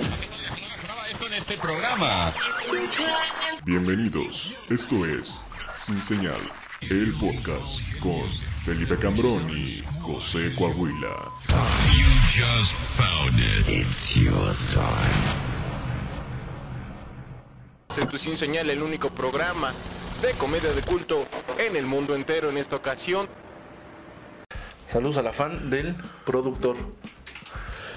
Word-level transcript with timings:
en 0.00 1.32
este 1.34 1.58
programa. 1.58 2.34
Bienvenidos, 3.64 4.54
esto 4.68 5.04
es 5.04 5.46
Sin 5.76 6.00
Señal, 6.00 6.40
el 6.80 7.12
podcast 7.18 7.80
con 8.00 8.22
Felipe 8.64 8.98
Cambrón 8.98 9.50
y 9.50 9.84
José 10.00 10.54
Coahuila. 10.56 11.32
You 11.48 12.08
just 12.34 12.72
found 12.96 13.38
it. 13.38 13.68
It's 13.68 14.16
your 14.16 14.56
time. 14.72 15.36
En 18.00 18.08
tu 18.08 18.18
Sin 18.18 18.36
Señal, 18.36 18.70
el 18.70 18.82
único 18.82 19.10
programa 19.10 19.72
de 20.22 20.32
comedia 20.38 20.72
de 20.72 20.82
culto 20.82 21.26
en 21.58 21.76
el 21.76 21.84
mundo 21.86 22.14
entero 22.14 22.48
en 22.48 22.56
esta 22.56 22.76
ocasión. 22.76 23.28
Saludos 24.88 25.18
a 25.18 25.22
la 25.22 25.32
fan 25.32 25.70
del 25.70 25.94
productor. 26.24 26.76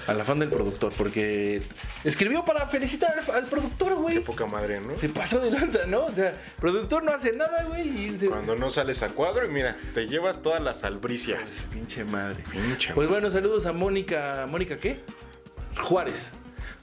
A 0.06 0.14
la 0.14 0.24
fan 0.24 0.38
del 0.38 0.50
productor, 0.50 0.92
porque 0.96 1.62
escribió 2.04 2.44
para 2.44 2.66
felicitar 2.68 3.14
al, 3.18 3.34
al 3.34 3.44
productor, 3.46 3.94
güey. 3.94 4.20
Poca 4.20 4.46
madre, 4.46 4.80
¿no? 4.80 4.98
Se 4.98 5.08
pasó 5.08 5.40
de 5.40 5.50
lanza, 5.50 5.86
¿no? 5.86 6.06
O 6.06 6.10
sea, 6.10 6.32
productor 6.60 7.02
no 7.04 7.12
hace 7.12 7.32
nada, 7.36 7.64
güey. 7.64 8.16
Se... 8.18 8.28
Cuando 8.28 8.54
no 8.54 8.70
sales 8.70 9.02
a 9.02 9.08
cuadro 9.08 9.46
y 9.46 9.50
mira, 9.50 9.76
te 9.94 10.06
llevas 10.06 10.42
todas 10.42 10.62
las 10.62 10.84
albricias. 10.84 11.68
Pinche 11.72 12.04
madre. 12.04 12.42
Pinche 12.50 12.92
Pues 12.94 13.08
bueno, 13.08 13.30
saludos 13.30 13.66
a 13.66 13.72
Mónica. 13.72 14.46
¿Mónica 14.48 14.78
qué? 14.78 15.00
Juárez. 15.82 16.32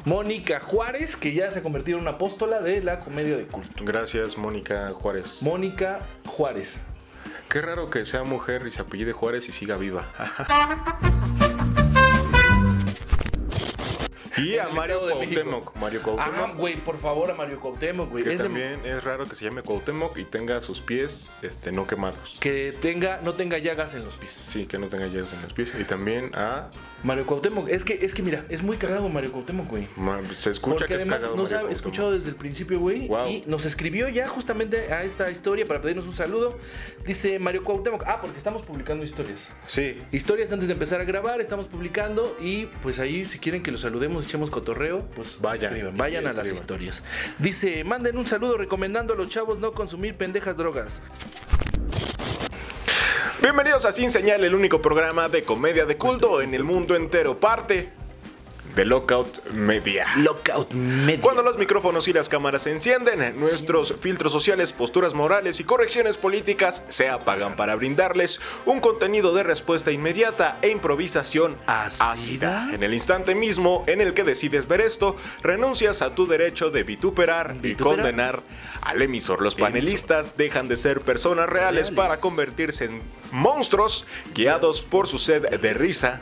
Mónica 0.06 0.60
Juárez, 0.60 1.16
que 1.16 1.34
ya 1.34 1.52
se 1.52 1.60
ha 1.60 1.64
convertido 1.64 1.98
en 1.98 2.04
una 2.04 2.12
apóstola 2.12 2.60
de 2.60 2.82
la 2.82 3.00
comedia 3.00 3.38
de 3.38 3.46
culto. 3.46 3.84
Gracias, 3.86 4.38
Mónica 4.38 4.90
Juárez. 4.90 5.38
Mónica 5.42 6.00
Juárez. 6.26 6.78
Qué 7.50 7.62
raro 7.62 7.90
que 7.90 8.06
sea 8.06 8.24
mujer 8.24 8.66
y 8.66 8.72
se 8.72 8.82
apellide 8.82 9.12
Juárez 9.12 9.48
y 9.50 9.52
siga 9.52 9.78
viva. 9.78 10.06
y 14.42 14.58
a 14.58 14.70
Mario. 14.70 15.02
Cuauhtémoc. 15.02 15.76
Mario 15.76 16.00
Ah, 16.02 16.04
Cuauhtémoc. 16.04 16.56
güey, 16.58 16.76
por 16.84 16.98
favor, 17.00 17.32
a 17.32 17.34
Mario 17.36 17.60
Cuauhtémoc, 17.60 18.10
güey. 18.10 18.24
Que 18.24 18.34
Es 18.34 18.38
de- 18.40 18.46
también 18.46 18.82
es 18.86 19.04
raro 19.04 19.26
que 19.26 19.36
se 19.36 19.46
llame 19.46 19.62
Cuauhtémoc 19.62 20.18
y 20.18 20.24
tenga 20.26 20.60
sus 20.62 20.82
pies 20.82 21.32
este, 21.42 21.72
no 21.72 21.88
quemados. 21.88 22.38
Que 22.40 22.76
tenga, 22.82 23.20
no 23.24 23.34
tenga 23.36 23.58
llagas 23.58 23.94
en 23.94 24.04
los 24.06 24.16
pies. 24.16 24.32
Sí, 24.48 24.66
que 24.66 24.78
no 24.78 24.88
tenga 24.88 25.08
hielos 25.08 25.34
en 25.34 25.42
los 25.42 25.54
pies. 25.54 25.74
Y 25.80 25.84
también 25.84 26.32
a... 26.36 26.70
Mario 27.04 27.26
Cuauhtémoc, 27.26 27.70
es 27.70 27.84
que, 27.84 27.94
es 27.94 28.14
que 28.14 28.22
mira, 28.22 28.46
es 28.50 28.62
muy 28.62 28.78
cagado 28.78 29.08
Mario 29.10 29.32
Cuauhtémoc, 29.32 29.68
güey. 29.68 29.88
Se 30.38 30.52
escucha 30.52 30.76
Porque 30.76 30.88
que 30.88 30.94
es 30.96 31.00
además 31.02 31.20
cagado 31.20 31.36
nos 31.36 31.52
Mario 31.52 31.68
ha 31.68 31.72
escuchado 31.72 32.12
desde 32.12 32.30
el 32.30 32.36
principio, 32.36 32.80
güey. 32.80 33.08
Wow. 33.08 33.28
Y 33.28 33.44
nos 33.48 33.66
escribió 33.66 34.10
ya 34.10 34.28
justamente 34.28 34.94
a 34.94 35.04
esta 35.04 35.30
historia 35.32 35.66
para 35.66 35.82
pedirnos 35.82 36.06
un 36.06 36.14
saludo. 36.14 36.58
Dice 37.06 37.40
Mario 37.40 37.64
Cuauhtémoc, 37.64 38.04
ah, 38.06 38.20
porque 38.22 38.38
estamos 38.38 38.62
publicando 38.62 39.04
historias. 39.04 39.40
Sí, 39.66 39.98
Historias 40.12 40.52
antes 40.52 40.68
de 40.68 40.74
empezar 40.74 41.02
a 41.02 41.04
grabar, 41.04 41.42
estamos 41.42 41.68
publicando 41.68 42.38
y 42.40 42.66
pues 42.84 43.00
ahí 43.00 43.26
si 43.26 43.40
quieren 43.40 43.64
que 43.64 43.72
los 43.72 43.82
saludemos, 43.82 44.26
echemos 44.26 44.50
cotorreo, 44.50 45.06
pues 45.16 45.38
Vayan. 45.40 45.72
escriban, 45.72 45.98
vayan 45.98 46.28
a 46.28 46.34
las 46.34 46.52
historias. 46.52 47.04
Dice, 47.40 47.84
manden 47.84 48.18
un 48.18 48.28
saludo 48.28 48.58
recomendando 48.58 49.14
a 49.14 49.16
los 49.16 49.30
chavos 49.30 49.60
no 49.60 49.74
consumir 49.74 50.16
pendejas 50.16 50.58
drogas. 50.58 51.02
Bienvenidos 53.42 53.86
a 53.86 53.92
Sin 53.92 54.12
Señal, 54.12 54.44
el 54.44 54.54
único 54.54 54.84
programa 54.84 55.28
de 55.28 55.42
comedia 55.42 55.88
de 55.88 55.98
culto 55.98 56.44
en 56.44 56.54
el 56.54 56.64
mundo 56.64 56.96
entero. 56.96 57.40
Parte 57.40 57.90
de 58.76 58.86
Lockout 58.86 59.48
Media. 59.52 60.08
Lockout 60.18 60.72
Media. 60.74 61.22
Cuando 61.22 61.44
los 61.44 61.58
micrófonos 61.58 62.08
y 62.08 62.14
las 62.14 62.30
cámaras 62.30 62.64
se 62.64 62.72
encienden, 62.72 63.40
nuestros 63.40 63.96
filtros 64.00 64.32
sociales, 64.32 64.74
posturas 64.74 65.14
morales 65.14 65.60
y 65.60 65.64
correcciones 65.64 66.18
políticas 66.18 66.86
se 66.88 67.10
apagan 67.10 67.56
para 67.56 67.76
brindarles 67.76 68.40
un 68.66 68.80
contenido 68.80 69.34
de 69.34 69.44
respuesta 69.44 69.92
inmediata 69.92 70.58
e 70.62 70.70
improvisación 70.70 71.58
¿Ácida? 71.68 72.12
ácida. 72.12 72.70
En 72.74 72.84
el 72.84 72.94
instante 72.94 73.36
mismo 73.36 73.84
en 73.88 74.02
el 74.02 74.14
que 74.14 74.24
decides 74.24 74.68
ver 74.68 74.82
esto, 74.82 75.16
renuncias 75.44 76.02
a 76.02 76.16
tu 76.16 76.28
derecho 76.28 76.70
de 76.70 76.84
vituperar, 76.84 77.56
y 77.64 77.76
condenar 77.76 78.42
al 78.82 79.02
emisor. 79.02 79.42
Los 79.42 79.56
panelistas 79.56 80.38
dejan 80.38 80.68
de 80.68 80.76
ser 80.76 81.02
personas 81.02 81.48
reales, 81.48 81.88
Reales. 81.88 81.92
para 81.92 82.18
convertirse 82.18 82.86
en 82.86 83.02
monstruos 83.32 84.06
guiados 84.34 84.82
por 84.82 85.08
su 85.08 85.18
sed 85.18 85.48
de 85.60 85.74
risa. 85.74 86.22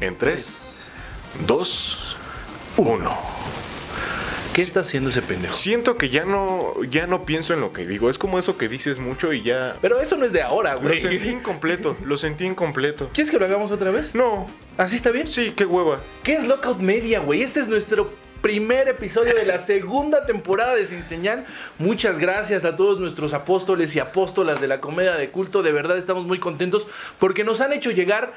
En 0.00 0.16
3, 0.18 0.73
2, 1.46 2.16
1. 2.76 3.18
¿Qué 4.52 4.62
está 4.62 4.80
haciendo 4.80 5.10
ese 5.10 5.20
pendejo? 5.20 5.52
Siento 5.52 5.96
que 5.96 6.10
ya 6.10 6.24
no, 6.24 6.72
ya 6.88 7.08
no 7.08 7.24
pienso 7.24 7.54
en 7.54 7.60
lo 7.60 7.72
que 7.72 7.86
digo. 7.86 8.08
Es 8.08 8.18
como 8.18 8.38
eso 8.38 8.56
que 8.56 8.68
dices 8.68 9.00
mucho 9.00 9.32
y 9.32 9.42
ya. 9.42 9.76
Pero 9.82 10.00
eso 10.00 10.16
no 10.16 10.24
es 10.24 10.32
de 10.32 10.42
ahora, 10.42 10.74
Lo 10.74 10.82
güey. 10.82 11.00
sentí 11.00 11.28
incompleto, 11.28 11.96
lo 12.04 12.16
sentí 12.16 12.44
incompleto. 12.44 13.10
¿Quieres 13.12 13.32
que 13.32 13.38
lo 13.40 13.46
hagamos 13.46 13.72
otra 13.72 13.90
vez? 13.90 14.14
No, 14.14 14.48
¿Así 14.78 14.94
está 14.94 15.10
bien? 15.10 15.26
sí, 15.26 15.52
qué 15.56 15.64
hueva. 15.66 15.98
¿Qué 16.22 16.34
es 16.36 16.46
Lockout 16.46 16.78
Media, 16.78 17.18
güey? 17.18 17.42
Este 17.42 17.58
es 17.58 17.66
nuestro 17.66 18.12
primer 18.42 18.86
episodio 18.88 19.34
de 19.34 19.44
la 19.46 19.58
segunda 19.58 20.24
temporada 20.26 20.76
de 20.76 20.84
Sin 20.86 21.02
Señal. 21.08 21.46
Muchas 21.78 22.18
gracias 22.20 22.64
a 22.64 22.76
todos 22.76 23.00
nuestros 23.00 23.34
apóstoles 23.34 23.96
y 23.96 23.98
apóstolas 23.98 24.60
de 24.60 24.68
la 24.68 24.80
comedia 24.80 25.14
de 25.16 25.30
culto. 25.30 25.62
De 25.64 25.72
verdad 25.72 25.98
estamos 25.98 26.26
muy 26.26 26.38
contentos 26.38 26.86
porque 27.18 27.42
nos 27.42 27.60
han 27.60 27.72
hecho 27.72 27.90
llegar 27.90 28.34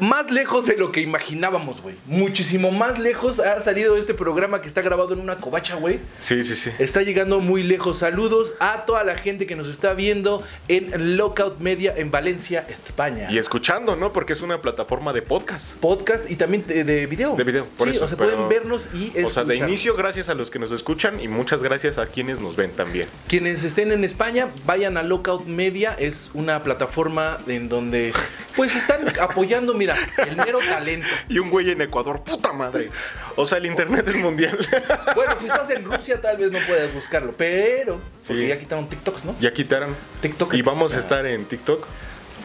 más 0.00 0.30
lejos 0.30 0.66
de 0.66 0.76
lo 0.76 0.92
que 0.92 1.00
imaginábamos, 1.00 1.80
güey. 1.82 1.94
Muchísimo 2.06 2.70
más 2.70 2.98
lejos 2.98 3.38
ha 3.40 3.60
salido 3.60 3.96
este 3.96 4.14
programa 4.14 4.60
que 4.62 4.68
está 4.68 4.80
grabado 4.82 5.12
en 5.14 5.20
una 5.20 5.36
covacha, 5.38 5.76
güey. 5.76 5.98
Sí, 6.18 6.42
sí, 6.44 6.54
sí. 6.54 6.70
Está 6.78 7.02
llegando 7.02 7.40
muy 7.40 7.62
lejos. 7.62 7.98
Saludos 7.98 8.54
a 8.60 8.84
toda 8.86 9.04
la 9.04 9.16
gente 9.16 9.46
que 9.46 9.56
nos 9.56 9.68
está 9.68 9.94
viendo 9.94 10.42
en 10.68 11.16
Lockout 11.16 11.58
Media 11.60 11.94
en 11.96 12.10
Valencia, 12.10 12.66
España. 12.86 13.28
Y 13.30 13.38
escuchando, 13.38 13.96
¿no? 13.96 14.12
Porque 14.12 14.32
es 14.32 14.42
una 14.42 14.60
plataforma 14.62 15.12
de 15.12 15.22
podcast. 15.22 15.76
Podcast 15.76 16.30
y 16.30 16.36
también 16.36 16.64
de, 16.66 16.84
de 16.84 17.06
video. 17.06 17.36
De 17.36 17.44
video, 17.44 17.66
por 17.76 17.88
Sí, 17.88 17.96
eso. 17.96 18.04
O 18.06 18.08
sea, 18.08 18.16
pero- 18.16 18.30
pueden 18.32 18.48
vernos 18.48 18.86
y 18.94 19.08
O 19.22 19.28
sea, 19.28 19.44
de 19.44 19.54
escuchar. 19.54 19.68
inicio, 19.68 19.94
gracias 19.96 20.28
a 20.28 20.34
los 20.34 20.50
que 20.50 20.58
nos 20.58 20.72
escuchan 20.72 21.20
y 21.20 21.28
muchas 21.28 21.62
gracias 21.62 21.98
a 21.98 22.06
quienes 22.06 22.40
nos 22.40 22.56
ven 22.56 22.70
también. 22.72 23.06
Quienes 23.28 23.64
estén 23.64 23.92
en 23.92 24.04
España, 24.04 24.48
vayan 24.66 24.96
a 24.96 25.02
Lockout 25.02 25.46
Media. 25.46 25.94
Es 25.98 26.30
una 26.34 26.62
plataforma 26.62 27.38
en 27.46 27.68
donde 27.68 28.12
pues 28.56 28.76
están 28.76 29.00
apoyando, 29.20 29.74
mira, 29.74 29.89
el 30.26 30.36
mero 30.36 30.58
talento. 30.58 31.06
Y 31.28 31.38
un 31.38 31.50
güey 31.50 31.70
en 31.70 31.80
Ecuador, 31.82 32.22
puta 32.22 32.52
madre. 32.52 32.90
O 33.36 33.46
sea, 33.46 33.58
el 33.58 33.66
internet 33.66 34.06
es 34.08 34.16
mundial. 34.16 34.56
Bueno, 35.14 35.34
si 35.38 35.46
estás 35.46 35.68
en 35.70 35.84
Rusia 35.84 36.20
tal 36.20 36.36
vez 36.36 36.50
no 36.50 36.58
puedas 36.66 36.92
buscarlo, 36.94 37.34
pero 37.36 38.00
porque 38.26 38.42
Sí. 38.42 38.48
ya 38.48 38.58
quitaron 38.58 38.88
TikToks, 38.88 39.24
¿no? 39.24 39.34
ya 39.40 39.52
quitaron. 39.52 39.94
TikTok. 40.22 40.54
Y 40.54 40.62
vamos 40.62 40.94
a 40.94 40.98
estar 40.98 41.26
en 41.26 41.44
TikTok. 41.44 41.86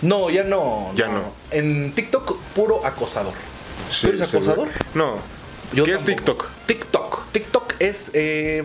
No, 0.02 0.30
ya 0.30 0.44
no. 0.44 0.92
Ya 0.96 1.08
no. 1.08 1.32
En 1.52 1.94
TikTok 1.94 2.38
puro 2.56 2.86
acosador. 2.86 3.34
Sí, 3.90 4.08
¿Tú 4.08 4.14
eres 4.16 4.34
acosador? 4.34 4.68
No. 4.94 5.18
Yo 5.74 5.86
¿Qué 5.86 5.94
es. 5.94 6.04
TikTok? 6.04 6.48
TikTok. 6.66 7.32
TikTok 7.32 7.74
es 7.80 8.12
eh, 8.14 8.64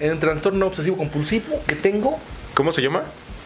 el 0.00 0.18
trastorno 0.18 0.66
obsesivo 0.66 0.96
compulsivo 0.96 1.62
que 1.66 1.74
tengo. 1.74 2.18
¿Cómo 2.54 2.72
se 2.72 2.82
llama? 2.82 3.02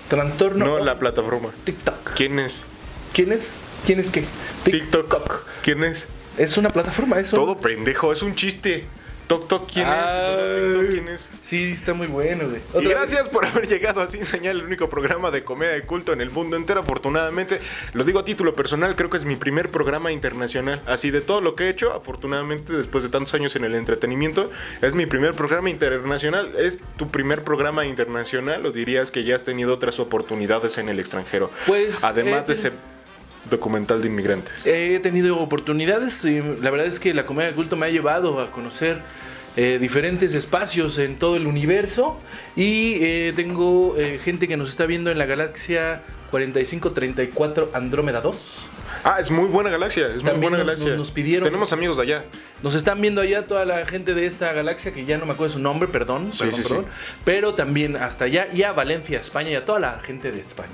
Trastorno. 0.09 0.65
No, 0.65 0.79
la 0.79 0.97
plataforma. 0.97 1.49
TikTok. 1.65 2.15
¿Quién 2.15 2.39
es? 2.39 2.65
¿Quién 3.13 3.33
es? 3.33 3.61
¿Quién 3.87 4.01
es 4.01 4.11
qué? 4.11 4.25
TikTok. 4.65 5.45
¿Quién 5.63 5.85
es? 5.85 6.07
Es 6.39 6.57
una 6.57 6.71
plataforma, 6.71 7.19
eso. 7.21 7.37
Todo 7.37 7.59
pendejo, 7.59 8.13
es 8.13 8.23
un 8.23 8.35
chiste. 8.35 8.85
Tok 9.27 9.49
Tok, 9.49 9.73
¿quién 9.73 9.89
es? 9.89 9.95
TikTok, 9.95 10.91
¿quién 10.91 11.09
es? 11.09 11.31
Sí, 11.43 11.73
está 11.73 11.95
muy 11.95 12.07
bueno, 12.07 12.45
güey. 12.49 12.85
Y 12.85 12.89
gracias 12.89 13.25
vez. 13.25 13.29
por 13.29 13.47
haber 13.47 13.67
llegado 13.67 14.03
a 14.03 14.07
Sin 14.07 14.25
Señal, 14.25 14.59
el 14.59 14.65
único 14.65 14.91
programa 14.91 15.31
de 15.31 15.45
comedia 15.45 15.73
de 15.73 15.83
culto 15.83 16.13
en 16.13 16.21
el 16.21 16.31
mundo 16.31 16.57
entero. 16.57 16.81
Afortunadamente, 16.81 17.61
lo 17.95 18.05
digo 18.05 18.19
a 18.19 18.25
título 18.25 18.55
personal, 18.55 18.97
creo 18.97 19.09
que 19.09 19.17
es 19.17 19.25
mi 19.25 19.37
primer 19.37 19.71
programa 19.71 20.13
internacional. 20.13 20.83
Así 20.87 21.11
de 21.11 21.21
todo 21.23 21.41
lo 21.41 21.55
que 21.55 21.65
he 21.65 21.71
hecho, 21.71 21.95
afortunadamente, 21.95 22.73
después 22.75 23.05
de 23.05 23.11
tantos 23.11 23.33
años 23.35 23.57
en 23.57 23.65
el 23.65 23.75
entretenimiento, 23.75 24.51
es 24.83 24.95
mi 24.95 25.07
primer 25.07 25.33
programa 25.35 25.71
internacional. 25.71 26.55
¿Es 26.59 26.79
tu 26.97 27.09
primer 27.09 27.45
programa 27.45 27.87
internacional 27.87 28.67
o 28.67 28.73
dirías 28.73 29.11
que 29.11 29.25
ya 29.25 29.37
has 29.37 29.45
tenido 29.45 29.73
otras 29.73 30.01
oportunidades 30.01 30.77
en 30.77 30.89
el 30.91 31.01
extranjero? 31.01 31.51
Pues, 31.67 32.05
Además 32.05 32.43
eh, 32.43 32.47
de 32.49 32.55
ese 32.55 32.73
documental 33.51 34.03
de 34.03 34.09
inmigrantes. 34.09 34.67
He 34.67 34.99
tenido 35.01 35.39
oportunidades 35.39 36.25
y 36.25 36.41
la 36.41 36.71
verdad 36.71 36.87
es 36.87 36.99
que 36.99 37.15
la 37.15 37.27
comedia 37.27 37.51
de 37.51 37.55
culto 37.55 37.77
me 37.77 37.87
ha 37.87 37.91
llevado 37.91 38.41
a 38.41 38.51
conocer 38.51 39.03
eh, 39.57 39.79
diferentes 39.81 40.35
espacios 40.35 40.99
en 40.99 41.17
todo 41.17 41.37
el 41.37 41.47
universo 41.47 42.19
y 42.57 42.95
eh, 43.01 43.33
tengo 43.37 43.95
eh, 43.97 44.19
gente 44.23 44.49
que 44.49 44.57
nos 44.57 44.69
está 44.69 44.85
viendo 44.87 45.11
en 45.11 45.19
la 45.19 45.27
galaxia 45.27 46.03
4534 46.31 47.71
Andrómeda 47.73 48.21
2. 48.21 48.37
Ah, 49.03 49.17
es 49.19 49.31
muy 49.31 49.47
buena 49.49 49.71
galaxia, 49.71 50.09
es 50.09 50.23
muy 50.23 50.33
buena 50.33 50.51
nos- 50.59 50.67
galaxia. 50.67 50.89
nos- 50.91 50.99
nos 50.99 51.11
pidieron- 51.11 51.43
Tenemos 51.45 51.73
amigos 51.73 51.97
de 51.97 52.03
allá. 52.05 52.25
Nos 52.63 52.75
están 52.75 53.01
viendo 53.01 53.21
allá 53.21 53.47
toda 53.47 53.65
la 53.65 53.85
gente 53.87 54.15
de 54.15 54.27
esta 54.27 54.53
galaxia 54.53 54.93
que 54.95 55.05
ya 55.05 55.19
no 55.19 55.27
me 55.27 55.33
acuerdo 55.33 55.53
su 55.55 55.59
nombre, 55.59 55.89
perdón, 55.89 56.31
Sí, 56.33 56.39
perdón, 56.45 56.57
sí, 56.57 56.63
sí. 56.63 56.69
perdón. 56.69 56.87
Pero 57.25 57.55
también 57.55 57.97
hasta 57.97 58.27
allá 58.27 58.49
y 58.53 58.63
a 58.63 58.73
Valencia, 58.73 59.19
España 59.21 59.51
y 59.51 59.55
a 59.57 59.65
toda 59.65 59.81
la 59.81 59.99
gente 60.01 60.31
de 60.33 60.41
España. 60.41 60.71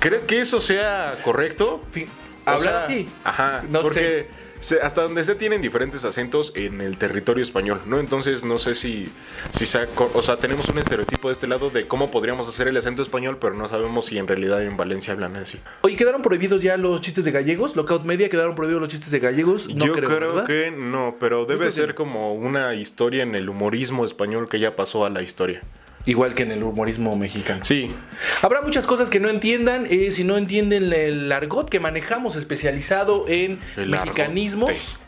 ¿Crees 0.00 0.24
que 0.24 0.40
eso 0.40 0.60
sea 0.60 1.18
correcto? 1.22 1.84
Fin- 1.92 2.08
O 2.46 2.50
Hablar 2.50 2.62
sea, 2.62 2.84
así. 2.84 3.08
Ajá, 3.24 3.62
No 3.68 3.82
porque 3.82 4.26
se- 4.60 4.80
hasta 4.80 5.02
donde 5.02 5.24
se 5.24 5.34
tienen 5.34 5.62
diferentes 5.62 6.04
acentos 6.04 6.52
en 6.54 6.80
el 6.80 6.98
territorio 6.98 7.42
español, 7.42 7.80
¿no? 7.86 8.00
Entonces 8.00 8.44
no 8.44 8.58
sé 8.58 8.74
si, 8.74 9.08
si 9.52 9.66
sea, 9.66 9.86
o 10.14 10.22
sea, 10.22 10.36
tenemos 10.38 10.68
un 10.68 10.78
estereotipo 10.78 11.28
de 11.28 11.34
este 11.34 11.46
lado 11.46 11.70
de 11.70 11.86
cómo 11.86 12.10
podríamos 12.10 12.48
hacer 12.48 12.68
el 12.68 12.76
acento 12.76 13.02
español, 13.02 13.38
pero 13.40 13.54
no 13.54 13.68
sabemos 13.68 14.06
si 14.06 14.18
en 14.18 14.26
realidad 14.26 14.62
en 14.62 14.76
Valencia 14.76 15.12
hablan 15.12 15.36
así. 15.36 15.58
Oye, 15.82 15.96
¿quedaron 15.96 16.22
prohibidos 16.22 16.62
ya 16.62 16.76
los 16.76 17.00
chistes 17.00 17.24
de 17.24 17.30
gallegos? 17.30 17.76
¿Lockout 17.76 18.04
Media 18.04 18.28
quedaron 18.28 18.54
prohibidos 18.54 18.80
los 18.80 18.88
chistes 18.88 19.10
de 19.10 19.18
gallegos? 19.20 19.68
No 19.68 19.86
Yo 19.86 19.92
creo, 19.92 20.44
que 20.44 20.70
no, 20.70 21.16
pero 21.18 21.44
debe 21.46 21.70
ser 21.72 21.94
como 21.94 22.34
una 22.34 22.74
historia 22.74 23.22
en 23.22 23.34
el 23.34 23.48
humorismo 23.48 24.04
español 24.04 24.48
que 24.48 24.58
ya 24.60 24.76
pasó 24.76 25.04
a 25.04 25.10
la 25.10 25.22
historia. 25.22 25.62
Igual 26.08 26.34
que 26.34 26.42
en 26.44 26.52
el 26.52 26.62
humorismo 26.62 27.14
mexicano. 27.16 27.64
Sí, 27.66 27.94
Habrá 28.40 28.62
muchas 28.62 28.86
cosas 28.86 29.10
que 29.10 29.20
no 29.20 29.28
entiendan. 29.28 29.86
eh, 29.90 30.10
si 30.10 30.24
no 30.24 30.38
entienden 30.38 30.90
el 30.90 31.30
argot 31.30 31.68
que 31.68 31.80
manejamos 31.80 32.34
especializado 32.34 33.26
en 33.28 33.58
El 33.76 33.90
mexicanismos. 33.90 34.98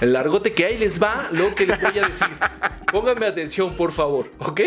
El 0.00 0.16
argote 0.16 0.54
que 0.54 0.64
ahí 0.64 0.78
les 0.78 1.02
va 1.02 1.28
lo 1.32 1.54
que 1.54 1.66
les 1.66 1.78
voy 1.80 1.98
a 1.98 2.08
decir. 2.08 2.28
Pónganme 2.90 3.26
atención, 3.26 3.76
por 3.76 3.92
favor, 3.92 4.32
¿ok? 4.38 4.60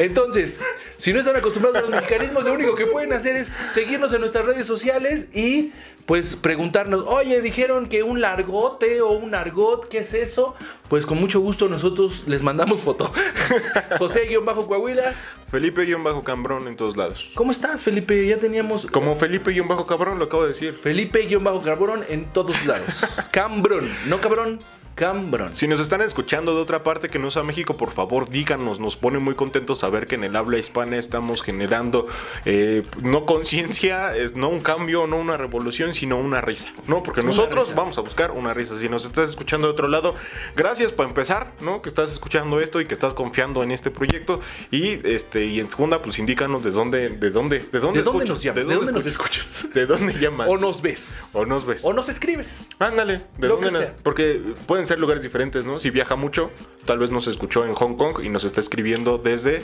Entonces, 0.00 0.60
si 0.96 1.12
no 1.12 1.18
están 1.18 1.36
acostumbrados 1.36 1.78
a 1.78 1.80
los 1.82 1.90
mexicanismos, 1.90 2.44
lo 2.44 2.52
único 2.52 2.74
que 2.74 2.86
pueden 2.86 3.12
hacer 3.12 3.36
es 3.36 3.52
seguirnos 3.68 4.12
en 4.12 4.20
nuestras 4.20 4.44
redes 4.46 4.66
sociales 4.66 5.28
y 5.34 5.72
pues 6.06 6.36
preguntarnos, 6.36 7.04
oye, 7.06 7.40
dijeron 7.42 7.88
que 7.88 8.04
un 8.04 8.20
largote 8.20 9.00
o 9.02 9.10
un 9.10 9.34
argot, 9.34 9.88
¿qué 9.88 9.98
es 9.98 10.14
eso? 10.14 10.54
Pues 10.88 11.04
con 11.04 11.18
mucho 11.18 11.40
gusto 11.40 11.68
nosotros 11.68 12.24
les 12.28 12.44
mandamos 12.44 12.80
foto. 12.80 13.12
José-Coahuila, 13.98 15.14
Felipe-Cambrón 15.50 16.68
en 16.68 16.76
todos 16.76 16.96
lados. 16.96 17.28
¿Cómo 17.34 17.50
estás, 17.50 17.82
Felipe? 17.82 18.24
Ya 18.26 18.38
teníamos. 18.38 18.86
Como 18.86 19.16
Felipe-Cabrón, 19.16 20.18
lo 20.18 20.26
acabo 20.26 20.44
de 20.44 20.50
decir. 20.50 20.78
Felipe-Cabrón 20.80 22.04
en 22.08 22.26
todos 22.26 22.64
lados. 22.64 23.04
Cambrón, 23.32 23.92
no 24.06 24.20
cabrón, 24.20 24.60
Cambrón. 24.96 25.52
Si 25.52 25.68
nos 25.68 25.78
están 25.78 26.00
escuchando 26.00 26.54
de 26.54 26.62
otra 26.62 26.82
parte 26.82 27.10
que 27.10 27.18
no 27.18 27.30
sea 27.30 27.42
México, 27.42 27.76
por 27.76 27.90
favor 27.90 28.30
díganos. 28.30 28.80
Nos 28.80 28.96
pone 28.96 29.18
muy 29.18 29.34
contentos 29.34 29.80
saber 29.80 30.06
que 30.06 30.14
en 30.14 30.24
el 30.24 30.34
habla 30.34 30.56
hispana 30.56 30.96
estamos 30.96 31.42
generando 31.42 32.06
eh, 32.46 32.82
no 33.02 33.26
conciencia, 33.26 34.14
no 34.34 34.48
un 34.48 34.60
cambio, 34.60 35.06
no 35.06 35.18
una 35.18 35.36
revolución, 35.36 35.92
sino 35.92 36.16
una 36.16 36.40
risa. 36.40 36.68
¿No? 36.86 37.02
Porque 37.02 37.20
Una 37.20 37.28
nosotros 37.28 37.68
risa. 37.68 37.76
vamos 37.76 37.98
a 37.98 38.00
buscar 38.00 38.30
una 38.30 38.54
risa. 38.54 38.78
Si 38.78 38.88
nos 38.88 39.04
estás 39.04 39.28
escuchando 39.28 39.66
de 39.66 39.74
otro 39.74 39.86
lado, 39.88 40.14
gracias 40.56 40.92
por 40.92 41.04
empezar, 41.04 41.52
¿no? 41.60 41.82
Que 41.82 41.90
estás 41.90 42.10
escuchando 42.10 42.58
esto 42.58 42.80
y 42.80 42.86
que 42.86 42.94
estás 42.94 43.12
confiando 43.12 43.62
en 43.62 43.72
este 43.72 43.90
proyecto. 43.90 44.40
Y 44.70 45.06
este, 45.06 45.44
y 45.44 45.60
en 45.60 45.70
segunda, 45.70 46.00
pues 46.00 46.18
indícanos 46.18 46.64
de 46.64 46.70
dónde, 46.70 47.10
de 47.10 47.30
dónde, 47.30 47.58
de 47.58 47.80
dónde 47.80 47.98
¿De 47.98 48.02
dónde 48.02 48.24
nos 48.24 48.42
llamas? 48.42 48.66
¿De 48.66 48.74
dónde 48.74 48.92
nos 48.92 49.04
escuchas? 49.04 49.66
¿De 49.74 49.84
dónde 49.84 50.14
llamas? 50.14 50.48
O 50.48 50.56
nos 50.56 50.80
ves. 50.80 51.28
O 51.34 51.44
nos 51.44 51.66
ves. 51.66 51.84
O 51.84 51.92
nos 51.92 52.08
escribes. 52.08 52.66
Ándale, 52.78 53.24
¿de 53.36 53.48
Lo 53.48 53.56
dónde 53.56 53.68
que 53.68 53.76
sea. 53.76 53.96
Porque 54.02 54.40
pueden 54.66 54.85
ser 54.86 54.98
lugares 54.98 55.22
diferentes, 55.22 55.64
¿no? 55.66 55.78
Si 55.78 55.90
viaja 55.90 56.16
mucho, 56.16 56.50
tal 56.84 56.98
vez 56.98 57.10
nos 57.10 57.26
escuchó 57.28 57.64
en 57.64 57.74
Hong 57.74 57.96
Kong 57.96 58.20
y 58.22 58.28
nos 58.28 58.44
está 58.44 58.60
escribiendo 58.60 59.18
desde. 59.18 59.62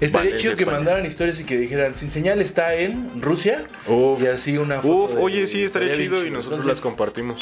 Estaría 0.00 0.30
Valencia, 0.32 0.38
chido 0.38 0.56
que 0.56 0.62
España. 0.64 0.78
mandaran 0.78 1.06
historias 1.06 1.40
y 1.40 1.44
que 1.44 1.56
dijeran, 1.56 1.96
sin 1.96 2.10
señal 2.10 2.40
está 2.40 2.74
en 2.74 3.20
Rusia. 3.22 3.64
Uf. 3.86 4.22
Y 4.22 4.26
así 4.26 4.56
una 4.58 4.76
foto. 4.82 4.88
Uf, 5.04 5.14
de- 5.14 5.20
oye, 5.22 5.46
sí, 5.46 5.62
estaría 5.62 5.94
chido 5.94 6.24
y 6.24 6.30
nosotros 6.30 6.60
Entonces, 6.60 6.66
las 6.66 6.80
compartimos. 6.80 7.40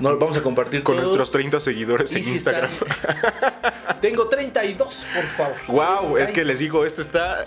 No, 0.00 0.16
vamos 0.16 0.36
a 0.36 0.42
compartir 0.42 0.82
Con 0.82 0.96
todo. 0.96 1.04
nuestros 1.04 1.30
30 1.30 1.60
seguidores 1.60 2.12
Y 2.14 2.18
en 2.18 2.24
si 2.24 2.30
Instagram. 2.32 2.70
están- 2.70 3.54
Tengo 4.00 4.28
32, 4.28 5.04
por 5.14 5.24
favor. 5.24 5.56
wow, 5.68 6.16
es 6.18 6.32
que 6.32 6.44
les 6.44 6.58
digo, 6.58 6.84
esto 6.84 7.00
está 7.02 7.44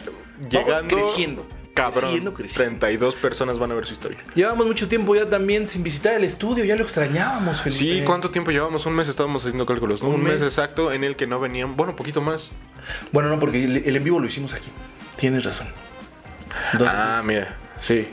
llegando. 0.49 0.95
creciendo, 0.95 1.45
Cabrón. 1.77 2.01
creciendo, 2.11 2.33
creciendo. 2.33 2.79
32 2.79 3.15
personas 3.15 3.59
van 3.59 3.71
a 3.71 3.75
ver 3.75 3.85
su 3.85 3.93
historia. 3.93 4.17
Llevamos 4.35 4.67
mucho 4.67 4.87
tiempo 4.87 5.15
ya 5.15 5.25
también 5.29 5.67
sin 5.67 5.83
visitar 5.83 6.13
el 6.15 6.23
estudio, 6.23 6.65
ya 6.65 6.75
lo 6.75 6.83
extrañábamos, 6.83 7.61
Felipe. 7.61 7.77
Sí, 7.77 8.01
¿cuánto 8.05 8.29
tiempo 8.31 8.51
llevamos? 8.51 8.85
Un 8.85 8.93
mes 8.95 9.07
estábamos 9.07 9.43
haciendo 9.43 9.65
cálculos, 9.65 10.01
¿no? 10.01 10.09
Un 10.09 10.15
Un, 10.15 10.23
mes. 10.23 10.33
mes. 10.33 10.43
exacto 10.43 10.91
en 10.91 11.03
el 11.03 11.15
que 11.15 11.27
no 11.27 11.39
venían, 11.39 11.75
bueno, 11.77 11.95
poquito 11.95 12.21
más. 12.21 12.51
Bueno, 13.11 13.29
no, 13.29 13.39
porque 13.39 13.63
el, 13.63 13.77
el 13.77 13.95
en 13.95 14.03
vivo 14.03 14.19
lo 14.19 14.27
hicimos 14.27 14.53
aquí. 14.53 14.69
Tienes 15.17 15.43
razón. 15.43 15.67
Entonces, 16.73 16.97
Ah, 16.99 17.21
mira, 17.23 17.55
sí. 17.81 18.07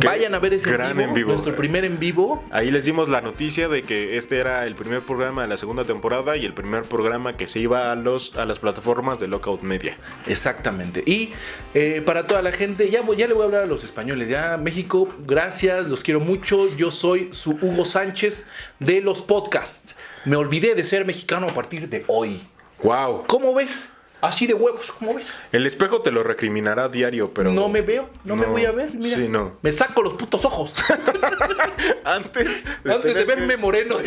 Qué 0.00 0.06
vayan 0.06 0.34
a 0.34 0.38
ver 0.38 0.54
ese 0.54 0.70
gran 0.70 0.90
en 0.92 0.96
vivo, 0.96 1.08
en 1.08 1.14
vivo. 1.14 1.32
nuestro 1.32 1.54
primer 1.56 1.84
en 1.84 1.98
vivo. 1.98 2.42
Ahí 2.50 2.70
les 2.70 2.84
dimos 2.84 3.08
la 3.08 3.20
noticia 3.20 3.68
de 3.68 3.82
que 3.82 4.16
este 4.16 4.38
era 4.38 4.66
el 4.66 4.74
primer 4.74 5.00
programa 5.02 5.42
de 5.42 5.48
la 5.48 5.56
segunda 5.56 5.84
temporada 5.84 6.36
y 6.36 6.44
el 6.46 6.54
primer 6.54 6.82
programa 6.84 7.36
que 7.36 7.46
se 7.46 7.60
iba 7.60 7.92
a 7.92 7.94
los 7.94 8.36
a 8.36 8.44
las 8.46 8.58
plataformas 8.58 9.20
de 9.20 9.28
Lockout 9.28 9.62
Media. 9.62 9.96
Exactamente. 10.26 11.02
Y 11.04 11.32
eh, 11.74 12.02
para 12.04 12.26
toda 12.26 12.40
la 12.42 12.52
gente, 12.52 12.88
ya, 12.90 13.02
voy- 13.02 13.16
ya 13.16 13.26
le 13.26 13.34
voy 13.34 13.42
a 13.42 13.46
hablar 13.46 13.62
a 13.62 13.66
los 13.66 13.84
españoles. 13.84 14.28
Ya, 14.28 14.56
México, 14.56 15.08
gracias, 15.26 15.88
los 15.88 16.02
quiero 16.02 16.20
mucho. 16.20 16.74
Yo 16.76 16.90
soy 16.90 17.28
su 17.32 17.52
Hugo 17.60 17.84
Sánchez 17.84 18.48
de 18.78 19.00
los 19.02 19.22
podcasts. 19.22 19.94
Me 20.24 20.36
olvidé 20.36 20.74
de 20.74 20.84
ser 20.84 21.04
mexicano 21.04 21.48
a 21.48 21.54
partir 21.54 21.88
de 21.88 22.04
hoy. 22.06 22.42
Wow. 22.82 23.24
¿Cómo 23.26 23.52
ves? 23.54 23.90
Así 24.20 24.46
de 24.46 24.54
huevos, 24.54 24.92
¿cómo 24.92 25.14
ves? 25.14 25.26
El 25.52 25.66
espejo 25.66 26.02
te 26.02 26.10
lo 26.10 26.22
recriminará 26.22 26.88
diario, 26.88 27.32
pero 27.32 27.52
no 27.52 27.68
me 27.68 27.80
veo, 27.80 28.10
no, 28.24 28.36
me 28.36 28.46
voy 28.46 28.64
a 28.66 28.72
ver. 28.72 28.92
Mira, 28.94 29.16
sí, 29.16 29.28
no. 29.28 29.56
me 29.62 29.72
saco 29.72 30.02
los 30.02 30.14
putos 30.14 30.44
ojos. 30.44 30.74
antes 32.04 32.64
Antes 32.84 32.84
de 32.84 32.98
tener 33.00 33.26
que- 33.26 33.34
verme 33.34 33.56
moreno. 33.56 33.96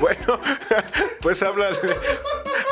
Bueno, 0.00 0.40
pues 1.20 1.42
háblale, 1.42 1.76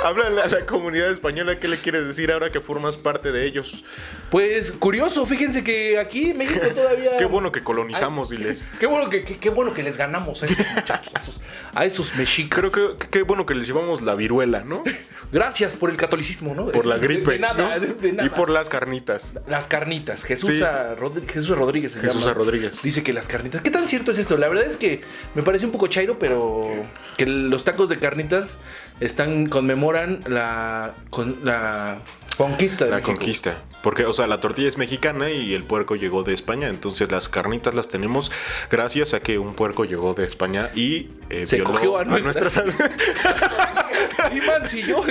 háblale 0.05 0.41
a 0.43 0.47
la 0.47 0.65
comunidad 0.67 1.11
española 1.11 1.59
qué 1.59 1.69
le 1.69 1.77
quieres 1.77 2.06
decir 2.06 2.31
ahora 2.33 2.51
que 2.51 2.61
formas 2.61 2.97
parte 2.97 3.31
de 3.33 3.45
ellos. 3.47 3.85
Pues 4.31 4.73
curioso, 4.73 5.27
fíjense 5.27 5.62
que 5.65 5.99
aquí 5.99 6.31
en 6.31 6.39
México 6.39 6.67
todavía. 6.75 7.17
Qué 7.19 7.25
bueno 7.27 7.53
que 7.53 7.62
colonizamos, 7.62 8.31
diles. 8.31 8.67
Qué 8.81 8.87
bueno 8.87 9.11
que, 9.11 9.25
qué, 9.25 9.37
qué 9.37 9.51
bueno 9.51 9.75
que 9.75 9.83
les 9.83 9.97
ganamos 9.99 10.43
a 10.43 10.47
esos 10.47 10.67
muchachos, 10.75 11.12
a 11.15 11.19
esos, 11.21 11.41
a 11.75 11.85
esos 11.85 12.15
mexicas. 12.17 12.71
Creo 12.71 12.97
que 12.97 13.06
qué 13.09 13.23
bueno 13.23 13.45
que 13.45 13.55
les 13.55 13.67
llevamos 13.67 14.01
la 14.03 14.15
viruela, 14.15 14.65
¿no? 14.65 14.83
Gracias 15.32 15.75
por 15.75 15.91
el 15.91 15.96
catolicismo, 15.96 16.55
¿no? 16.55 16.67
Por 16.69 16.87
la 16.87 16.96
gripe, 16.99 17.32
De, 17.32 17.38
nada, 17.41 17.55
¿no? 17.55 17.81
de- 17.81 17.94
de 17.94 18.12
nada. 18.12 18.26
y 18.26 18.31
por 18.31 18.50
las 18.50 18.69
carnitas. 18.69 19.32
Las 19.49 19.67
carnitas. 19.67 20.23
Jesús, 20.23 20.50
Sí. 20.50 20.62
a 20.62 20.94
Rodri- 20.96 21.26
Jesús 21.29 21.50
a 21.50 21.55
Rodríguez. 21.56 21.93
se 21.93 22.00
Jesús 22.00 22.20
llama. 22.20 22.31
a 22.31 22.35
Rodríguez. 22.35 22.82
Dice 22.82 23.02
que 23.02 23.12
las 23.12 23.26
carnitas. 23.26 23.61
¿Qué 23.62 23.70
tan 23.70 23.88
cierto 23.88 24.12
es 24.12 24.19
esto? 24.19 24.37
La 24.37 24.49
verdad 24.49 24.64
es 24.67 24.76
que 24.76 25.00
me 25.35 25.43
parece 25.43 25.67
un 25.67 25.73
poco 25.73 25.87
chairo, 25.88 26.19
pero 26.19 26.70
que 27.17 27.26
los 27.26 27.64
tacos 27.64 27.88
de 27.88 27.96
carnitas 27.96 28.58
están 29.00 29.46
conmemoran 29.46 30.20
la, 30.29 30.94
con, 31.11 31.38
la 31.43 31.99
conquista 32.37 32.85
de 32.85 32.91
La 32.91 32.97
México. 32.99 33.13
conquista. 33.13 33.63
Porque, 33.83 34.07
o 34.07 34.13
sea, 34.15 34.27
la 34.27 34.41
tortilla 34.41 34.69
es 34.69 34.79
mexicana 34.79 35.31
y 35.31 35.53
el 35.55 35.65
puerco 35.65 35.95
llegó 35.95 36.23
de 36.23 36.33
España. 36.33 36.69
Entonces 36.69 37.11
las 37.13 37.29
carnitas 37.29 37.75
las 37.75 37.89
tenemos 37.89 38.33
gracias 38.71 39.13
a 39.15 39.21
que 39.21 39.39
un 39.39 39.55
puerco 39.55 39.85
llegó 39.85 40.15
de 40.15 40.25
España 40.25 40.71
y 40.75 41.11
eh, 41.31 41.47
Se 41.47 41.57
violó 41.57 41.73
cogió 41.73 41.99
a 41.99 42.05
nuestras- 42.05 42.65
nuestras 42.65 42.75
Y 44.35 44.41
mancilló. 44.41 45.03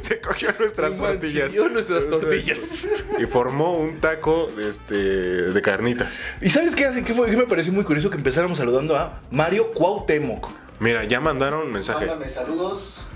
se 0.00 0.20
cogió 0.20 0.48
nuestras 0.58 0.94
Y 0.94 0.96
tortillas. 0.96 1.42
mancilló 1.44 1.68
nuestras 1.68 2.08
tortillas. 2.08 2.88
Y 3.18 3.26
formó 3.26 3.76
un 3.76 4.00
taco 4.00 4.48
este, 4.58 4.94
de 4.94 5.62
carnitas. 5.62 6.26
¿Y 6.40 6.50
sabes 6.50 6.74
qué, 6.74 6.86
hace? 6.86 7.04
¿Qué, 7.04 7.12
fue? 7.14 7.28
¿Qué 7.30 7.36
me 7.36 7.44
pareció 7.44 7.72
muy 7.72 7.84
curioso 7.84 8.10
que 8.10 8.16
empezáramos 8.16 8.58
saludando 8.58 8.96
a 8.96 9.20
Mario 9.30 9.70
Cuauhtémoc? 9.72 10.48
Mira, 10.78 11.04
ya 11.04 11.20
mandaron 11.20 11.70
mensaje. 11.70 12.06
Mándame 12.06 12.28
saludos, 12.30 13.06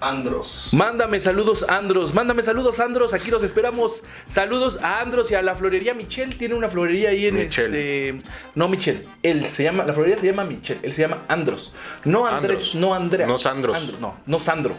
Andros. 0.00 0.68
Mándame 0.72 1.20
saludos, 1.20 1.64
Andros. 1.68 2.14
Mándame 2.14 2.42
saludos, 2.42 2.80
Andros. 2.80 3.14
Aquí 3.14 3.30
los 3.30 3.42
esperamos. 3.42 4.02
Saludos 4.28 4.78
a 4.82 5.00
Andros 5.00 5.30
y 5.30 5.34
a 5.34 5.42
la 5.42 5.54
florería 5.54 5.94
Michel. 5.94 6.36
Tiene 6.36 6.54
una 6.54 6.68
florería 6.68 7.10
ahí 7.10 7.26
en 7.26 7.36
Michel. 7.36 7.74
este. 7.74 8.22
No, 8.54 8.68
Michel. 8.68 9.06
Él 9.22 9.46
se 9.46 9.62
llama. 9.64 9.84
La 9.84 9.92
florería 9.92 10.18
se 10.18 10.26
llama 10.26 10.44
Michel. 10.44 10.78
Él 10.82 10.92
se 10.92 11.02
llama 11.02 11.24
Andros. 11.28 11.72
No 12.04 12.26
Andrés, 12.26 12.42
Andros. 12.60 12.74
no 12.76 12.94
Andrea. 12.94 13.26
No 13.26 13.38
Sandros. 13.38 13.76
Andro- 13.76 13.98
no, 14.00 14.16
no 14.26 14.38
Sandro. 14.38 14.74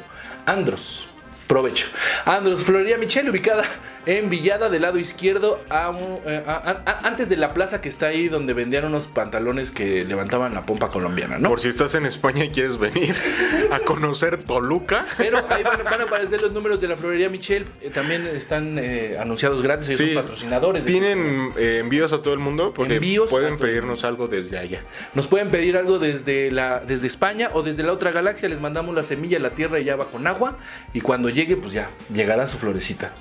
Andros. 0.45 1.07
Provecho. 1.51 1.87
Andros, 2.23 2.63
Florería 2.63 2.97
Michel, 2.97 3.29
ubicada 3.29 3.65
en 4.05 4.29
Villada 4.29 4.69
del 4.69 4.83
lado 4.83 4.97
izquierdo, 4.97 5.61
a 5.69 5.91
eh, 6.25 6.43
a- 6.47 6.51
a- 6.85 7.07
antes 7.07 7.27
de 7.27 7.35
la 7.35 7.53
plaza 7.53 7.81
que 7.81 7.89
está 7.89 8.07
ahí 8.07 8.29
donde 8.29 8.53
vendían 8.53 8.85
unos 8.85 9.07
pantalones 9.07 9.69
que 9.69 10.05
levantaban 10.05 10.53
la 10.53 10.61
pompa 10.65 10.87
colombiana, 10.89 11.39
¿no? 11.39 11.49
Por 11.49 11.59
si 11.59 11.67
estás 11.67 11.93
en 11.95 12.05
España 12.05 12.45
y 12.45 12.51
quieres 12.51 12.77
venir 12.77 13.13
a 13.69 13.79
conocer 13.79 14.37
Toluca. 14.41 15.05
Pero 15.17 15.39
ahí 15.49 15.61
van, 15.61 15.83
van 15.83 15.99
a 15.99 16.03
aparecer 16.05 16.41
los 16.41 16.53
números 16.53 16.79
de 16.79 16.87
la 16.87 16.95
florería 16.95 17.27
Michel. 17.29 17.65
eh, 17.81 17.89
también 17.93 18.25
están 18.27 18.77
eh, 18.79 19.17
anunciados 19.19 19.61
gratis. 19.61 19.89
Ellos 19.89 19.99
Sí, 19.99 20.13
son 20.13 20.23
patrocinadores. 20.23 20.85
Tienen 20.85 21.51
eh, 21.57 21.79
envíos 21.81 22.13
a 22.13 22.21
todo 22.21 22.33
el 22.33 22.39
mundo 22.39 22.73
porque 22.73 22.95
Envíos 22.95 23.29
pueden 23.29 23.57
pedirnos 23.57 24.05
algo 24.05 24.27
desde 24.29 24.57
allá. 24.57 24.79
Nos 25.15 25.27
pueden 25.27 25.49
pedir 25.49 25.75
algo 25.75 25.99
desde, 25.99 26.49
la, 26.49 26.79
desde 26.79 27.07
España 27.07 27.49
o 27.53 27.61
desde 27.61 27.83
la 27.83 27.91
otra 27.91 28.11
galaxia. 28.11 28.47
Les 28.47 28.61
mandamos 28.61 28.95
la 28.95 29.03
semilla 29.03 29.35
a 29.37 29.41
la 29.41 29.49
tierra 29.49 29.79
y 29.81 29.83
ya 29.83 29.97
va 29.97 30.05
con 30.05 30.25
agua. 30.27 30.55
Y 30.93 31.01
cuando 31.01 31.27
llegue, 31.29 31.40
pues 31.45 31.73
ya 31.73 31.89
llegará 32.13 32.47
su 32.47 32.57
florecita. 32.57 33.13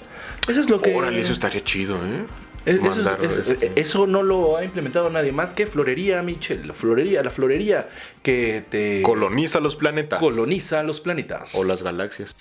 Eso 0.48 0.60
es 0.60 0.70
lo 0.70 0.80
que. 0.80 0.94
Órale, 0.94 1.20
eso 1.20 1.32
estaría 1.32 1.62
chido, 1.62 1.96
¿eh? 1.96 2.26
Es- 2.66 2.76
Eso, 2.76 3.54
eso 3.74 4.06
no 4.06 4.22
lo 4.22 4.58
ha 4.58 4.64
implementado 4.64 5.08
nadie 5.08 5.32
más 5.32 5.54
que 5.54 5.66
Florería 5.66 6.22
Michel. 6.22 6.68
La 6.68 6.74
florería, 6.74 7.22
la 7.22 7.30
florería 7.30 7.88
que 8.22 8.62
te 8.68 9.00
coloniza 9.02 9.60
los 9.60 9.76
planetas. 9.76 10.20
coloniza 10.20 10.82
los 10.82 11.00
planetas. 11.00 11.54
O 11.54 11.64
las 11.64 11.82
galaxias. 11.82 12.36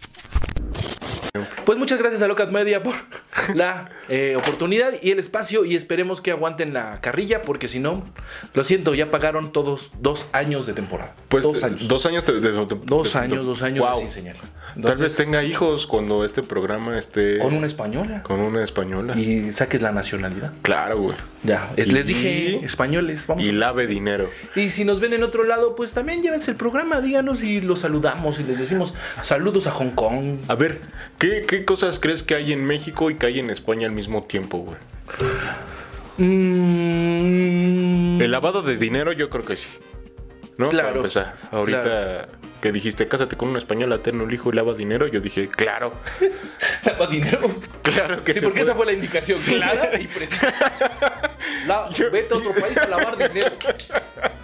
Pues 1.65 1.77
muchas 1.77 1.99
gracias 1.99 2.21
a 2.23 2.27
Locas 2.27 2.51
Media 2.51 2.81
por 2.81 2.95
la 3.53 3.89
eh, 4.09 4.35
oportunidad 4.35 4.93
y 5.03 5.11
el 5.11 5.19
espacio 5.19 5.63
y 5.65 5.75
esperemos 5.75 6.21
que 6.21 6.31
aguanten 6.31 6.73
la 6.73 6.99
carrilla 7.01 7.43
porque 7.43 7.67
si 7.67 7.79
no, 7.79 8.03
lo 8.55 8.63
siento, 8.63 8.95
ya 8.95 9.11
pagaron 9.11 9.51
todos 9.51 9.91
dos 10.01 10.25
años 10.31 10.65
de 10.65 10.73
temporada. 10.73 11.13
Pues 11.27 11.43
dos 11.43 11.63
años. 11.63 11.87
Dos 11.87 12.05
años 12.07 12.25
de, 12.25 12.39
de- 12.41 12.51
de- 12.51 12.79
Dos 12.85 13.15
años, 13.15 13.45
dos 13.45 13.61
años 13.61 13.85
Wow. 13.87 13.99
sin 13.99 14.09
señal. 14.09 14.35
Tal 14.81 14.97
vez 14.97 15.15
tenga 15.15 15.43
hijos 15.43 15.85
cuando 15.87 16.25
este 16.25 16.41
programa 16.43 16.97
esté 16.97 17.37
con 17.39 17.53
una 17.53 17.67
española 17.67 18.23
con 18.23 18.39
una 18.39 18.63
española. 18.63 19.15
y 19.19 19.51
saques 19.51 19.81
la 19.81 19.91
nacionalidad. 19.91 20.53
Claro, 20.63 20.99
güey. 21.01 21.15
Ya, 21.43 21.71
eh, 21.77 21.83
Y- 21.87 21.91
les 21.91 22.05
dije 22.07 22.65
españoles, 22.65 23.25
vamos. 23.27 23.43
Y 23.45 23.51
lave 23.51 23.85
dinero. 23.87 24.29
Y 24.55 24.71
si 24.71 24.85
nos 24.85 24.99
ven 24.99 25.13
en 25.13 25.23
otro 25.23 25.43
lado, 25.43 25.75
pues 25.75 25.91
también 25.93 26.21
llévense 26.23 26.49
el 26.51 26.57
programa, 26.57 26.99
díganos 27.01 27.43
y 27.43 27.61
los 27.61 27.79
saludamos 27.79 28.39
y 28.39 28.43
les 28.43 28.57
decimos 28.59 28.93
saludos 29.21 29.67
a 29.67 29.71
Hong 29.71 29.91
Kong. 29.91 30.39
A 30.47 30.55
ver, 30.55 30.81
¿qué, 31.19 31.43
qué 31.47 31.65
cosas 31.65 31.99
crees 31.99 32.23
que 32.23 32.33
hay 32.35 32.51
en 32.53 32.65
México 32.65 33.09
y 33.11 33.15
que 33.15 33.27
hay 33.27 33.39
en 33.39 33.49
España 33.51 33.85
al 33.87 33.93
mismo 33.93 34.23
tiempo, 34.23 34.57
güey? 34.59 34.77
Mm, 36.89 38.21
El 38.21 38.31
lavado 38.31 38.61
de 38.61 38.77
dinero 38.77 39.11
yo 39.13 39.29
creo 39.29 39.45
que 39.45 39.55
sí. 39.55 39.69
¿No? 40.57 40.69
Claro, 40.69 40.87
Para 40.89 40.97
empezar. 40.99 41.35
Ahorita 41.51 41.81
claro. 41.81 42.27
que 42.61 42.71
dijiste, 42.73 43.07
cásate 43.07 43.37
con 43.37 43.47
una 43.47 43.59
española, 43.59 43.99
ten 43.99 44.19
un 44.19 44.29
hijo 44.33 44.49
y 44.51 44.55
lava 44.55 44.73
dinero, 44.73 45.07
yo 45.07 45.21
dije, 45.21 45.47
claro, 45.47 45.93
lava 46.85 47.07
dinero. 47.07 47.49
claro 47.81 48.23
que 48.25 48.33
Sí, 48.33 48.41
se 48.41 48.45
porque 48.47 48.61
esa 48.61 48.75
fue 48.75 48.85
la 48.85 48.91
indicación 48.93 49.39
clara 49.39 49.89
y 49.99 50.07
precisa. 50.07 50.53
La- 51.65 51.89
vete 52.11 52.33
a 52.33 52.37
otro 52.37 52.51
país 52.53 52.77
a 52.77 52.87
lavar 52.87 53.17
dinero. 53.17 53.51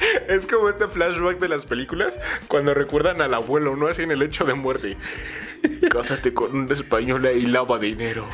Es 0.28 0.46
como 0.46 0.68
este 0.68 0.88
flashback 0.88 1.38
de 1.38 1.48
las 1.48 1.64
películas 1.64 2.18
cuando 2.48 2.74
recuerdan 2.74 3.20
al 3.20 3.34
abuelo, 3.34 3.76
¿no? 3.76 3.88
Así 3.88 4.02
en 4.02 4.10
el 4.10 4.22
hecho 4.22 4.44
de 4.44 4.54
muerte. 4.54 4.96
Cásate 5.90 6.32
con 6.32 6.56
una 6.56 6.72
española 6.72 7.32
y 7.32 7.42
lava 7.42 7.78
dinero. 7.78 8.26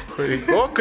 ok, 0.54 0.80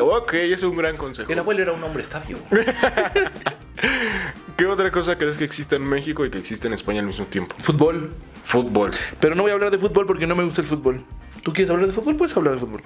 ok, 0.00 0.34
es 0.34 0.62
un 0.62 0.76
gran 0.76 0.96
consejo. 0.96 1.32
El 1.32 1.38
abuelo 1.38 1.62
era 1.62 1.72
un 1.72 1.82
hombre 1.82 2.04
sabio. 2.04 2.38
¿Qué 4.56 4.66
otra 4.66 4.90
cosa 4.90 5.18
crees 5.18 5.36
que 5.36 5.44
existe 5.44 5.76
en 5.76 5.86
México 5.86 6.24
y 6.24 6.30
que 6.30 6.38
existe 6.38 6.68
en 6.68 6.74
España 6.74 7.00
al 7.00 7.06
mismo 7.06 7.26
tiempo? 7.26 7.54
Fútbol. 7.58 8.12
Fútbol. 8.44 8.90
Pero 9.20 9.34
no 9.34 9.42
voy 9.42 9.50
a 9.50 9.54
hablar 9.54 9.70
de 9.70 9.78
fútbol 9.78 10.06
porque 10.06 10.26
no 10.26 10.34
me 10.34 10.44
gusta 10.44 10.60
el 10.60 10.66
fútbol. 10.66 11.00
¿Tú 11.42 11.52
quieres 11.52 11.70
hablar 11.70 11.86
de 11.86 11.92
fútbol? 11.92 12.16
Puedes 12.16 12.36
hablar 12.36 12.54
de 12.54 12.60
fútbol. 12.60 12.82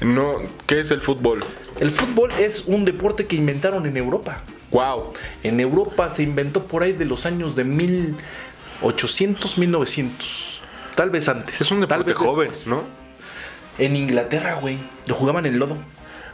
No, 0.00 0.38
¿qué 0.66 0.80
es 0.80 0.90
el 0.90 1.00
fútbol? 1.00 1.44
El 1.78 1.90
fútbol 1.90 2.32
es 2.38 2.64
un 2.66 2.84
deporte 2.84 3.26
que 3.26 3.36
inventaron 3.36 3.86
en 3.86 3.96
Europa. 3.96 4.42
Wow. 4.74 5.12
En 5.44 5.60
Europa 5.60 6.10
se 6.10 6.24
inventó 6.24 6.66
por 6.66 6.82
ahí 6.82 6.92
de 6.92 7.04
los 7.04 7.26
años 7.26 7.54
de 7.54 7.62
1800, 7.62 9.56
1900. 9.56 10.62
Tal 10.96 11.10
vez 11.10 11.28
antes. 11.28 11.60
Es 11.60 11.70
un 11.70 11.86
tal 11.86 12.04
deporte 12.04 12.12
vez 12.12 12.16
joven, 12.16 12.48
después. 12.48 13.06
En 13.78 13.94
Inglaterra, 13.94 14.54
güey. 14.60 14.78
Lo 15.06 15.14
jugaban 15.14 15.46
en 15.46 15.60
lodo. 15.60 15.78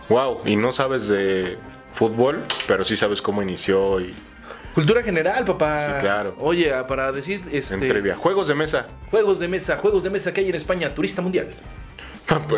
Wow, 0.09 0.41
y 0.47 0.57
no 0.57 0.73
sabes 0.73 1.09
de 1.09 1.59
fútbol, 1.93 2.47
pero 2.67 2.85
sí 2.85 2.97
sabes 2.97 3.21
cómo 3.21 3.43
inició 3.43 4.01
y 4.01 4.15
Cultura 4.75 5.03
general, 5.03 5.45
papá. 5.45 5.87
Sí, 5.87 6.01
claro. 6.01 6.35
Oye, 6.39 6.73
ah, 6.73 6.87
para 6.87 7.13
decir 7.13 7.43
este, 7.53 7.75
en 7.75 7.81
trivia. 7.81 8.15
Juegos 8.15 8.49
de 8.49 8.55
mesa. 8.55 8.87
juegos 9.11 9.39
de 9.39 9.49
mesa, 9.49 9.77
juegos 9.77 10.03
de 10.03 10.11
mesa 10.11 10.33
que 10.33 10.41
hay 10.41 10.49
en 10.49 10.55
España, 10.55 10.95
turista 10.95 11.21
mundial. 11.21 11.49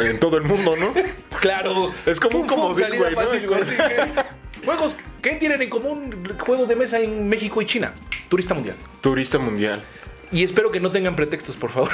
En 0.01 0.21
todo 0.21 0.37
el 0.37 0.45
mundo, 0.45 0.77
¿no? 0.77 0.93
Claro. 1.41 1.93
Es 2.07 2.21
como 2.21 2.41
un 2.41 2.47
comodín, 2.47 2.87
güey, 2.97 3.15
¿no? 3.15 3.21
fácil, 3.21 3.49
güey, 3.49 3.63
Juegos, 4.65 4.95
¿qué 5.23 5.37
tienen 5.37 5.63
en 5.63 5.71
común 5.71 6.29
juegos 6.41 6.69
de 6.69 6.77
mesa 6.77 6.99
en 6.99 7.29
México 7.29 7.63
y 7.63 7.67
China? 7.67 7.95
Turista 8.29 8.55
mundial. 8.55 8.77
Turista 9.01 9.39
mundial. 9.39 9.83
Y 10.31 10.43
espero 10.45 10.73
que 10.73 10.81
no 10.81 10.91
tengan 10.91 11.15
pretextos, 11.15 11.57
por 11.57 11.71
favor. 11.71 11.91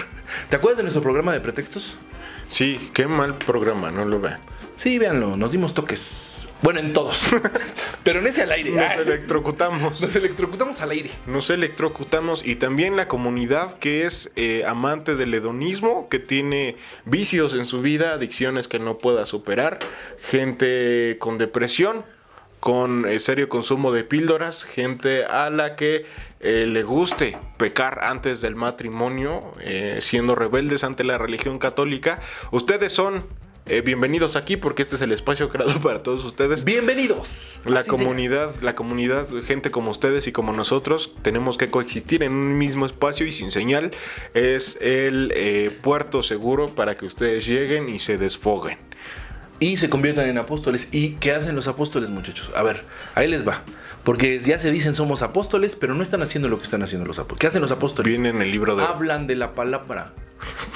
¿Te 0.48 0.56
acuerdas 0.56 0.78
de 0.78 0.82
nuestro 0.84 1.02
programa 1.02 1.32
de 1.32 1.40
pretextos? 1.40 1.94
Sí, 2.48 2.90
qué 2.94 3.06
mal 3.06 3.34
programa, 3.34 3.90
no 3.90 4.04
lo 4.04 4.20
vean. 4.20 4.40
Sí, 4.78 4.96
véanlo, 4.96 5.36
nos 5.36 5.50
dimos 5.50 5.74
toques. 5.74 6.48
Bueno, 6.62 6.78
en 6.78 6.92
todos. 6.92 7.24
Pero 8.04 8.20
en 8.20 8.28
ese 8.28 8.42
al 8.42 8.52
aire. 8.52 8.70
Nos 8.70 8.92
electrocutamos. 8.92 10.00
Nos 10.00 10.14
electrocutamos 10.14 10.80
al 10.80 10.92
aire. 10.92 11.10
Nos 11.26 11.50
electrocutamos 11.50 12.46
y 12.46 12.54
también 12.54 12.94
la 12.94 13.08
comunidad 13.08 13.76
que 13.80 14.06
es 14.06 14.30
eh, 14.36 14.62
amante 14.66 15.16
del 15.16 15.34
hedonismo, 15.34 16.08
que 16.08 16.20
tiene 16.20 16.76
vicios 17.04 17.54
en 17.54 17.66
su 17.66 17.82
vida, 17.82 18.12
adicciones 18.12 18.68
que 18.68 18.78
no 18.78 18.98
pueda 18.98 19.26
superar, 19.26 19.80
gente 20.20 21.16
con 21.18 21.38
depresión, 21.38 22.04
con 22.60 23.06
eh, 23.06 23.18
serio 23.18 23.48
consumo 23.48 23.92
de 23.92 24.04
píldoras, 24.04 24.64
gente 24.64 25.24
a 25.24 25.50
la 25.50 25.76
que 25.76 26.06
eh, 26.40 26.66
le 26.68 26.84
guste 26.84 27.36
pecar 27.56 28.00
antes 28.04 28.40
del 28.40 28.54
matrimonio, 28.54 29.54
eh, 29.60 29.98
siendo 30.00 30.34
rebeldes 30.34 30.84
ante 30.84 31.02
la 31.02 31.18
religión 31.18 31.58
católica. 31.58 32.20
Ustedes 32.52 32.92
son 32.92 33.24
eh, 33.66 33.82
bienvenidos 33.82 34.34
aquí 34.36 34.56
porque 34.56 34.82
este 34.82 34.94
es 34.94 35.02
el 35.02 35.12
espacio 35.12 35.48
creado 35.48 35.78
para 35.82 36.02
todos 36.02 36.24
ustedes. 36.24 36.64
Bienvenidos. 36.64 37.60
La 37.64 37.80
Así 37.80 37.90
comunidad, 37.90 38.54
la 38.62 38.74
comunidad, 38.74 39.28
gente 39.44 39.70
como 39.70 39.90
ustedes 39.90 40.26
y 40.26 40.32
como 40.32 40.52
nosotros, 40.52 41.12
tenemos 41.22 41.58
que 41.58 41.68
coexistir 41.68 42.22
en 42.22 42.32
un 42.32 42.56
mismo 42.56 42.86
espacio 42.86 43.26
y 43.26 43.32
sin 43.32 43.50
señal 43.50 43.90
es 44.32 44.78
el 44.80 45.72
puerto 45.82 46.22
seguro 46.22 46.68
para 46.68 46.96
que 46.96 47.04
ustedes 47.04 47.46
lleguen 47.46 47.88
y 47.88 47.98
se 47.98 48.16
desfoguen. 48.16 48.87
Y 49.60 49.76
se 49.76 49.88
conviertan 49.90 50.28
en 50.28 50.38
apóstoles. 50.38 50.88
¿Y 50.92 51.12
qué 51.12 51.32
hacen 51.32 51.54
los 51.54 51.68
apóstoles, 51.68 52.10
muchachos? 52.10 52.50
A 52.56 52.62
ver, 52.62 52.84
ahí 53.14 53.28
les 53.28 53.46
va. 53.46 53.62
Porque 54.04 54.38
ya 54.38 54.58
se 54.58 54.70
dicen 54.70 54.94
somos 54.94 55.22
apóstoles, 55.22 55.76
pero 55.76 55.94
no 55.94 56.02
están 56.02 56.22
haciendo 56.22 56.48
lo 56.48 56.58
que 56.58 56.64
están 56.64 56.82
haciendo 56.82 57.06
los 57.06 57.18
apóstoles. 57.18 57.40
¿Qué 57.40 57.46
hacen 57.48 57.60
los 57.62 57.72
apóstoles? 57.72 58.10
Viene 58.10 58.30
en 58.30 58.40
el 58.40 58.50
libro 58.50 58.74
de... 58.76 58.84
Hablan 58.84 59.26
de 59.26 59.36
la 59.36 59.54
palabra. 59.54 60.12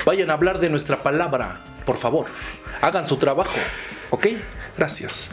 Vayan 0.04 0.30
a 0.30 0.34
hablar 0.34 0.58
de 0.60 0.68
nuestra 0.68 1.02
palabra, 1.02 1.60
por 1.86 1.96
favor. 1.96 2.26
Hagan 2.80 3.06
su 3.06 3.16
trabajo. 3.16 3.54
¿Ok? 4.10 4.26
Gracias. 4.76 5.30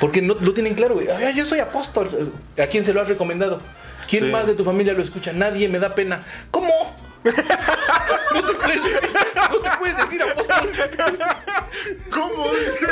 Porque 0.00 0.22
no 0.22 0.34
lo 0.40 0.52
tienen 0.54 0.74
claro, 0.74 0.94
güey. 0.94 1.08
Ay, 1.08 1.34
yo 1.34 1.44
soy 1.44 1.58
apóstol. 1.58 2.32
¿A 2.62 2.66
quién 2.66 2.84
se 2.84 2.92
lo 2.94 3.00
has 3.00 3.08
recomendado? 3.08 3.60
¿Quién 4.08 4.24
Sí. 4.26 4.30
más 4.30 4.46
de 4.46 4.54
tu 4.54 4.64
familia 4.64 4.92
lo 4.94 5.02
escucha? 5.02 5.32
Nadie 5.32 5.68
me 5.68 5.78
da 5.78 5.94
pena. 5.94 6.24
¿Cómo? 6.50 6.70
no 8.34 8.44
te 8.44 8.54
puedes 8.54 8.84
decir, 8.84 9.10
no 9.50 9.58
te 9.60 9.70
puedes 9.78 9.96
decir 9.96 10.22
apóstol. 10.22 10.72
¿Cómo 12.10 12.50
dice? 12.54 12.86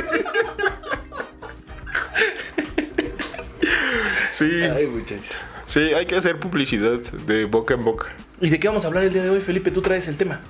sí, 4.31 4.63
Ay, 4.63 4.87
muchachos. 4.87 5.43
sí, 5.67 5.81
hay 5.95 6.07
que 6.07 6.17
hacer 6.17 6.39
publicidad 6.39 6.99
de 7.01 7.45
boca 7.45 7.75
en 7.75 7.83
boca. 7.85 8.07
¿Y 8.41 8.49
de 8.51 8.59
qué 8.59 8.69
vamos 8.69 8.85
a 8.85 8.89
hablar 8.89 9.05
el 9.05 9.13
día 9.13 9.23
de 9.23 9.31
hoy, 9.31 9.41
Felipe? 9.41 9.71
Tú 9.71 9.83
traes 9.83 10.09
el 10.09 10.17
tema. 10.17 10.41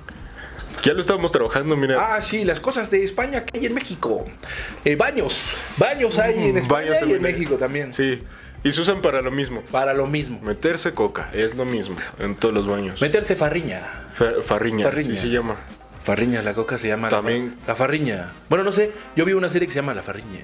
Ya 0.83 0.93
lo 0.93 1.01
estábamos 1.01 1.31
trabajando, 1.31 1.75
mira. 1.77 2.15
Ah, 2.15 2.21
sí, 2.21 2.43
las 2.43 2.59
cosas 2.59 2.89
de 2.89 3.03
España 3.03 3.45
que 3.45 3.59
hay 3.59 3.65
en 3.67 3.73
México. 3.73 4.25
Eh, 4.83 4.95
baños. 4.95 5.55
Baños 5.77 6.17
hay 6.17 6.49
en 6.49 6.57
España 6.57 6.91
Baños 6.91 7.09
y 7.09 7.13
en. 7.13 7.21
México 7.21 7.55
también. 7.55 7.93
Sí, 7.93 8.23
y 8.63 8.71
se 8.71 8.81
usan 8.81 9.01
para 9.01 9.21
lo 9.21 9.31
mismo. 9.31 9.61
Para 9.71 9.93
lo 9.93 10.07
mismo. 10.07 10.39
Meterse 10.41 10.93
coca, 10.93 11.29
es 11.33 11.55
lo 11.55 11.65
mismo 11.65 11.95
en 12.19 12.35
todos 12.35 12.53
los 12.53 12.67
baños. 12.67 13.01
Meterse 13.01 13.35
farriña. 13.35 14.07
Fa- 14.13 14.41
farriña, 14.43 14.85
Farriña. 14.85 15.15
sí 15.15 15.21
se 15.21 15.29
llama. 15.29 15.55
Farriña, 16.03 16.41
la 16.41 16.53
coca 16.53 16.77
se 16.77 16.87
llama. 16.87 17.07
la- 17.09 17.17
También. 17.17 17.55
La, 17.67 17.75
farriña. 17.75 18.31
Bueno, 18.49 18.63
no 18.63 18.71
sé. 18.71 18.91
Yo 19.15 19.25
vi 19.25 19.33
una 19.33 19.49
serie 19.49 19.67
que 19.67 19.73
se 19.73 19.79
llama 19.79 19.93
La 19.93 20.01
Farriña. 20.03 20.39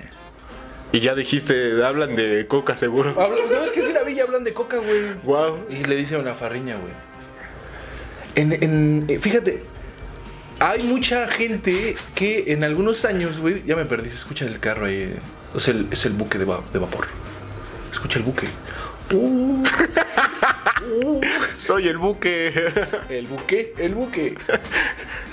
Y 0.92 1.00
ya 1.02 1.16
dijiste, 1.16 1.84
hablan 1.84 2.16
de 2.16 2.46
coca 2.48 2.76
seguro. 2.76 3.10
Hablan- 3.20 3.50
no, 3.52 3.64
es 3.64 3.72
que 3.72 3.82
sí 3.82 3.92
la 3.92 4.04
vi 4.04 4.14
y 4.14 4.20
hablan 4.20 4.44
de 4.44 4.54
coca, 4.54 4.78
güey. 4.78 5.14
Wow. 5.24 5.66
Y 5.70 5.84
le 5.84 5.96
dicen 5.96 6.24
la 6.24 6.34
farriña, 6.36 6.76
güey. 6.78 6.94
En, 8.36 8.54
en- 8.54 9.06
eh, 9.10 9.20
fíjate, 9.20 9.64
hay 10.60 10.84
mucha 10.84 11.28
gente 11.28 11.96
que 12.16 12.46
en 12.54 12.64
algunos 12.64 13.04
años, 13.06 13.40
güey, 13.40 13.64
ya 13.66 13.76
me 13.76 13.86
perdí, 13.86 14.10
se 14.10 14.16
escucha 14.18 14.46
el 14.46 14.60
carro 14.60 14.86
ahí. 14.86 14.96
eh. 14.96 15.16
Es 15.56 15.68
el, 15.68 15.88
es 15.92 16.06
el 16.06 16.14
buque 16.14 16.38
de, 16.38 16.46
va- 16.46 16.62
de 16.72 16.80
vapor. 16.80 17.08
Escucha 17.92 18.20
el 18.20 18.26
buque. 18.26 18.48
Uh, 19.12 19.64
Soy 21.58 21.88
el 21.88 21.98
buque. 21.98 22.54
el 23.10 23.28
buque, 23.28 23.74
el 23.78 23.96
buque. 23.96 24.38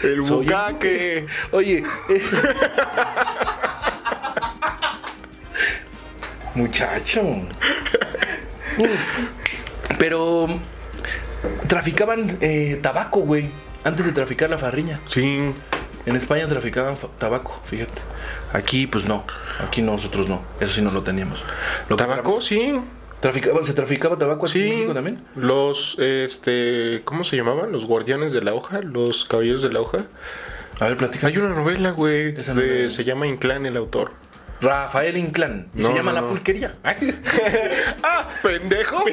El 0.02 0.20
bucaque. 0.20 1.26
Oye. 1.52 1.84
eh. 2.08 2.22
Muchacho. 6.54 7.22
Pero 9.98 10.46
traficaban 11.66 12.38
eh, 12.40 12.78
tabaco, 12.82 13.20
güey. 13.20 13.48
Antes 13.82 14.06
de 14.06 14.12
traficar 14.12 14.48
la 14.50 14.58
farriña. 14.58 15.00
Sí. 15.08 15.52
En 16.06 16.16
España 16.16 16.46
traficaban 16.48 16.96
tabaco, 17.18 17.60
fíjate. 17.64 18.00
Aquí, 18.52 18.86
pues 18.86 19.06
no. 19.06 19.24
Aquí 19.66 19.80
nosotros 19.82 20.28
no. 20.28 20.42
Eso 20.60 20.74
sí 20.74 20.82
no 20.82 20.90
lo 20.90 21.02
teníamos. 21.02 21.42
Lo 21.88 21.96
¿Tabaco? 21.96 22.40
Sí. 22.40 22.78
¿Traficaban, 23.20 23.64
¿Se 23.64 23.72
traficaba 23.72 24.18
tabaco 24.18 24.44
en 24.46 24.52
Sí. 24.52 24.58
México 24.62 24.92
también? 24.94 25.22
Los, 25.34 25.96
este, 25.98 27.00
¿cómo 27.04 27.24
se 27.24 27.36
llamaban? 27.36 27.72
Los 27.72 27.86
guardianes 27.86 28.32
de 28.32 28.42
la 28.42 28.52
hoja, 28.52 28.82
los 28.82 29.24
caballeros 29.24 29.62
de 29.62 29.72
la 29.72 29.80
hoja. 29.80 30.04
A 30.78 30.84
ver, 30.88 30.96
platica. 30.98 31.28
Hay 31.28 31.38
una 31.38 31.48
novela, 31.50 31.92
güey. 31.92 32.38
Esa 32.38 32.52
de- 32.52 32.66
novela. 32.66 32.90
Se 32.90 33.04
llama 33.04 33.26
Inclán 33.26 33.64
el 33.64 33.76
autor. 33.78 34.12
Rafael 34.60 35.16
Inclán. 35.16 35.68
Y 35.74 35.80
No, 35.82 35.88
se 35.88 35.94
llama 35.94 36.12
no, 36.12 36.14
La 36.16 36.20
no. 36.22 36.28
Pulquería. 36.28 36.74
¡Ah, 38.02 38.28
pendejo! 38.42 39.04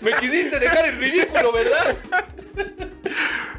Me 0.00 0.12
quisiste 0.20 0.58
dejar 0.58 0.86
en 0.86 0.98
ridículo, 0.98 1.52
¿verdad? 1.52 1.96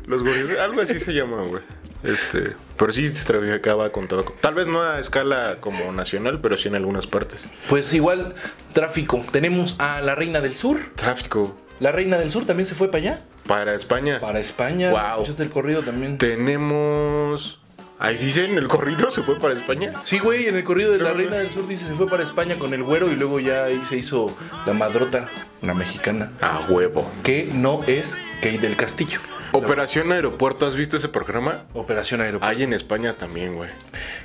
Los 0.06 0.22
guardianes, 0.24 0.60
algo 0.60 0.82
así 0.82 1.00
se 1.00 1.14
llama, 1.14 1.44
güey. 1.44 1.62
Este, 2.04 2.56
pero 2.78 2.92
sí 2.94 3.08
se 3.10 3.26
traficaba 3.26 3.92
con 3.92 4.08
tabaco. 4.08 4.36
Tal 4.42 4.54
vez 4.56 4.68
no 4.68 4.82
a 4.82 5.00
escala 5.00 5.58
como 5.60 5.92
nacional, 5.92 6.40
pero 6.42 6.58
sí 6.58 6.68
en 6.68 6.76
algunas 6.76 7.08
partes. 7.08 7.46
Pues 7.70 7.94
igual, 7.94 8.34
tráfico. 8.74 9.24
Tenemos 9.32 9.76
a 9.80 10.02
la 10.02 10.16
Reina 10.16 10.42
del 10.42 10.56
Sur. 10.56 10.80
Tráfico 10.96 11.56
La 11.80 11.92
Reina 11.92 12.18
del 12.18 12.32
Sur 12.32 12.46
también 12.46 12.68
se 12.68 12.76
fue 12.76 12.88
para 12.90 12.98
allá. 13.00 13.22
para 13.48 13.76
España. 13.76 14.20
Para 14.20 14.40
España. 14.40 14.90
Guau. 14.92 15.22
¿Escuchaste 15.22 15.44
el 15.44 15.52
corrido 15.52 15.82
también? 15.84 16.18
Tenemos. 16.18 17.60
Ahí 18.00 18.18
dicen, 18.18 18.58
el 18.58 18.68
corrido 18.68 19.12
se 19.12 19.22
fue 19.22 19.40
para 19.40 19.54
España. 19.54 19.94
Sí, 20.04 20.18
güey, 20.18 20.48
en 20.48 20.56
el 20.58 20.64
corrido 20.64 20.92
de 20.92 20.98
la 20.98 21.14
Reina 21.14 21.36
del 21.36 21.52
Sur 21.52 21.68
dice 21.68 21.86
se 21.86 21.94
fue 21.94 22.08
para 22.08 22.24
España 22.24 22.56
con 22.58 22.74
el 22.74 22.82
güero 22.82 23.12
y 23.12 23.16
luego 23.16 23.40
ya 23.40 23.66
ahí 23.66 23.80
se 23.88 23.96
hizo 23.96 24.36
la 24.66 24.74
madrota, 24.74 25.28
la 25.62 25.76
mexicana, 25.76 26.32
A 26.42 26.66
huevo. 26.68 27.08
que 27.22 27.52
no 27.54 27.82
es 27.86 28.16
Kate 28.42 28.58
del 28.58 28.76
Castillo. 28.76 29.20
Operación 29.54 30.12
Aeropuerto, 30.12 30.66
¿has 30.66 30.76
visto 30.76 30.98
ese 30.98 31.10
programa? 31.10 31.66
Operación 31.74 32.22
Aeropuerto. 32.22 32.56
Hay 32.56 32.64
en 32.64 32.74
España 32.74 33.14
también, 33.14 33.56
güey. 33.56 33.70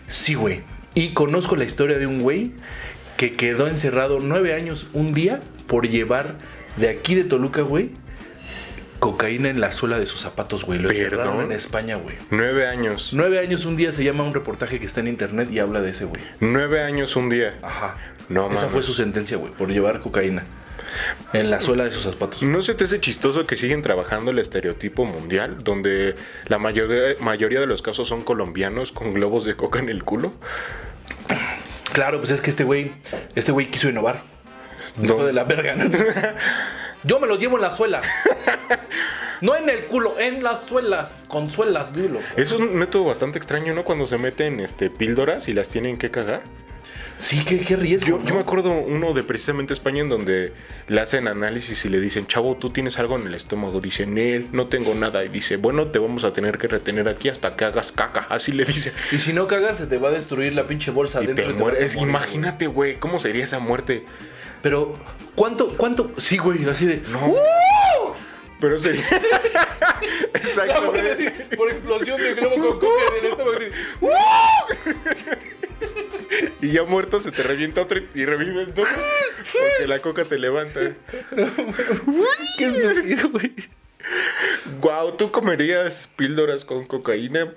Sí, 0.08 0.34
güey. 0.34 0.62
Y 0.94 1.14
conozco 1.14 1.56
la 1.56 1.64
historia 1.64 1.98
de 1.98 2.06
un 2.06 2.22
güey 2.22 2.52
que 3.16 3.34
quedó 3.34 3.66
encerrado 3.66 4.18
nueve 4.20 4.54
años 4.54 4.88
un 4.92 5.12
día 5.12 5.40
por 5.66 5.88
llevar 5.88 6.36
de 6.76 6.88
aquí 6.88 7.14
de 7.14 7.24
Toluca, 7.24 7.62
güey, 7.62 7.90
cocaína 8.98 9.48
en 9.48 9.60
la 9.60 9.72
suela 9.72 9.98
de 9.98 10.06
sus 10.06 10.20
zapatos, 10.20 10.64
güey. 10.64 10.78
Lo 10.78 10.90
encerraron 10.90 11.36
¿Perdón? 11.36 11.52
en 11.52 11.56
España, 11.56 11.96
güey. 11.96 12.16
Nueve 12.30 12.68
años. 12.68 13.10
Nueve 13.12 13.38
años 13.38 13.64
un 13.64 13.76
día 13.76 13.92
se 13.92 14.04
llama 14.04 14.24
un 14.24 14.32
reportaje 14.32 14.78
que 14.78 14.86
está 14.86 15.00
en 15.00 15.08
internet 15.08 15.48
y 15.50 15.58
habla 15.58 15.80
de 15.80 15.90
ese 15.90 16.04
güey. 16.04 16.22
Nueve 16.40 16.82
años 16.82 17.16
un 17.16 17.28
día. 17.28 17.58
Ajá. 17.62 17.96
No 18.28 18.50
Esa 18.52 18.68
fue 18.68 18.82
su 18.82 18.94
sentencia, 18.94 19.36
güey, 19.36 19.52
por 19.52 19.68
llevar 19.68 20.00
cocaína 20.00 20.44
en 21.32 21.50
la 21.50 21.60
suela 21.60 21.84
de 21.84 21.92
sus 21.92 22.04
zapatos. 22.04 22.42
¿No 22.42 22.62
se 22.62 22.74
te 22.74 22.84
hace 22.84 23.00
chistoso 23.00 23.46
que 23.46 23.56
siguen 23.56 23.82
trabajando 23.82 24.30
el 24.30 24.38
estereotipo 24.38 25.04
mundial, 25.04 25.62
donde 25.62 26.14
la 26.46 26.58
mayoría, 26.58 27.16
mayoría 27.20 27.60
de 27.60 27.66
los 27.66 27.82
casos 27.82 28.08
son 28.08 28.22
colombianos 28.22 28.92
con 28.92 29.14
globos 29.14 29.44
de 29.44 29.56
coca 29.56 29.78
en 29.78 29.88
el 29.88 30.04
culo? 30.04 30.32
Claro, 31.92 32.18
pues 32.18 32.30
es 32.30 32.40
que 32.40 32.50
este 32.50 32.64
güey, 32.64 32.92
este 33.34 33.52
güey 33.52 33.70
quiso 33.70 33.88
innovar. 33.88 34.22
Hijo 35.02 35.24
de 35.24 35.32
la 35.32 35.44
verga. 35.44 35.76
¿no? 35.76 35.84
Yo 37.04 37.20
me 37.20 37.26
los 37.26 37.38
llevo 37.38 37.56
en 37.56 37.62
la 37.62 37.70
suela. 37.70 38.00
No 39.40 39.54
en 39.54 39.68
el 39.68 39.84
culo, 39.84 40.18
en 40.18 40.42
las 40.42 40.64
suelas, 40.64 41.26
con 41.28 41.48
suelas, 41.48 41.94
dilo. 41.94 42.20
Es 42.36 42.52
un 42.52 42.74
método 42.74 43.04
bastante 43.04 43.38
extraño, 43.38 43.74
¿no? 43.74 43.84
Cuando 43.84 44.06
se 44.06 44.16
meten 44.16 44.60
este, 44.60 44.88
píldoras 44.88 45.48
y 45.48 45.52
las 45.52 45.68
tienen 45.68 45.98
que 45.98 46.10
cagar. 46.10 46.40
Sí, 47.18 47.44
qué, 47.44 47.58
qué 47.60 47.76
riesgo. 47.76 48.06
Yo, 48.06 48.18
¿no? 48.18 48.24
yo 48.26 48.34
me 48.34 48.40
acuerdo 48.40 48.70
uno 48.72 49.12
de 49.14 49.22
precisamente 49.22 49.72
España 49.72 50.02
en 50.02 50.08
donde 50.08 50.52
le 50.88 51.00
hacen 51.00 51.28
análisis 51.28 51.84
y 51.84 51.88
le 51.88 51.98
dicen, 52.00 52.26
chavo, 52.26 52.56
tú 52.56 52.70
tienes 52.70 52.98
algo 52.98 53.16
en 53.16 53.26
el 53.26 53.34
estómago. 53.34 53.80
Dice, 53.80 54.02
él 54.04 54.48
no 54.52 54.66
tengo 54.66 54.94
nada. 54.94 55.24
Y 55.24 55.28
dice, 55.28 55.56
bueno, 55.56 55.86
te 55.86 55.98
vamos 55.98 56.24
a 56.24 56.32
tener 56.32 56.58
que 56.58 56.68
retener 56.68 57.08
aquí 57.08 57.28
hasta 57.28 57.56
que 57.56 57.64
hagas 57.64 57.92
caca. 57.92 58.26
Así 58.28 58.52
le 58.52 58.64
dice. 58.64 58.92
Y 59.12 59.18
si 59.18 59.32
no 59.32 59.46
cagas, 59.46 59.78
se 59.78 59.86
te 59.86 59.98
va 59.98 60.08
a 60.08 60.12
destruir 60.12 60.54
la 60.54 60.64
pinche 60.64 60.90
bolsa 60.90 61.20
Y 61.20 61.24
adentro. 61.24 61.44
te 61.46 61.50
y 61.50 61.54
mueres. 61.54 61.94
morir, 61.94 62.08
Imagínate, 62.08 62.66
güey, 62.66 62.96
¿cómo 62.96 63.18
sería 63.18 63.44
esa 63.44 63.58
muerte? 63.60 64.02
Pero, 64.62 64.96
¿cuánto, 65.34 65.76
cuánto? 65.76 66.12
Sí, 66.18 66.36
güey, 66.36 66.68
así 66.68 66.86
de. 66.86 67.02
No. 67.10 67.32
Pero 68.60 68.78
se... 68.78 68.90
Así, 70.56 71.28
por 71.56 71.70
explosión 71.70 72.20
de 72.20 72.34
globo 72.34 72.56
con 72.56 72.78
coca 72.80 73.02
en 73.18 73.24
el 73.24 73.30
estómago. 73.30 73.56
así. 73.56 73.66
Y 76.62 76.72
ya 76.72 76.82
muerto 76.84 77.20
se 77.20 77.30
te 77.32 77.42
revienta 77.42 77.82
otro 77.82 78.00
y 78.14 78.24
revives 78.24 78.74
dos. 78.74 78.88
Porque 79.52 79.86
la 79.86 80.00
coca 80.00 80.24
te 80.24 80.38
levanta. 80.38 80.80
¿Qué 82.58 82.64
es 82.66 83.30
güey? 83.30 83.52
Guau, 84.80 85.16
¿tú 85.16 85.30
comerías 85.30 86.08
píldoras 86.16 86.64
con 86.64 86.86
cocaína? 86.86 87.52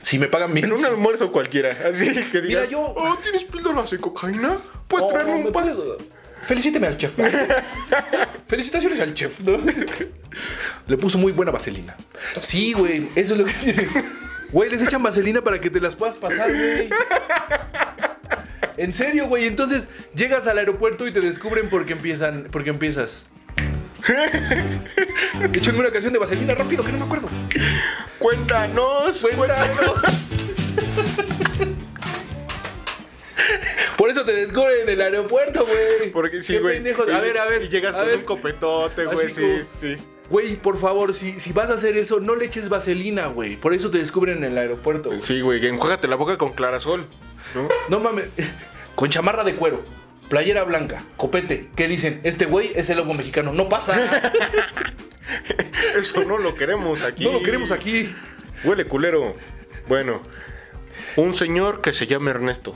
Si 0.00 0.18
me 0.18 0.28
pagan 0.28 0.54
bien. 0.54 0.66
En 0.66 0.72
un 0.72 0.84
almuerzo 0.84 1.30
cualquiera. 1.32 1.76
Así 1.86 2.06
que 2.30 2.40
digas, 2.40 2.44
Mira, 2.44 2.64
yo- 2.66 2.80
oh, 2.96 3.18
¿tienes 3.22 3.44
píldoras 3.44 3.90
de 3.90 3.98
cocaína? 3.98 4.58
Puedes 4.88 5.06
Oh, 5.06 5.10
traerme 5.12 5.38
¿me 5.40 5.46
un 5.46 5.52
pan. 5.52 5.74
puedes- 5.74 6.02
Felicíteme 6.42 6.86
al 6.86 6.96
chef. 6.96 7.12
Felicitaciones 8.46 8.98
al 9.00 9.12
chef, 9.12 9.40
¿no? 9.40 9.58
Le 10.86 10.96
puso 10.96 11.18
muy 11.18 11.32
buena 11.32 11.52
vaselina. 11.52 11.94
Sí, 12.40 12.72
güey, 12.72 13.08
eso 13.14 13.34
es 13.34 13.40
lo 13.40 13.44
que 13.44 13.52
tiene. 13.52 13.88
Güey, 14.52 14.70
les 14.70 14.82
echan 14.82 15.02
vaselina 15.02 15.42
para 15.42 15.60
que 15.60 15.70
te 15.70 15.80
las 15.80 15.94
puedas 15.96 16.16
pasar, 16.16 16.52
güey. 16.52 16.90
En 18.76 18.94
serio, 18.94 19.26
güey. 19.26 19.46
Entonces 19.46 19.88
llegas 20.14 20.46
al 20.46 20.56
aeropuerto 20.56 21.06
y 21.06 21.12
te 21.12 21.20
descubren 21.20 21.68
porque 21.68 21.92
empiezan, 21.92 22.48
porque 22.50 22.70
empiezas. 22.70 23.26
Échame 25.52 25.80
una 25.80 25.90
canción 25.90 26.14
de 26.14 26.18
vaselina 26.18 26.54
rápido, 26.54 26.82
que 26.82 26.90
no 26.90 26.96
me 26.98 27.04
acuerdo. 27.04 27.28
Cuéntanos, 28.18 29.26
cuéntanos. 29.36 30.00
Por 33.98 34.08
eso 34.08 34.24
te 34.24 34.32
descubren 34.32 34.80
en 34.84 34.88
el 34.88 35.00
aeropuerto, 35.02 35.66
güey. 35.66 36.10
Porque 36.10 36.40
sí, 36.40 36.56
güey. 36.56 36.78
A 36.78 37.18
ver, 37.20 37.36
a 37.36 37.44
ver. 37.44 37.60
Y 37.62 37.68
llegas 37.68 37.94
a 37.94 37.98
con 37.98 38.06
ver. 38.08 38.16
un 38.16 38.24
copetote, 38.24 39.04
güey. 39.04 39.28
Sí, 39.28 39.60
sí. 39.78 39.98
Güey, 40.30 40.56
por 40.56 40.78
favor, 40.78 41.12
si, 41.12 41.40
si 41.40 41.52
vas 41.52 41.70
a 41.70 41.74
hacer 41.74 41.96
eso, 41.96 42.20
no 42.20 42.36
le 42.36 42.44
eches 42.46 42.68
vaselina, 42.68 43.26
güey. 43.26 43.56
Por 43.56 43.74
eso 43.74 43.90
te 43.90 43.98
descubren 43.98 44.38
en 44.38 44.44
el 44.52 44.58
aeropuerto. 44.58 45.08
güey. 45.10 45.20
Sí, 45.20 45.40
güey. 45.40 45.64
Enjuágate 45.66 46.06
la 46.08 46.16
boca 46.16 46.38
con 46.38 46.52
clarasol. 46.52 47.06
¿no? 47.54 47.68
No 47.88 48.00
mames. 48.00 48.28
Con 48.94 49.08
chamarra 49.08 49.44
de 49.44 49.54
cuero, 49.56 49.82
playera 50.28 50.62
blanca, 50.64 51.02
copete. 51.16 51.70
¿Qué 51.74 51.88
dicen? 51.88 52.20
Este 52.22 52.44
güey 52.44 52.70
es 52.74 52.90
el 52.90 52.98
lobo 52.98 53.14
mexicano. 53.14 53.52
No 53.52 53.68
pasa. 53.68 53.98
Eso 55.96 56.24
no 56.24 56.36
lo 56.38 56.54
queremos 56.54 57.02
aquí. 57.02 57.24
No 57.24 57.32
lo 57.32 57.42
queremos 57.42 57.70
aquí. 57.70 58.14
Huele 58.64 58.84
culero. 58.84 59.34
Bueno, 59.88 60.20
un 61.16 61.32
señor 61.34 61.80
que 61.80 61.92
se 61.94 62.06
llama 62.06 62.30
Ernesto. 62.30 62.74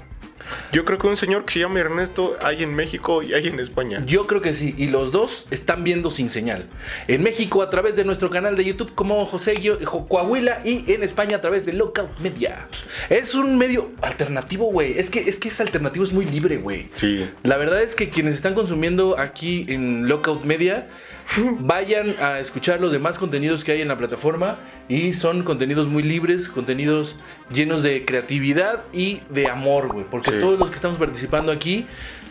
Yo 0.72 0.84
creo 0.84 0.98
que 0.98 1.06
un 1.06 1.16
señor 1.16 1.44
que 1.44 1.54
se 1.54 1.60
llama 1.60 1.80
Ernesto 1.80 2.36
hay 2.42 2.62
en 2.62 2.74
México 2.74 3.22
y 3.22 3.34
hay 3.34 3.48
en 3.48 3.60
España. 3.60 4.02
Yo 4.06 4.26
creo 4.26 4.40
que 4.40 4.54
sí. 4.54 4.74
Y 4.76 4.88
los 4.88 5.12
dos 5.12 5.46
están 5.50 5.84
viendo 5.84 6.10
sin 6.10 6.28
señal. 6.28 6.66
En 7.08 7.22
México 7.22 7.62
a 7.62 7.70
través 7.70 7.96
de 7.96 8.04
nuestro 8.04 8.30
canal 8.30 8.56
de 8.56 8.64
YouTube 8.64 8.94
como 8.94 9.24
José 9.26 9.54
Coahuila 10.08 10.60
y 10.64 10.92
en 10.92 11.02
España 11.02 11.36
a 11.36 11.40
través 11.40 11.66
de 11.66 11.72
Local 11.72 12.10
Media. 12.20 12.68
Es 13.08 13.34
un 13.34 13.58
medio 13.58 13.92
alternativo, 14.02 14.66
güey. 14.70 14.98
Es 14.98 15.10
que, 15.10 15.20
es 15.20 15.38
que 15.38 15.48
es 15.48 15.60
alternativo, 15.60 16.04
es 16.04 16.12
muy 16.12 16.24
libre, 16.24 16.56
güey. 16.56 16.88
Sí. 16.92 17.28
La 17.42 17.56
verdad 17.56 17.82
es 17.82 17.94
que 17.94 18.10
quienes 18.10 18.34
están 18.34 18.54
consumiendo 18.54 19.18
aquí 19.18 19.66
en 19.68 20.08
Lockout 20.08 20.44
Media, 20.44 20.88
vayan 21.60 22.16
a 22.20 22.38
escuchar 22.38 22.80
los 22.80 22.92
demás 22.92 23.18
contenidos 23.18 23.64
que 23.64 23.72
hay 23.72 23.80
en 23.80 23.88
la 23.88 23.96
plataforma 23.96 24.58
y 24.88 25.12
son 25.14 25.42
contenidos 25.42 25.86
muy 25.88 26.02
libres, 26.02 26.48
contenidos 26.48 27.16
llenos 27.52 27.82
de 27.82 28.04
creatividad 28.04 28.84
y 28.92 29.20
de 29.30 29.48
amor, 29.48 29.88
güey. 29.88 30.04
Porque 30.10 30.30
Sí. 30.30 30.36
todos 30.40 30.58
los 30.58 30.70
que 30.70 30.76
estamos 30.76 30.98
participando 30.98 31.50
aquí, 31.52 31.86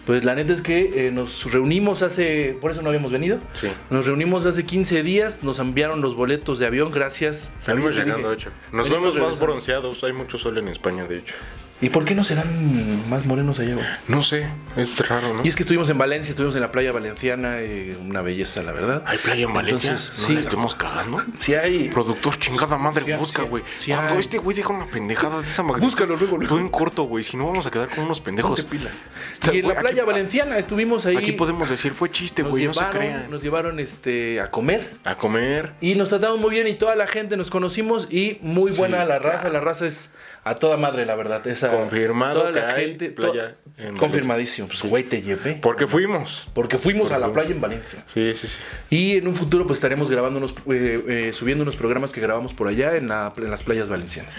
pues 0.06 0.26
la 0.26 0.36
neta 0.36 0.52
es 0.54 0.62
que 0.62 1.08
eh, 1.08 1.12
nos 1.12 1.52
reunimos 1.52 2.02
hace, 2.02 2.58
por 2.62 2.72
eso 2.72 2.82
no 2.82 2.90
habíamos 2.90 3.12
venido, 3.12 3.40
Sí. 3.54 3.68
nos 3.90 4.06
reunimos 4.06 4.46
hace 4.46 4.66
15 4.66 5.02
días, 5.04 5.44
nos 5.44 5.60
enviaron 5.60 6.02
los 6.02 6.16
boletos 6.16 6.60
de 6.60 6.66
avión, 6.66 6.92
gracias. 6.92 7.52
Salimos 7.60 7.96
llegando, 7.96 8.30
de 8.30 8.36
dije, 8.36 8.50
hecho. 8.50 8.58
Nos 8.76 8.90
venimos 8.90 9.16
vemos 9.16 9.30
más 9.32 9.40
bronceados. 9.40 10.04
Hay 10.04 10.14
mucho 10.14 10.38
sol 10.38 10.58
en 10.58 10.68
España, 10.68 11.06
de 11.06 11.20
hecho. 11.20 11.34
¿Y 11.84 11.90
por 11.90 12.06
qué 12.06 12.16
no 12.16 12.24
serán 12.24 13.10
más 13.10 13.26
morenos 13.26 13.60
allá, 13.60 13.76
güey? 13.76 13.86
No 14.08 14.24
sé, 14.24 14.48
es 14.78 15.08
raro, 15.08 15.34
¿no? 15.34 15.44
Y 15.44 15.48
es 15.50 15.56
que 15.56 15.64
estuvimos 15.64 15.90
en 15.90 15.98
Valencia, 15.98 16.30
estuvimos 16.32 16.56
en 16.56 16.62
la 16.62 16.72
playa 16.72 16.92
valenciana, 16.92 17.60
eh, 17.60 17.98
una 18.00 18.22
belleza, 18.22 18.64
la 18.64 18.72
verdad. 18.72 19.04
¿Hay 19.06 19.18
playa 19.18 19.44
en 19.46 19.54
Valencia? 19.54 19.92
Entonces, 19.92 20.20
¿No 20.22 20.28
sí. 20.28 20.34
la 20.36 20.40
estemos 20.40 20.76
cagando? 20.76 21.22
Si 21.38 21.56
hay. 21.56 21.90
Productor, 21.90 22.40
chingada 22.40 22.78
madre, 22.78 23.04
Sí, 23.06 23.12
busca, 23.14 23.42
sí, 23.44 23.48
güey. 23.50 23.64
sí 23.76 23.92
Cuando 23.92 24.14
hay. 24.14 24.20
este 24.20 24.38
güey 24.38 24.56
diga 24.56 24.70
una 24.70 24.86
pendejada 24.86 25.42
de 25.42 25.48
esa 25.48 25.62
magnitud. 25.64 25.86
Búscalo 25.88 26.16
luego, 26.16 26.38
luego. 26.38 26.56
Tú 26.56 26.62
en 26.62 26.70
corto, 26.70 27.04
güey. 27.04 27.24
Si 27.24 27.36
no, 27.36 27.48
vamos 27.48 27.66
a 27.66 27.72
quedar 27.72 27.90
con 27.90 28.06
unos 28.06 28.22
pendejos. 28.22 28.62
Ponte 28.62 28.78
pilas. 28.78 28.96
Está- 29.32 29.54
Y 29.54 29.58
en 29.60 29.66
güey, 29.66 29.76
la 29.76 29.82
playa 29.82 30.06
valenciana 30.06 30.58
estuvimos 30.58 31.06
ahí. 31.06 31.18
Aquí 31.18 31.34
podemos 31.34 31.70
decir, 31.70 31.92
fue 31.94 32.10
chiste, 32.10 32.44
nos 32.44 32.52
güey. 32.52 32.66
No 32.66 32.74
se 32.74 32.80
llevaron, 32.80 33.00
crean. 33.02 33.30
nos 33.30 33.44
llevaron 33.44 33.80
este, 33.82 34.40
a 34.40 34.50
comer. 34.50 34.90
A 35.04 35.16
comer. 35.16 35.74
Y 35.82 35.96
nos 35.96 36.08
tratamos 36.08 36.40
muy 36.40 36.52
bien 36.52 36.68
y 36.68 36.76
toda 36.76 36.96
la 36.96 37.08
gente 37.08 37.36
nos 37.36 37.50
conocimos 37.50 38.08
y 38.10 38.38
muy 38.42 38.72
Sí, 38.72 38.78
buena 38.78 39.04
la 39.04 39.20
raza. 39.20 39.50
La 39.50 39.60
raza 39.60 39.86
es 39.86 40.12
a 40.46 40.56
toda 40.56 40.78
madre, 40.78 41.06
la 41.06 41.16
verdad. 41.16 41.46
Esa, 41.48 41.70
Confirmado 41.70 42.42
Toda 42.42 42.52
la 42.52 42.74
hay 42.74 42.88
gente. 42.90 43.10
playa 43.10 43.56
en 43.78 43.96
confirmadísimo. 43.98 44.68
Pues 44.68 44.84
güey, 44.84 45.04
te 45.04 45.22
llevé. 45.22 45.54
Porque 45.62 45.88
fuimos. 45.88 46.48
Porque 46.54 46.78
fuimos 46.78 47.12
a 47.12 47.20
la 47.20 47.32
playa 47.32 47.52
en 47.52 47.62
Valencia. 47.62 48.04
Sí, 48.14 48.34
sí, 48.36 48.48
sí. 48.48 48.60
Y 48.90 49.18
en 49.18 49.28
un 49.28 49.36
futuro 49.36 49.66
pues 49.66 49.78
estaremos 49.78 50.10
grabando 50.12 50.40
unos, 50.40 50.54
eh, 50.70 51.04
eh, 51.08 51.32
subiendo 51.34 51.64
unos 51.64 51.76
programas 51.76 52.12
que 52.12 52.22
grabamos 52.22 52.54
por 52.54 52.68
allá 52.68 52.96
en, 52.98 53.08
la- 53.08 53.34
en 53.38 53.50
las 53.50 53.64
playas 53.64 53.90
valencianas. 53.90 54.34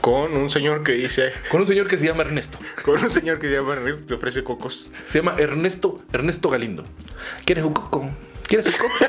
Con 0.00 0.36
un 0.36 0.50
señor 0.50 0.84
que 0.84 0.92
dice. 0.92 1.32
Con 1.50 1.60
un 1.60 1.66
señor 1.66 1.88
que 1.88 1.98
se 1.98 2.06
llama 2.06 2.22
Ernesto. 2.22 2.58
Con 2.84 3.02
un 3.02 3.10
señor 3.10 3.38
que 3.40 3.48
se 3.48 3.54
llama 3.54 3.72
Ernesto 3.72 4.02
que 4.02 4.06
te 4.08 4.14
ofrece 4.14 4.44
cocos. 4.44 4.86
Se 5.06 5.18
llama 5.18 5.34
Ernesto, 5.38 6.00
Ernesto 6.12 6.50
Galindo. 6.50 6.84
¿Quieres 7.44 7.64
un 7.64 7.72
coco? 7.72 8.08
¿Quieres 8.46 8.66
un 8.66 8.72
coco? 8.74 8.94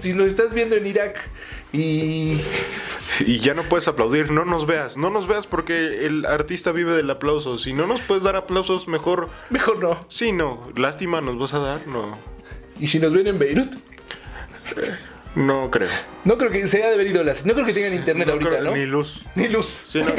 si 0.00 0.14
nos 0.14 0.26
estás 0.28 0.52
viendo 0.52 0.76
en 0.76 0.86
Irak 0.86 1.20
y 1.72 2.40
Y 3.20 3.40
ya 3.40 3.54
no 3.54 3.62
puedes 3.62 3.88
aplaudir, 3.88 4.30
no 4.30 4.44
nos 4.44 4.66
veas, 4.66 4.96
no 4.96 5.10
nos 5.10 5.26
veas 5.26 5.46
porque 5.46 6.06
el 6.06 6.24
artista 6.26 6.72
vive 6.72 6.94
del 6.94 7.10
aplauso. 7.10 7.58
Si 7.58 7.72
no 7.72 7.86
nos 7.86 8.00
puedes 8.00 8.24
dar 8.24 8.36
aplausos, 8.36 8.88
mejor. 8.88 9.28
mejor 9.50 9.82
no. 9.82 10.04
Sí, 10.08 10.32
no. 10.32 10.68
Lástima 10.76 11.20
nos 11.20 11.38
vas 11.38 11.54
a 11.54 11.58
dar, 11.58 11.86
no. 11.86 12.18
Y 12.78 12.86
si 12.86 12.98
nos 12.98 13.12
ven 13.12 13.26
en 13.26 13.38
Beirut, 13.38 13.72
No 15.34 15.70
creo. 15.70 15.88
No 16.24 16.36
creo 16.36 16.50
que 16.50 16.66
se 16.68 16.76
haya 16.76 16.88
de 16.88 16.94
haber 16.94 17.06
ido 17.06 17.24
las. 17.24 17.46
No 17.46 17.54
creo 17.54 17.64
que 17.64 17.72
tengan 17.72 17.94
internet 17.94 18.26
No 18.26 18.34
ahorita, 18.34 18.50
creo- 18.50 18.64
¿no? 18.64 18.76
Ni 18.76 18.84
luz. 18.84 19.22
Ni 19.34 19.48
luz. 19.48 19.80
Sí, 19.86 20.00
¿no? 20.02 20.12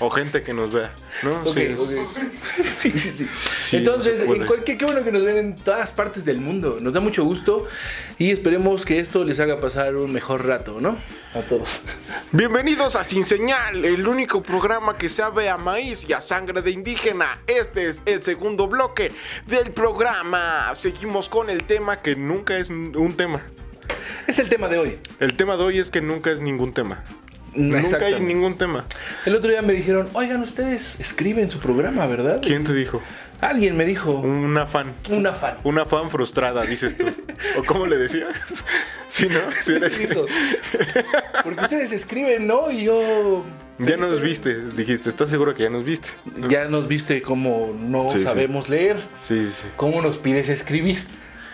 O 0.00 0.10
gente 0.10 0.42
que 0.42 0.52
nos 0.52 0.72
vea, 0.74 0.92
¿no? 1.22 1.40
Ok, 1.42 1.56
Sí. 1.56 1.74
ok. 1.78 1.90
Sí, 2.32 2.90
sí, 2.90 3.10
sí. 3.10 3.28
Sí, 3.36 3.76
Entonces, 3.76 4.22
en 4.22 4.44
cualquier, 4.44 4.76
qué 4.76 4.84
bueno 4.84 5.04
que 5.04 5.12
nos 5.12 5.22
ven 5.24 5.36
en 5.36 5.56
todas 5.56 5.92
partes 5.92 6.24
del 6.24 6.40
mundo. 6.40 6.78
Nos 6.80 6.92
da 6.92 6.98
mucho 7.00 7.22
gusto 7.24 7.66
y 8.18 8.32
esperemos 8.32 8.84
que 8.84 8.98
esto 8.98 9.22
les 9.24 9.38
haga 9.38 9.60
pasar 9.60 9.94
un 9.94 10.12
mejor 10.12 10.44
rato, 10.46 10.80
¿no? 10.80 10.98
A 11.34 11.40
todos. 11.42 11.80
Bienvenidos 12.32 12.96
a 12.96 13.04
Sin 13.04 13.24
Señal, 13.24 13.84
el 13.84 14.06
único 14.06 14.42
programa 14.42 14.98
que 14.98 15.08
sabe 15.08 15.48
a 15.48 15.56
maíz 15.58 16.08
y 16.08 16.12
a 16.12 16.20
sangre 16.20 16.60
de 16.62 16.72
indígena. 16.72 17.40
Este 17.46 17.86
es 17.86 18.02
el 18.04 18.20
segundo 18.22 18.66
bloque 18.66 19.12
del 19.46 19.70
programa. 19.70 20.72
Seguimos 20.76 21.28
con 21.28 21.50
el 21.50 21.62
tema 21.64 22.00
que 22.02 22.16
nunca 22.16 22.58
es 22.58 22.68
un 22.70 23.14
tema. 23.16 23.42
Es 24.26 24.38
el 24.38 24.48
tema 24.48 24.68
de 24.68 24.78
hoy. 24.78 24.98
El 25.20 25.34
tema 25.34 25.56
de 25.56 25.62
hoy 25.64 25.78
es 25.78 25.90
que 25.90 26.00
nunca 26.00 26.30
es 26.30 26.40
ningún 26.40 26.72
tema. 26.72 27.02
Nunca 27.54 28.04
hay 28.04 28.20
ningún 28.20 28.58
tema. 28.58 28.84
El 29.24 29.34
otro 29.34 29.50
día 29.50 29.62
me 29.62 29.72
dijeron, 29.72 30.08
oigan, 30.12 30.42
ustedes 30.42 31.00
escriben 31.00 31.50
su 31.50 31.58
programa, 31.58 32.06
¿verdad? 32.06 32.40
¿Quién 32.42 32.64
te 32.64 32.74
dijo? 32.74 33.00
Alguien 33.40 33.76
me 33.76 33.84
dijo, 33.84 34.12
Una 34.12 34.66
fan. 34.66 34.92
una 35.10 35.32
fan. 35.32 35.56
Una 35.64 35.84
fan 35.86 36.10
frustrada, 36.10 36.62
dices 36.64 36.96
tú. 36.98 37.04
¿O 37.58 37.64
cómo 37.64 37.86
le 37.86 37.96
decías? 37.96 38.28
Sí, 39.08 39.28
¿no? 39.28 39.38
Sí, 39.62 39.74
Porque 41.44 41.60
ustedes 41.62 41.92
escriben, 41.92 42.46
¿no? 42.46 42.70
Y 42.72 42.84
yo... 42.84 43.44
Ya 43.78 43.96
nos 43.96 44.20
viste, 44.20 44.62
dijiste. 44.70 45.08
¿Estás 45.08 45.30
seguro 45.30 45.54
que 45.54 45.62
ya 45.62 45.70
nos 45.70 45.84
viste? 45.84 46.08
Ya 46.48 46.64
nos 46.64 46.88
viste 46.88 47.22
cómo 47.22 47.72
no 47.78 48.08
Sí, 48.08 48.18
sí. 48.18 48.24
sabemos 48.24 48.68
leer, 48.68 48.96
Sí, 49.20 49.40
sí, 49.44 49.50
sí. 49.62 49.68
cómo 49.76 50.02
nos 50.02 50.16
pides 50.18 50.48
escribir. 50.48 50.98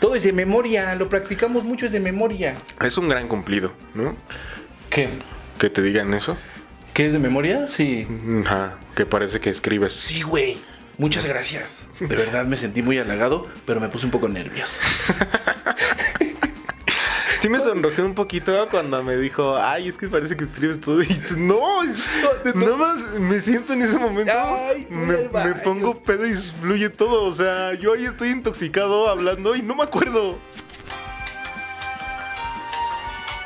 Todo 0.03 0.17
es 0.17 0.25
de 0.25 0.33
memoria, 0.33 0.97
lo 0.97 1.09
practicamos 1.09 1.63
mucho, 1.63 1.87
es 1.87 1.93
de 1.93 2.01
memoria. 2.01 2.57
Es 2.85 2.99
un 2.99 3.09
gran 3.09 3.29
cumplido, 3.29 3.73
¿no? 3.95 4.17
¿Qué? 4.91 5.09
Que 5.61 5.71
te 5.71 5.81
digan 5.81 6.13
eso. 6.13 6.37
¿Qué 6.93 7.07
es 7.07 7.13
de 7.13 7.21
memoria? 7.21 7.69
Sí. 7.69 8.09
Ajá, 8.45 8.79
que 8.97 9.07
parece 9.07 9.39
que 9.39 9.49
escribes. 9.49 9.93
Sí, 9.93 10.23
güey. 10.23 10.57
Muchas 10.99 11.25
gracias. 11.25 11.87
De 12.01 12.17
verdad 12.17 12.47
me 12.47 12.57
sentí 12.57 12.83
muy 12.83 12.99
halagado, 12.99 13.47
pero 13.65 13.79
me 13.79 13.89
puse 13.91 14.07
un 14.07 14.11
poco 14.11 14.29
nervioso. 14.29 14.77
Sí 17.43 17.49
me 17.49 17.59
sonrojé 17.59 18.03
un 18.03 18.15
poquito 18.15 18.69
cuando 18.71 19.03
me 19.03 19.17
dijo, 19.17 19.57
ay, 19.57 19.89
es 19.89 19.97
que 19.97 20.07
parece 20.07 20.37
que 20.37 20.45
escribes 20.45 20.81
todo. 20.81 21.03
Y 21.03 21.09
tú, 21.09 21.41
no, 21.41 21.83
nada 21.83 22.77
más 22.77 23.19
me 23.19 23.41
siento 23.41 23.73
en 23.73 23.83
ese 23.83 23.99
momento, 23.99 24.33
Ay, 24.33 24.87
me, 24.89 25.29
me 25.29 25.55
pongo 25.57 26.01
pedo 26.05 26.25
y 26.25 26.37
fluye 26.37 26.89
todo. 26.89 27.25
O 27.25 27.33
sea, 27.33 27.75
yo 27.75 27.95
ahí 27.95 28.05
estoy 28.05 28.29
intoxicado 28.29 29.09
hablando 29.09 29.57
y 29.57 29.63
no 29.63 29.75
me 29.75 29.83
acuerdo. 29.83 30.39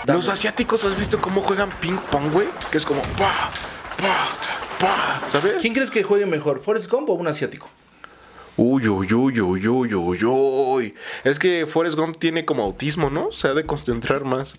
Los 0.04 0.28
asiáticos, 0.28 0.85
¿has 0.85 0.94
visto 0.94 1.18
cómo 1.18 1.40
juegan 1.40 1.70
ping 1.80 1.96
pong, 2.11 2.30
güey? 2.30 2.48
Que 2.70 2.76
es 2.76 2.85
como, 2.85 3.00
pa, 3.00 3.50
pa, 3.96 4.28
pa, 4.78 5.22
¿sabes? 5.26 5.54
¿Quién 5.62 5.72
crees 5.72 5.90
que 5.90 6.02
juegue 6.02 6.26
mejor, 6.26 6.61
Forrest 6.61 6.90
Gump 6.90 7.09
o 7.09 7.14
un 7.14 7.28
asiático? 7.28 7.66
Uy, 8.57 8.88
uy, 8.88 9.12
uy, 9.12 9.40
uy, 9.40 9.69
uy, 9.69 9.95
uy, 9.95 10.25
uy. 10.25 10.95
Es 11.25 11.38
que 11.38 11.66
Forrest 11.66 11.97
Gump 11.97 12.19
tiene 12.19 12.45
como 12.45 12.62
autismo, 12.62 13.11
¿no? 13.11 13.31
Se 13.33 13.49
ha 13.49 13.55
de 13.55 13.66
concentrar 13.66 14.25
más. 14.25 14.59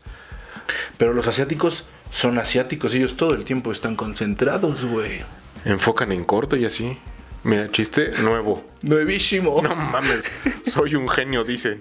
Pero 0.97 1.13
los 1.13 1.27
asiáticos 1.27 1.85
son 2.11 2.37
asiáticos, 2.37 2.93
ellos 2.93 3.17
todo 3.17 3.33
el 3.33 3.45
tiempo 3.45 3.71
están 3.71 3.95
concentrados, 3.95 4.85
güey. 4.85 5.21
Enfocan 5.65 6.11
en 6.11 6.23
corto 6.23 6.55
y 6.55 6.65
así. 6.65 6.97
Mira, 7.43 7.71
chiste 7.71 8.11
nuevo. 8.21 8.63
Nuevísimo. 8.81 9.61
No 9.61 9.75
mames, 9.75 10.31
soy 10.67 10.95
un 10.95 11.07
genio, 11.07 11.43
dicen. 11.43 11.79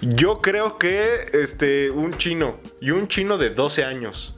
Yo 0.00 0.40
creo 0.40 0.78
que 0.78 1.30
este 1.32 1.90
un 1.90 2.16
chino 2.18 2.58
y 2.80 2.90
un 2.90 3.08
chino 3.08 3.38
de 3.38 3.50
12 3.50 3.84
años. 3.84 4.35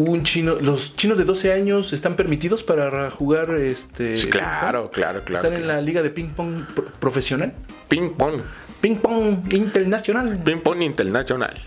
Un 0.00 0.22
chino, 0.24 0.54
los 0.54 0.96
chinos 0.96 1.18
de 1.18 1.24
12 1.24 1.52
años 1.52 1.92
están 1.92 2.16
permitidos 2.16 2.62
para 2.62 3.10
jugar 3.10 3.50
este 3.56 4.16
Sí, 4.16 4.28
claro, 4.28 4.90
claro, 4.90 5.22
claro. 5.24 5.46
Están 5.46 5.60
en 5.60 5.66
la 5.66 5.82
liga 5.82 6.00
de 6.02 6.08
ping 6.08 6.30
pong 6.30 6.64
pro- 6.74 6.86
profesional. 6.98 7.52
Ping 7.88 8.08
pong, 8.16 8.40
Ping 8.80 8.96
pong 8.96 9.42
internacional. 9.52 10.38
ping 10.42 10.56
pong 10.60 10.80
internacional. 10.80 11.62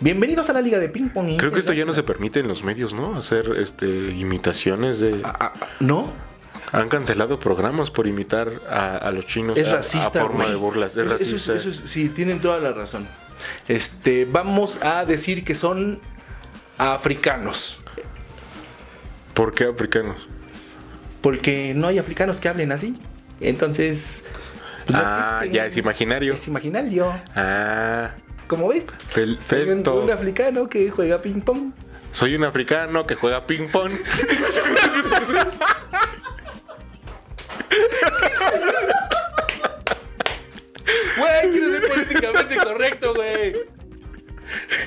Bienvenidos 0.00 0.50
a 0.50 0.52
la 0.52 0.60
liga 0.62 0.80
de 0.80 0.88
ping 0.88 1.10
pong. 1.10 1.36
Creo 1.36 1.52
que 1.52 1.60
esto 1.60 1.72
ya 1.74 1.84
no 1.84 1.92
se 1.92 2.02
permite 2.02 2.40
en 2.40 2.48
los 2.48 2.64
medios, 2.64 2.92
¿no? 2.92 3.16
Hacer 3.16 3.52
este 3.56 3.86
imitaciones 3.86 4.98
de 4.98 5.20
Ah, 5.22 5.36
ah, 5.60 5.66
¿No? 5.78 6.12
han 6.72 6.88
cancelado 6.88 7.38
programas 7.38 7.92
por 7.92 8.08
imitar 8.08 8.50
a, 8.68 8.96
a 8.96 9.12
los 9.12 9.26
chinos 9.28 9.56
Es 9.56 9.68
a- 9.68 9.76
racista. 9.76 10.22
a 10.22 10.26
forma 10.26 10.46
de 10.46 10.56
burlas, 10.56 10.96
es 10.96 11.04
Eso- 11.04 11.10
racista. 11.12 11.54
eso 11.54 11.72
sí, 11.86 12.08
tienen 12.08 12.40
toda 12.40 12.58
la 12.58 12.72
razón. 12.72 13.06
Este, 13.68 14.24
vamos 14.24 14.82
a 14.82 15.04
decir 15.04 15.44
que 15.44 15.54
son 15.54 16.00
africanos. 16.78 17.78
¿Por 19.34 19.54
qué 19.54 19.64
africanos? 19.64 20.16
Porque 21.20 21.72
no 21.74 21.88
hay 21.88 21.98
africanos 21.98 22.40
que 22.40 22.48
hablen 22.48 22.72
así. 22.72 22.94
Entonces. 23.40 24.24
pues, 24.86 24.98
ah, 25.02 25.44
ya 25.50 25.66
es 25.66 25.76
imaginario. 25.76 26.32
Es 26.32 26.46
imaginario. 26.48 27.12
Ah, 27.34 28.12
Como 28.46 28.68
ves, 28.68 28.86
pel- 29.14 29.40
soy 29.40 29.68
un, 29.68 29.86
un 29.88 30.10
africano 30.10 30.68
que 30.68 30.90
juega 30.90 31.20
ping 31.20 31.40
pong. 31.40 31.72
Soy 32.12 32.34
un 32.34 32.44
africano 32.44 33.06
que 33.06 33.14
juega 33.14 33.46
ping 33.46 33.68
pong. 33.68 33.92
Güey, 41.18 41.50
quiero 41.50 41.70
ser 41.70 41.88
políticamente 41.88 42.56
correcto, 42.56 43.14
güey. 43.14 43.54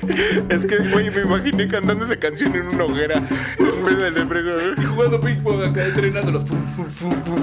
Es 0.48 0.66
que, 0.66 0.78
güey, 0.78 1.10
me 1.10 1.22
imaginé 1.22 1.68
cantando 1.68 2.04
esa 2.04 2.16
canción 2.16 2.54
en 2.54 2.68
una 2.68 2.84
hoguera 2.84 3.22
en 3.58 3.84
vez 3.84 3.98
del 3.98 4.16
emprego. 4.16 4.50
Jugando 4.94 5.20
ping 5.20 5.42
pong 5.42 5.62
acá, 5.62 5.86
entrenándolos. 5.86 6.44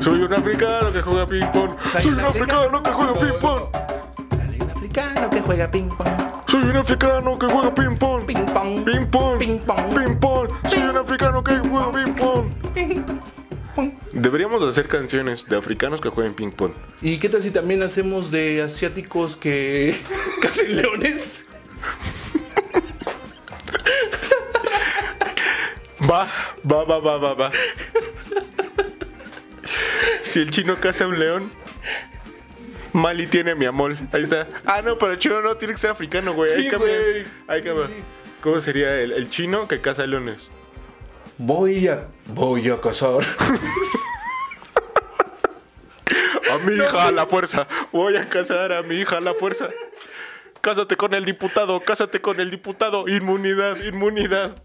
Soy 0.02 0.22
un 0.22 0.34
africano 0.34 0.92
que 0.92 1.02
juega 1.02 1.28
ping 1.28 1.46
pong. 1.54 1.72
Soy 2.00 2.12
un 2.12 2.20
africano 2.20 2.84
que 2.84 2.92
juega 2.92 3.20
ping 3.20 3.40
pong. 3.40 3.62
Sale 4.32 4.58
un 4.64 4.70
africano 4.70 5.30
que 5.30 5.42
juega 5.42 5.72
ping 5.72 5.90
pong. 5.90 6.08
Soy 6.48 6.64
un 6.64 6.78
africano 6.78 7.40
que 7.40 7.46
juega 7.48 7.74
ping 7.74 7.98
pong. 7.98 8.26
Ping 8.26 8.46
pong. 8.46 8.86
Ping 8.86 9.06
pong. 9.08 9.40
Ping 9.40 9.60
pong. 9.60 9.94
Ping 9.94 10.20
pong. 10.20 10.48
Soy 10.70 10.80
un 10.82 10.98
africano 10.98 11.44
que 11.44 11.58
juega 11.60 11.92
ping 11.92 12.14
pong. 12.16 12.46
Deberíamos 14.12 14.64
hacer 14.64 14.88
canciones 14.88 15.46
de 15.48 15.56
africanos 15.56 16.02
que 16.02 16.10
jueguen 16.10 16.34
ping 16.34 16.50
pong. 16.50 16.72
¿Y 17.02 17.20
qué 17.20 17.30
tal 17.30 17.44
si 17.44 17.52
también 17.52 17.84
hacemos 17.84 18.32
de 18.32 18.64
asiáticos 18.64 19.36
que 19.36 19.96
cazan 20.42 20.76
leones? 20.76 21.47
Va, 26.10 26.28
va, 26.70 26.84
va, 26.84 27.00
va, 27.00 27.18
va, 27.18 27.34
va. 27.34 27.52
Si 30.22 30.40
el 30.40 30.52
chino 30.52 30.80
caza 30.80 31.06
a 31.06 31.08
un 31.08 31.20
león, 31.20 31.52
Mali 32.94 33.28
tiene 33.28 33.56
mi 33.56 33.66
amor. 33.66 33.96
Ahí 34.12 34.24
está. 34.24 34.48
Ah, 34.66 34.82
no, 34.82 34.98
pero 34.98 35.14
el 35.14 35.20
chino 35.20 35.42
no 35.42 35.56
tiene 35.56 35.74
que 35.74 35.78
ser 35.80 35.92
africano, 35.92 36.34
güey. 36.34 36.54
Ahí 36.54 36.64
Sí, 36.64 36.70
cambias. 36.70 37.00
güey. 37.00 37.26
Ahí 37.48 37.64
cambia. 37.64 37.88
¿Cómo 38.42 38.60
sería 38.62 38.96
el, 39.02 39.12
el 39.12 39.30
chino 39.30 39.68
que 39.68 39.82
caza 39.82 40.06
leones? 40.06 40.38
Voy 41.38 41.88
a. 41.88 42.06
Voy 42.28 42.70
a 42.70 42.80
cazar. 42.80 43.26
A 46.52 46.58
mi 46.60 46.74
hija 46.76 47.08
a 47.08 47.12
la 47.12 47.26
fuerza. 47.26 47.68
Voy 47.92 48.16
a 48.16 48.30
casar 48.30 48.72
a 48.72 48.82
mi 48.84 48.96
hija 48.96 49.18
a 49.18 49.22
la 49.22 49.34
fuerza. 49.34 49.70
Cásate 50.62 50.96
con 50.96 51.14
el 51.14 51.26
diputado, 51.26 51.80
cásate 51.82 52.22
con 52.22 52.40
el 52.40 52.50
diputado. 52.52 53.08
Inmunidad, 53.08 53.78
inmunidad. 53.84 54.56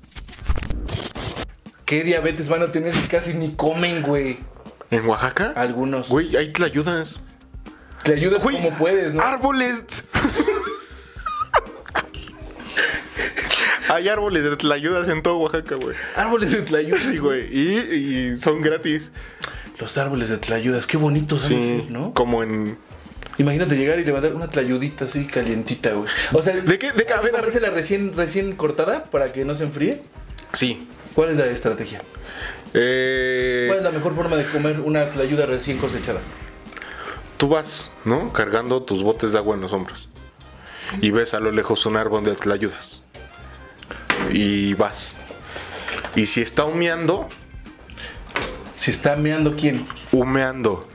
¿Qué 1.92 2.04
diabetes 2.04 2.48
van 2.48 2.62
a 2.62 2.72
tener 2.72 2.94
si 2.94 3.06
casi 3.06 3.34
ni 3.34 3.50
comen, 3.54 4.00
güey? 4.00 4.38
¿En 4.90 5.04
Oaxaca? 5.04 5.52
Algunos. 5.54 6.08
Güey, 6.08 6.34
ahí 6.38 6.48
te 6.50 6.64
ayudas. 6.64 7.20
Te 8.02 8.14
ayudas 8.14 8.42
Güey, 8.42 8.56
como 8.56 8.70
puedes, 8.78 9.12
¿no? 9.12 9.20
árboles. 9.22 10.02
Hay 13.90 14.08
árboles 14.08 14.42
de 14.42 14.56
tlayudas 14.56 15.06
en 15.08 15.22
todo 15.22 15.36
Oaxaca, 15.36 15.74
güey. 15.74 15.94
Árboles 16.16 16.52
de 16.52 16.62
tlayudas. 16.62 17.02
Sí, 17.02 17.18
güey. 17.18 17.46
Y, 17.54 18.30
y 18.32 18.36
son 18.38 18.62
gratis. 18.62 19.10
Los 19.78 19.98
árboles 19.98 20.30
de 20.30 20.38
tlayudas, 20.38 20.86
qué 20.86 20.96
bonitos 20.96 21.42
Sí, 21.44 21.82
ser, 21.82 21.90
¿no? 21.90 22.14
como 22.14 22.42
en... 22.42 22.78
Imagínate 23.36 23.76
llegar 23.76 23.98
y 24.00 24.04
levantar 24.04 24.34
una 24.34 24.48
tlayudita 24.48 25.04
así 25.04 25.26
calientita, 25.26 25.92
güey. 25.92 26.08
O 26.32 26.40
sea, 26.40 26.54
¿De 26.56 26.78
qué- 26.78 26.92
de 26.92 27.04
qué? 27.04 27.12
A 27.12 27.20
ver, 27.20 27.32
que 27.32 27.36
a 27.36 27.40
ver. 27.42 27.50
comérsela 27.50 27.68
recién, 27.68 28.16
recién 28.16 28.56
cortada 28.56 29.04
para 29.04 29.34
que 29.34 29.44
no 29.44 29.54
se 29.54 29.64
enfríe. 29.64 30.00
Sí. 30.54 30.88
¿Cuál 31.14 31.30
es 31.30 31.36
la 31.36 31.46
estrategia? 31.46 32.00
Eh, 32.74 33.64
¿Cuál 33.68 33.78
es 33.78 33.84
la 33.84 33.90
mejor 33.90 34.14
forma 34.14 34.36
de 34.36 34.46
comer 34.46 34.80
una 34.80 35.10
tlayuda 35.10 35.46
recién 35.46 35.78
cosechada? 35.78 36.20
tú 37.36 37.48
vas, 37.48 37.92
¿no? 38.04 38.32
Cargando 38.32 38.84
tus 38.84 39.02
botes 39.02 39.32
de 39.32 39.38
agua 39.38 39.56
en 39.56 39.62
los 39.62 39.72
hombros. 39.72 40.08
Y 41.00 41.10
ves 41.10 41.34
a 41.34 41.40
lo 41.40 41.50
lejos 41.50 41.84
un 41.86 41.96
árbol 41.96 42.22
de 42.22 42.36
tlayudas. 42.36 43.02
Y 44.30 44.74
vas. 44.74 45.16
Y 46.14 46.26
si 46.26 46.40
está 46.40 46.64
humeando, 46.64 47.28
¿Se 48.78 48.92
está 48.92 49.16
meando 49.16 49.56
quién? 49.56 49.84
humeando 50.12 50.86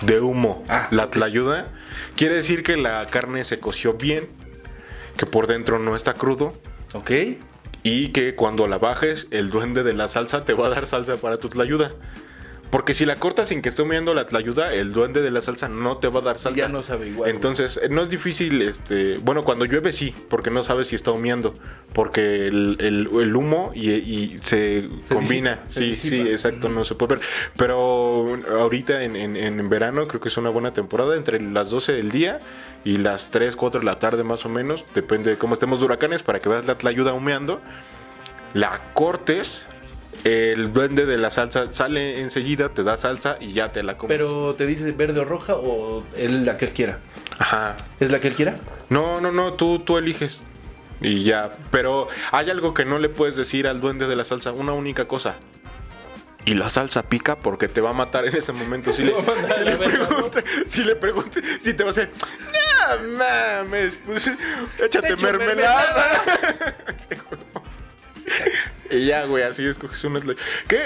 de 0.00 0.20
humo 0.20 0.64
Ah, 0.68 0.88
la 0.90 1.10
tlayuda, 1.10 1.68
quiere 2.16 2.36
decir 2.36 2.62
que 2.62 2.78
la 2.78 3.04
carne 3.06 3.44
se 3.44 3.60
coció 3.60 3.92
bien 3.94 4.30
que 5.18 5.26
por 5.26 5.46
dentro 5.46 5.78
no 5.78 5.94
está 5.94 6.14
crudo 6.14 6.54
Ok. 6.94 7.10
Y 7.82 8.08
que 8.08 8.34
cuando 8.34 8.66
la 8.68 8.78
bajes, 8.78 9.28
el 9.30 9.50
duende 9.50 9.82
de 9.82 9.94
la 9.94 10.08
salsa 10.08 10.44
te 10.44 10.54
va 10.54 10.66
a 10.66 10.70
dar 10.70 10.86
salsa 10.86 11.16
para 11.16 11.38
tu 11.38 11.48
tlayuda. 11.48 11.90
Porque 12.72 12.94
si 12.94 13.04
la 13.04 13.16
cortas 13.16 13.50
sin 13.50 13.60
que 13.60 13.68
esté 13.68 13.82
humeando 13.82 14.14
la 14.14 14.26
tlayuda, 14.26 14.72
el 14.74 14.92
duende 14.94 15.20
de 15.20 15.30
la 15.30 15.42
salsa 15.42 15.68
no 15.68 15.98
te 15.98 16.08
va 16.08 16.20
a 16.20 16.22
dar 16.22 16.38
salsa. 16.38 16.58
ya 16.58 16.68
no 16.68 16.82
sabe 16.82 17.08
igual. 17.10 17.28
Entonces, 17.28 17.78
eh, 17.82 17.88
no 17.90 18.00
es 18.00 18.08
difícil, 18.08 18.62
este... 18.62 19.18
Bueno, 19.18 19.44
cuando 19.44 19.66
llueve 19.66 19.92
sí, 19.92 20.14
porque 20.30 20.50
no 20.50 20.64
sabes 20.64 20.86
si 20.88 20.96
está 20.96 21.10
humeando. 21.10 21.54
Porque 21.92 22.46
el, 22.48 22.78
el- 22.80 23.10
el 23.20 23.36
humo 23.36 23.72
y, 23.74 23.90
y 23.90 24.38
se, 24.42 24.88
combina. 25.10 25.60
disipa, 25.68 25.70
sí, 25.70 25.90
disipa. 25.90 26.24
sí, 26.24 26.30
exacto, 26.30 26.70
no 26.70 26.84
se 26.84 26.94
puede 26.94 27.16
ver. 27.16 27.24
Pero 27.58 28.38
ahorita 28.58 29.04
en, 29.04 29.16
en- 29.16 29.36
en 29.36 29.68
verano 29.68 30.08
creo 30.08 30.22
que 30.22 30.28
es 30.28 30.36
una 30.38 30.48
buena 30.48 30.72
temporada, 30.72 31.14
entre 31.16 31.40
las 31.42 31.68
12 31.70 31.92
del 31.92 32.10
día 32.10 32.40
y 32.84 32.96
las 32.96 33.30
3, 33.30 33.54
4 33.54 33.80
de 33.80 33.84
la 33.86 33.98
tarde 33.98 34.24
más 34.24 34.46
o 34.46 34.48
menos. 34.48 34.86
Depende 34.94 35.28
de 35.32 35.36
cómo 35.36 35.52
estemos 35.52 35.80
de 35.80 35.84
huracanes 35.84 36.22
para 36.22 36.40
que 36.40 36.48
veas 36.48 36.66
la 36.66 36.78
tlayuda 36.78 37.12
humeando 37.12 37.60
la 38.54 38.80
cortes, 38.94 39.66
el 40.24 40.72
duende 40.72 41.06
de 41.06 41.16
la 41.16 41.30
salsa 41.30 41.72
sale 41.72 42.20
enseguida, 42.20 42.68
te 42.68 42.82
da 42.82 42.96
salsa 42.96 43.36
y 43.40 43.52
ya 43.52 43.72
te 43.72 43.82
la 43.82 43.98
comes. 43.98 44.16
Pero 44.16 44.54
te 44.54 44.66
dice 44.66 44.90
verde 44.92 45.20
o 45.20 45.24
roja 45.24 45.54
o 45.54 46.04
es 46.16 46.30
la 46.30 46.56
que 46.58 46.66
él 46.66 46.72
quiera. 46.72 46.98
Ajá. 47.38 47.76
¿Es 47.98 48.10
la 48.10 48.20
que 48.20 48.28
él 48.28 48.34
quiera? 48.34 48.56
No, 48.88 49.20
no, 49.20 49.32
no, 49.32 49.54
tú, 49.54 49.80
tú 49.80 49.98
eliges. 49.98 50.42
Y 51.00 51.24
ya. 51.24 51.52
Pero 51.70 52.08
hay 52.30 52.50
algo 52.50 52.74
que 52.74 52.84
no 52.84 52.98
le 52.98 53.08
puedes 53.08 53.36
decir 53.36 53.66
al 53.66 53.80
duende 53.80 54.06
de 54.06 54.14
la 54.14 54.24
salsa, 54.24 54.52
una 54.52 54.72
única 54.72 55.06
cosa. 55.08 55.36
Y 56.44 56.54
la 56.54 56.70
salsa 56.70 57.04
pica 57.04 57.36
porque 57.36 57.68
te 57.68 57.80
va 57.80 57.90
a 57.90 57.94
matar 57.94 58.26
en 58.26 58.36
ese 58.36 58.52
momento. 58.52 58.92
Si 58.92 59.02
le, 59.04 59.14
si 59.48 59.60
le 59.64 59.76
pregunte, 59.76 60.44
si 60.66 60.84
le 60.84 60.96
pregunte, 60.96 61.42
si 61.60 61.74
te 61.74 61.82
va 61.82 61.90
a 61.90 61.92
hacer, 61.92 62.10
no 63.00 63.18
mames, 63.18 63.98
pues 64.04 64.30
échate 64.78 65.14
Echo 65.14 65.26
mermelada. 65.26 66.22
Y 68.92 69.06
ya, 69.06 69.24
güey, 69.24 69.42
así 69.42 69.66
escoges 69.66 70.04
una 70.04 70.20
tla- 70.20 70.36
¿Qué? 70.68 70.76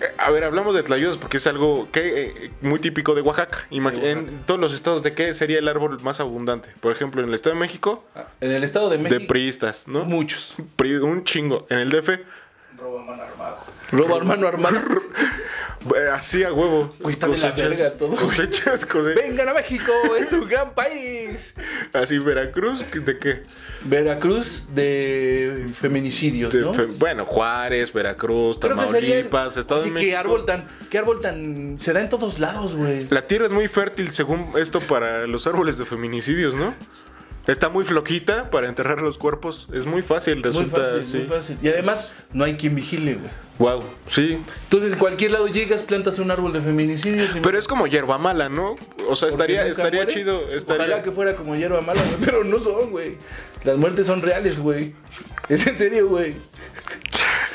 Eh, 0.00 0.14
A 0.18 0.30
ver, 0.30 0.42
hablamos 0.44 0.74
de 0.74 0.82
tlayudas 0.82 1.16
porque 1.18 1.36
es 1.36 1.46
algo 1.46 1.88
que 1.92 2.22
eh, 2.44 2.50
muy 2.62 2.78
típico 2.80 3.14
de 3.14 3.20
Oaxaca. 3.20 3.58
Imag- 3.70 3.92
De 3.92 3.98
Oaxaca. 3.98 4.10
En 4.10 4.42
todos 4.46 4.58
los 4.60 4.74
estados, 4.74 5.02
¿de 5.02 5.14
qué 5.14 5.32
sería 5.34 5.58
el 5.58 5.68
árbol 5.68 6.00
más 6.02 6.18
abundante? 6.20 6.70
Por 6.80 6.92
ejemplo, 6.92 7.22
en 7.22 7.28
el 7.28 7.34
Estado 7.34 7.54
de 7.54 7.60
México, 7.60 8.04
En 8.40 8.50
el 8.52 8.64
Estado 8.64 8.88
de 8.90 8.98
México. 8.98 9.20
de 9.20 9.26
priistas, 9.26 9.86
¿no? 9.86 10.04
Muchos. 10.04 10.54
Un 11.02 11.24
chingo. 11.24 11.66
En 11.70 11.78
el 11.78 11.90
DF, 11.90 12.18
Roba 12.78 13.02
mano 13.04 13.22
armado. 13.22 13.58
Robo 13.92 14.16
hermano 14.16 14.48
armado. 14.48 14.80
eh, 15.96 16.08
así 16.12 16.44
a 16.44 16.52
huevo. 16.52 16.92
De 16.98 17.16
la 17.36 17.50
verga 17.52 17.92
todo. 17.92 18.16
Cosechas, 18.16 18.84
cose- 18.86 19.14
Vengan 19.14 19.48
a 19.48 19.54
México, 19.54 19.92
es 20.18 20.32
un 20.32 20.48
gran 20.48 20.74
país. 20.74 21.54
Así, 21.92 22.18
Veracruz, 22.18 22.84
¿de 22.92 23.18
qué? 23.18 23.42
Veracruz 23.84 24.64
de 24.74 25.66
feminicidios, 25.80 26.52
De 26.52 26.60
¿no? 26.60 26.72
fe- 26.74 26.86
bueno, 26.86 27.24
Juárez, 27.24 27.92
Veracruz, 27.92 28.58
Creo 28.58 28.76
Tamaulipas, 28.76 29.56
Estado 29.56 29.80
de 29.80 29.86
Oye, 29.86 29.94
México. 29.94 30.10
¿Qué 30.10 30.16
árbol 30.16 30.46
tan, 30.46 30.68
qué 30.90 30.98
árbol 30.98 31.20
tan 31.20 31.78
se 31.80 31.92
da 31.92 32.00
en 32.00 32.08
todos 32.08 32.38
lados, 32.38 32.74
güey? 32.74 33.06
La 33.10 33.26
tierra 33.26 33.46
es 33.46 33.52
muy 33.52 33.68
fértil, 33.68 34.12
según 34.14 34.52
esto, 34.56 34.80
para 34.80 35.26
los 35.26 35.46
árboles 35.46 35.78
de 35.78 35.84
feminicidios, 35.84 36.54
¿no? 36.54 36.74
Está 37.46 37.68
muy 37.68 37.84
floquita 37.84 38.50
para 38.50 38.68
enterrar 38.68 39.02
los 39.02 39.18
cuerpos. 39.18 39.68
Es 39.72 39.84
muy 39.84 40.02
fácil, 40.02 40.36
Muy 40.36 40.44
resulta. 40.44 40.76
fácil, 40.80 41.06
sí. 41.06 41.16
muy 41.18 41.26
fácil. 41.26 41.58
Y 41.60 41.68
además, 41.68 42.12
no 42.32 42.44
hay 42.44 42.56
quien 42.56 42.74
vigile, 42.76 43.14
güey. 43.14 43.30
Wow, 43.58 43.82
sí. 44.08 44.38
Entonces, 44.64 44.92
en 44.92 44.98
cualquier 44.98 45.32
lado 45.32 45.48
llegas, 45.48 45.82
plantas 45.82 46.18
un 46.20 46.30
árbol 46.30 46.52
de 46.52 46.60
feminicidios. 46.60 47.34
y- 47.34 47.40
Pero 47.40 47.58
es 47.58 47.66
como 47.66 47.86
hierba 47.88 48.16
mala, 48.18 48.48
¿no? 48.48 48.76
O 49.08 49.16
sea, 49.16 49.28
estaría, 49.28 49.66
estaría 49.66 50.02
muere. 50.02 50.12
chido. 50.14 50.48
Estaría... 50.50 50.84
Ojalá 50.86 51.02
que 51.02 51.10
fuera 51.10 51.34
como 51.34 51.56
hierba 51.56 51.80
mala, 51.80 52.00
güey, 52.02 52.16
pero 52.24 52.44
no 52.44 52.60
son, 52.60 52.90
güey. 52.90 53.16
Las 53.64 53.76
muertes 53.76 54.06
son 54.06 54.22
reales, 54.22 54.58
güey. 54.60 54.94
Es 55.48 55.66
en 55.66 55.76
serio, 55.76 56.08
güey. 56.08 56.36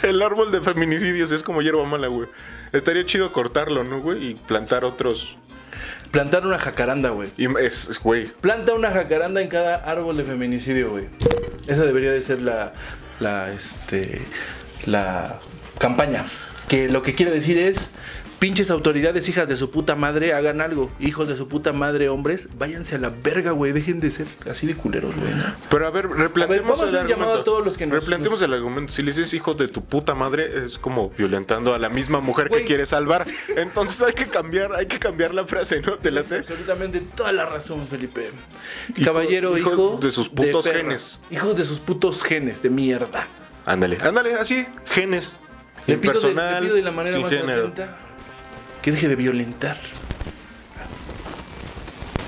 El 0.04 0.22
árbol 0.22 0.52
de 0.52 0.62
feminicidios 0.62 1.32
es 1.32 1.44
como 1.44 1.62
hierba 1.62 1.84
mala, 1.86 2.08
güey. 2.08 2.28
Estaría 2.74 3.06
chido 3.06 3.32
cortarlo, 3.32 3.84
¿no, 3.86 4.02
güey? 4.02 4.32
Y 4.32 4.36
plantar 4.36 4.84
otros. 4.84 5.38
Plantar 6.12 6.46
una 6.46 6.58
jacaranda, 6.60 7.10
güey. 7.10 7.30
Y 7.38 7.46
es, 7.60 7.90
es- 7.90 8.00
güey. 8.00 8.28
Planta 8.42 8.74
una 8.74 8.92
jacaranda 8.92 9.42
en 9.42 9.48
cada 9.50 9.76
árbol 9.76 10.18
de 10.18 10.24
feminicidio, 10.24 10.90
güey. 10.92 11.06
Esa 11.68 11.84
debería 11.84 12.12
de 12.12 12.22
ser 12.22 12.42
la, 12.42 12.74
la, 13.20 13.52
este, 13.52 14.22
la 14.86 15.40
campaña. 15.80 16.26
Que 16.68 16.90
lo 16.90 17.04
que 17.04 17.14
quiere 17.16 17.32
decir 17.32 17.58
es, 17.58 17.90
pinches 18.40 18.70
autoridades, 18.72 19.28
hijas 19.30 19.48
de 19.50 19.56
su 19.56 19.72
puta 19.72 19.96
madre, 19.96 20.34
hagan 20.34 20.62
algo. 20.62 20.92
Hijos 21.00 21.28
de 21.28 21.36
su 21.36 21.48
puta 21.48 21.74
madre, 21.74 22.10
hombres, 22.10 22.50
váyanse 22.58 22.96
a 22.96 23.00
la 23.00 23.10
verga, 23.10 23.52
güey. 23.52 23.72
Dejen 23.72 24.00
de 24.00 24.12
ser 24.12 24.28
así 24.50 24.68
de 24.68 24.76
culeros, 24.76 25.16
güey. 25.16 25.32
Pero 25.70 25.88
a 25.88 25.90
ver, 25.90 26.08
replanteemos 26.10 26.80
vamos 26.80 26.94
a 26.94 26.98
el 27.00 27.04
un 27.06 27.10
llamado 27.10 27.32
argumento. 27.32 27.42
a 27.42 27.44
todos 27.44 27.66
los 27.66 27.78
que 27.78 27.86
nos- 27.86 27.96
replanteemos 28.00 28.42
el 28.42 28.54
argumento. 28.54 28.94
Si 28.94 29.02
le 29.02 29.12
dices 29.12 29.34
hijo 29.34 29.54
de 29.54 29.68
tu 29.68 29.84
puta 29.84 30.14
madre, 30.16 30.66
es 30.66 30.78
como 30.78 31.10
violentando 31.18 31.74
a 31.74 31.80
la 31.80 31.90
misma 31.90 32.20
mujer 32.20 32.50
Güey. 32.50 32.62
que 32.62 32.68
quiere 32.68 32.86
salvar. 32.86 33.26
Entonces 33.56 34.02
hay 34.02 34.14
que 34.14 34.28
cambiar, 34.28 34.74
hay 34.74 34.86
que 34.86 35.00
cambiar 35.00 35.34
la 35.34 35.46
frase, 35.46 35.82
¿no? 35.82 35.94
¿Te 35.98 36.12
late? 36.12 36.38
Absolutamente 36.38 37.02
toda 37.16 37.32
la 37.32 37.46
razón, 37.46 37.88
Felipe. 37.88 38.30
Hijo- 38.96 39.06
Caballero, 39.06 39.58
hijo 39.58 39.72
hijo, 39.74 40.00
de 40.02 40.12
sus 40.12 40.30
putos 40.30 40.66
genes. 40.70 41.20
Hijo 41.32 41.54
de 41.54 41.66
sus 41.66 41.80
putos 41.80 42.22
genes 42.24 42.62
de 42.62 42.70
mierda. 42.70 43.28
Ándale, 43.66 43.98
ándale, 44.02 44.36
así, 44.36 44.66
genes. 44.86 45.38
Le 45.88 45.98
pido, 45.98 46.14
de, 46.20 46.34
le 46.34 46.60
pido 46.62 46.76
de 46.76 46.82
la 46.82 46.92
manera 46.92 47.14
sin 47.16 47.22
más 47.24 47.32
género. 47.32 47.62
atenta 47.68 47.98
que 48.82 48.92
deje 48.92 49.08
de 49.08 49.16
violentar. 49.16 49.78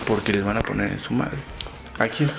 Porque 0.08 0.34
les 0.34 0.44
van 0.44 0.58
a 0.58 0.62
poner 0.62 0.92
en 0.92 1.00
su 1.00 1.14
madre. 1.14 1.38
¿A 2.00 2.08
quién? 2.08 2.32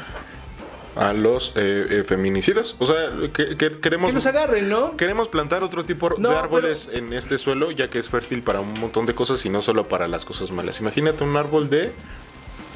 A 0.96 1.12
los 1.12 1.52
eh, 1.54 1.86
eh, 1.90 2.04
feminicidas. 2.06 2.74
O 2.78 2.86
sea, 2.86 3.10
que, 3.32 3.56
que- 3.56 3.78
queremos, 3.78 4.08
Que 4.10 4.14
los 4.16 4.26
agarren, 4.26 4.68
¿no? 4.68 4.96
queremos 4.96 5.28
plantar 5.28 5.62
otro 5.62 5.84
tipo 5.84 6.10
No, 6.18 6.30
de 6.30 6.36
árboles 6.36 6.90
en 6.92 7.12
este 7.12 7.38
suelo, 7.38 7.70
ya 7.70 7.88
que 7.88 8.00
es 8.00 8.08
fértil 8.08 8.42
para 8.42 8.60
un 8.60 8.72
montón 8.80 9.06
de 9.06 9.14
cosas 9.14 9.44
y 9.46 9.50
no 9.50 9.62
solo 9.62 9.84
para 9.86 10.08
las 10.08 10.24
cosas 10.24 10.50
malas. 10.50 10.80
Imagínate 10.80 11.22
un 11.22 11.36
árbol 11.36 11.70
de 11.70 11.92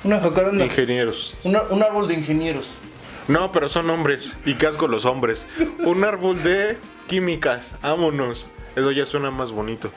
Una 0.05 0.21
jacaranda. 0.21 0.65
ingenieros. 0.65 1.35
Una- 1.43 1.63
un 1.71 1.83
árbol 1.83 2.07
de 2.07 2.15
ingenieros. 2.15 2.71
No, 3.27 3.51
pero 3.51 3.69
son 3.69 3.91
hombres. 3.91 4.37
Y 4.45 4.55
casco 4.55 4.87
los 4.87 5.07
hombres. 5.07 5.47
Un 5.85 6.05
árbol 6.05 6.41
de 6.43 6.77
químicas. 7.09 7.75
Vámonos. 7.83 8.47
Eso 8.77 8.93
ya 8.93 9.07
suena 9.07 9.31
más 9.33 9.51
bonito. 9.51 9.91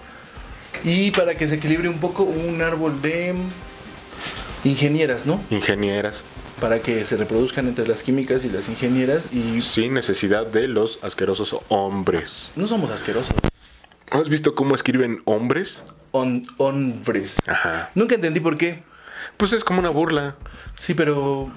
Y 0.84 1.12
para 1.12 1.36
que 1.38 1.48
se 1.48 1.56
equilibre 1.56 1.90
un 1.90 2.00
poco, 2.00 2.24
un 2.24 2.62
árbol 2.62 3.02
de 3.02 3.34
ingenieras, 4.63 5.26
¿no? 5.26 5.42
Ingenieras. 5.50 6.24
Para 6.60 6.80
que 6.80 7.06
se 7.06 7.18
reproduzcan 7.18 7.68
entre 7.68 7.88
las 7.88 8.02
químicas 8.02 8.44
y 8.44 8.50
las 8.50 8.68
ingenieras. 8.70 9.32
Y 9.34 9.62
Sin 9.62 9.94
necesidad 9.94 10.48
de 10.48 10.68
los 10.68 11.00
asquerosos 11.04 11.56
hombres. 11.70 12.52
no 12.56 12.68
somos 12.68 12.90
asquerosos. 12.92 13.34
¿Has 14.10 14.30
visto 14.30 14.56
cómo 14.56 14.74
escriben 14.74 15.22
hombres? 15.26 15.84
Hombres. 16.12 17.38
Ajá. 17.46 17.92
Nunca 17.94 18.16
entendí 18.16 18.40
por 18.40 18.58
qué. 18.58 18.82
Pues 19.36 19.54
es 19.54 19.63
como 19.63 19.80
una 19.80 19.90
burla. 19.90 20.36
Sí, 20.80 20.94
pero 20.94 21.52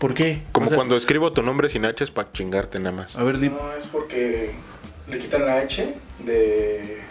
¿por 0.00 0.14
qué? 0.14 0.42
Como 0.52 0.66
O 0.66 0.68
sea, 0.70 0.76
cuando 0.76 0.96
escribo 0.96 1.32
tu 1.32 1.42
nombre 1.42 1.68
sin 1.68 1.84
H 1.84 2.02
es 2.02 2.10
para 2.10 2.32
chingarte 2.32 2.78
nada 2.80 2.92
más. 2.96 3.14
A 3.16 3.22
ver, 3.22 3.38
di- 3.38 3.50
No, 3.50 3.72
es 3.76 3.84
porque 3.84 4.52
le 5.08 5.18
quitan 5.18 5.44
la 5.46 5.58
H 5.58 5.94
de, 6.24 7.02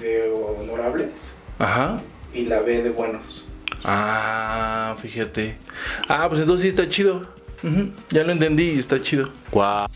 de 0.00 0.30
honorables 0.30 1.34
Ajá. 1.58 2.00
y 2.32 2.42
la 2.44 2.60
B 2.60 2.82
de 2.82 2.90
buenos. 2.90 3.44
Ah, 3.84 4.96
fíjate. 5.00 5.58
Ah, 6.08 6.26
pues 6.28 6.40
entonces 6.40 6.62
sí 6.62 6.68
está 6.68 6.88
chido. 6.88 7.22
Ya 8.10 8.24
lo 8.24 8.32
entendí 8.32 8.72
y 8.72 8.78
está 8.78 9.00
chido. 9.00 9.30
Guau. 9.50 9.86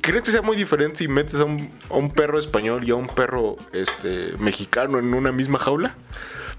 ¿Crees 0.00 0.22
que 0.22 0.30
sea 0.30 0.42
muy 0.42 0.56
diferente 0.56 0.98
si 0.98 1.08
metes 1.08 1.36
a 1.40 1.44
un, 1.44 1.70
a 1.90 1.94
un 1.94 2.10
perro 2.10 2.38
español 2.38 2.86
y 2.86 2.90
a 2.90 2.94
un 2.94 3.08
perro 3.08 3.56
este, 3.72 4.32
mexicano 4.38 4.98
en 4.98 5.12
una 5.14 5.32
misma 5.32 5.58
jaula? 5.58 5.96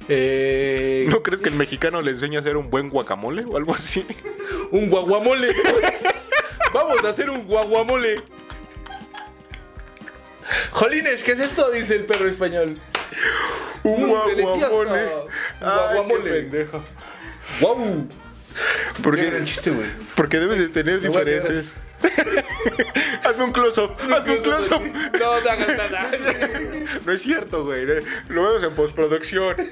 Eh, 0.09 1.05
¿No 1.09 1.21
crees 1.23 1.41
que 1.41 1.49
el 1.49 1.55
mexicano 1.55 2.01
le 2.01 2.11
enseña 2.11 2.39
a 2.39 2.41
hacer 2.41 2.55
un 2.57 2.69
buen 2.69 2.89
guacamole 2.89 3.43
o 3.45 3.57
algo 3.57 3.73
así? 3.73 4.05
Un 4.71 4.89
guaguamole. 4.89 5.53
Vamos 6.73 7.03
a 7.03 7.09
hacer 7.09 7.29
un 7.29 7.45
guaguamole. 7.45 8.21
Jolines, 10.71 11.23
¿qué 11.23 11.33
es 11.33 11.39
esto? 11.39 11.69
Dice 11.71 11.95
el 11.95 12.05
perro 12.05 12.27
español. 12.29 12.77
Un 13.83 14.03
Mm, 14.03 14.07
guaguamole. 14.09 14.43
Ay, 14.43 15.07
qué 15.59 15.65
Guaguamole. 15.65 16.29
pendejo. 16.31 16.83
¡Guau! 17.61 18.07
Qué 18.07 19.01
Porque, 19.03 19.41
chiste, 19.45 19.69
güey. 19.71 19.87
porque 20.15 20.39
debes 20.39 20.59
de 20.59 20.69
tener 20.69 20.99
Me 21.01 21.07
diferencias. 21.07 21.73
hazme 23.23 23.43
un 23.43 23.51
close-up, 23.51 23.91
hazme 24.11 24.37
un 24.37 24.43
close-up. 24.43 24.81
No, 25.19 25.41
no 25.41 25.49
hagas 25.49 25.67
nada. 25.77 26.11
No 27.05 27.11
es 27.11 27.21
cierto, 27.21 27.63
güey. 27.65 27.85
Lo 28.29 28.43
vemos 28.43 28.63
en 28.63 28.73
postproducción. 28.75 29.55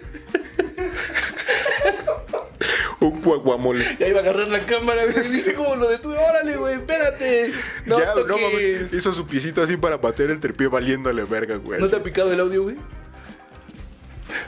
un 3.08 3.22
guaguamole. 3.22 3.98
Ya 4.00 4.08
iba 4.08 4.20
a 4.20 4.24
agarrar 4.24 4.48
la 4.48 4.66
cámara, 4.66 5.06
güey. 5.06 5.30
Viste 5.30 5.54
cómo 5.54 5.76
lo 5.76 5.90
detuve. 5.90 6.18
Órale, 6.18 6.58
güey, 6.58 6.76
espérate. 6.76 7.54
No 7.86 8.00
ya, 8.00 8.14
no 8.16 8.38
mames. 8.38 8.94
Hizo 8.94 9.14
su 9.14 9.28
piecito 9.28 9.64
así 9.64 9.78
para 9.78 10.02
patear 10.02 10.32
el 10.32 10.40
trepío 10.40 10.70
valiéndole 10.70 11.24
verga, 11.24 11.58
güey. 11.58 11.80
¿No 11.80 11.88
te 11.88 11.96
ha 11.96 12.04
picado 12.04 12.32
el 12.32 12.40
audio, 12.40 12.64
güey? 12.64 12.76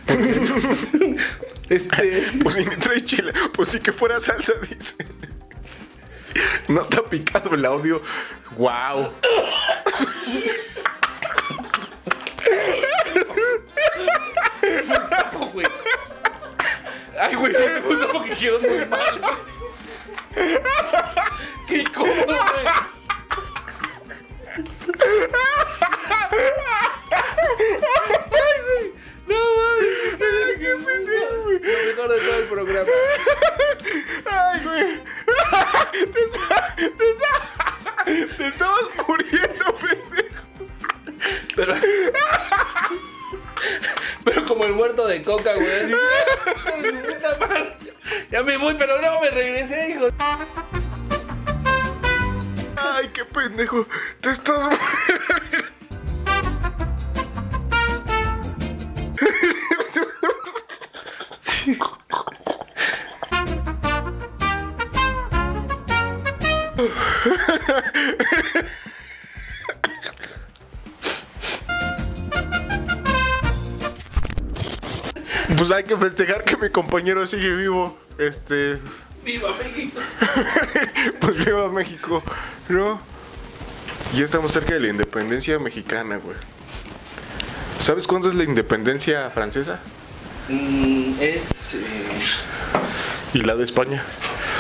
este. 1.70 2.28
Pues 2.44 2.56
si 2.56 2.66
trae 2.66 3.06
chile, 3.06 3.34
pues 3.54 3.70
sí 3.70 3.80
que 3.80 3.92
fuera 3.92 4.20
salsa, 4.20 4.54
dice. 4.70 4.96
No 6.68 6.82
te 6.82 6.98
ha 6.98 7.04
picado 7.04 7.56
el 7.56 7.66
audio. 7.66 8.02
Wow. 8.58 9.12
güey. 15.54 15.68
Ay, 17.20 17.36
güey, 17.36 17.54
no 17.54 17.60
te 17.60 17.80
gusta 17.82 18.08
porque 18.14 18.36
quedó 18.36 18.60
muy 18.60 18.86
mal, 18.86 19.20
güey. 19.20 20.58
Qué 21.68 21.78
incómodo, 21.78 22.26
güey. 22.26 22.38
No, 29.28 29.36
mames. 29.36 30.58
Qué 30.60 30.76
pendejo, 30.86 31.44
güey. 31.44 31.60
Lo 31.60 31.86
mejor 31.88 32.10
de 32.10 32.20
todo 32.20 32.36
el 32.40 32.46
programa. 32.46 32.90
Ay, 34.26 34.64
güey. 34.64 35.02
Te, 36.14 36.20
está- 36.22 36.76
te 36.76 36.86
está- 36.86 38.38
te 38.38 38.48
estabas 38.48 38.86
muriendo, 39.08 39.76
pendejo. 39.78 40.44
Pero. 41.56 41.74
Pero 44.24 44.46
como 44.46 44.66
el 44.66 44.74
muerto 44.74 45.08
de 45.08 45.24
coca, 45.24 45.54
güey. 45.54 45.68
Ya 48.32 48.44
me 48.44 48.58
voy, 48.58 48.76
pero 48.78 49.02
no 49.02 49.22
me 49.22 49.30
regresé, 49.30 49.90
hijo. 49.90 50.08
Ay, 52.76 53.10
qué 53.14 53.26
pendejo. 53.26 53.86
Te 54.22 54.32
estás 54.32 54.64
Pues 75.68 75.80
hay 75.80 75.84
que 75.84 75.98
festejar 75.98 76.46
que 76.46 76.56
mi 76.56 76.70
compañero 76.70 77.28
sigue 77.28 77.54
vivo. 77.54 78.00
Este. 78.18 78.80
¡Viva 79.26 79.50
México! 79.58 80.00
Pues 81.20 81.44
viva 81.46 81.70
México, 81.70 82.24
¿no? 82.70 83.02
Ya 84.16 84.24
estamos 84.24 84.54
cerca 84.54 84.76
de 84.76 84.80
la 84.80 84.88
independencia 84.88 85.60
mexicana, 85.60 86.16
güey. 86.24 86.38
¿Sabes 87.82 88.08
cuándo 88.08 88.30
es 88.30 88.36
la 88.36 88.46
independencia 88.46 89.30
francesa? 89.32 89.80
Mm, 90.48 91.16
es. 91.20 91.74
eh, 91.74 91.80
Y 93.34 93.40
la 93.42 93.56
de 93.58 93.66
España. 93.66 94.02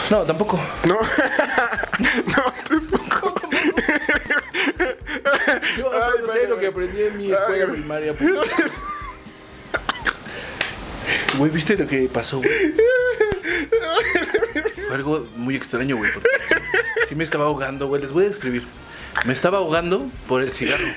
No, 0.09 0.23
tampoco. 0.23 0.59
No, 0.83 0.99
no, 1.99 2.53
tampoco. 2.67 3.33
Yo 5.77 5.91
Ay, 5.93 6.11
sé 6.33 6.47
lo 6.49 6.59
que 6.59 6.67
aprendí 6.67 7.01
en 7.01 7.17
mi 7.17 7.31
escuela 7.31 7.71
primaria. 7.71 8.13
puto. 8.13 8.41
Güey, 11.37 11.51
¿viste 11.51 11.75
lo 11.77 11.87
que 11.87 12.09
pasó, 12.11 12.37
güey? 12.39 12.49
Fue 14.87 14.95
algo 14.95 15.27
muy 15.35 15.55
extraño, 15.55 15.97
güey. 15.97 16.09
Sí, 17.07 17.15
me 17.15 17.23
estaba 17.23 17.45
ahogando, 17.45 17.87
güey. 17.87 18.01
Les 18.01 18.11
voy 18.11 18.25
a 18.25 18.27
describir. 18.29 18.63
Me 19.25 19.33
estaba 19.33 19.59
ahogando 19.59 20.09
por 20.27 20.41
el 20.41 20.51
cigarro. 20.51 20.87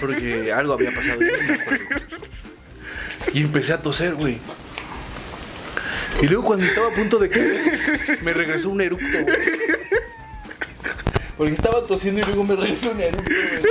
Porque 0.00 0.52
algo 0.52 0.74
había 0.74 0.94
pasado. 0.94 1.20
acuerdo. 1.60 1.84
Y 3.32 3.40
empecé 3.40 3.72
a 3.72 3.82
toser, 3.82 4.14
güey. 4.14 4.38
Y 6.22 6.26
luego 6.26 6.44
cuando 6.44 6.64
estaba 6.64 6.88
a 6.88 6.94
punto 6.94 7.18
de 7.18 7.28
caer, 7.28 8.18
me 8.22 8.32
regresó 8.32 8.70
un 8.70 8.80
eructo, 8.80 9.22
güey. 9.22 9.36
Porque 11.36 11.52
estaba 11.52 11.86
tosiendo 11.86 12.20
y 12.20 12.24
luego 12.24 12.44
me 12.44 12.56
regresó 12.56 12.90
un 12.90 13.00
eructo, 13.00 13.30
güey. 13.30 13.62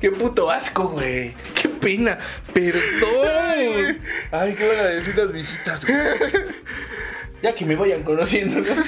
Qué 0.00 0.10
puto 0.10 0.50
asco, 0.50 0.88
güey. 0.88 1.34
Pena. 1.80 2.18
Perdón. 2.52 4.00
Ay, 4.30 4.54
qué 4.54 4.68
van 4.68 4.78
a 4.78 4.84
decir 4.84 5.16
las 5.16 5.32
visitas, 5.32 5.84
güey. 5.84 5.98
Ya 7.42 7.54
que 7.54 7.64
me 7.64 7.74
vayan 7.74 8.02
conociendo, 8.02 8.60
¿no? 8.60 8.82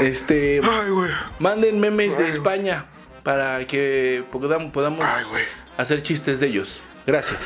Este. 0.00 0.60
Ay, 0.64 0.90
güey. 0.90 1.10
Manden 1.38 1.78
memes 1.78 2.16
de 2.16 2.30
España 2.30 2.86
para 3.22 3.66
que 3.66 4.24
podamos, 4.32 4.72
podamos 4.72 5.04
Ay, 5.06 5.24
güey. 5.28 5.44
hacer 5.76 6.00
chistes 6.02 6.40
de 6.40 6.46
ellos. 6.46 6.80
Gracias. 7.06 7.38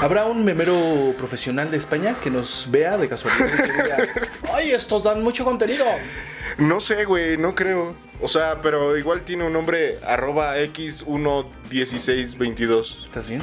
¿Habrá 0.00 0.24
un 0.24 0.44
memero 0.44 1.14
profesional 1.18 1.70
de 1.70 1.76
España 1.76 2.16
que 2.22 2.30
nos 2.30 2.66
vea 2.70 2.96
de 2.96 3.08
casualidad? 3.08 3.46
y 3.46 3.56
que 3.62 3.72
diga, 3.72 3.96
Ay, 4.54 4.72
estos 4.72 5.04
dan 5.04 5.22
mucho 5.22 5.44
contenido. 5.44 5.84
No 6.58 6.80
sé, 6.80 7.04
güey, 7.04 7.36
no 7.36 7.54
creo. 7.54 7.94
O 8.22 8.28
sea, 8.28 8.62
pero 8.62 8.96
igual 8.96 9.20
tiene 9.22 9.44
un 9.44 9.52
nombre 9.52 9.98
arroba 10.06 10.56
x11622. 10.58 13.04
¿Estás 13.04 13.28
bien? 13.28 13.42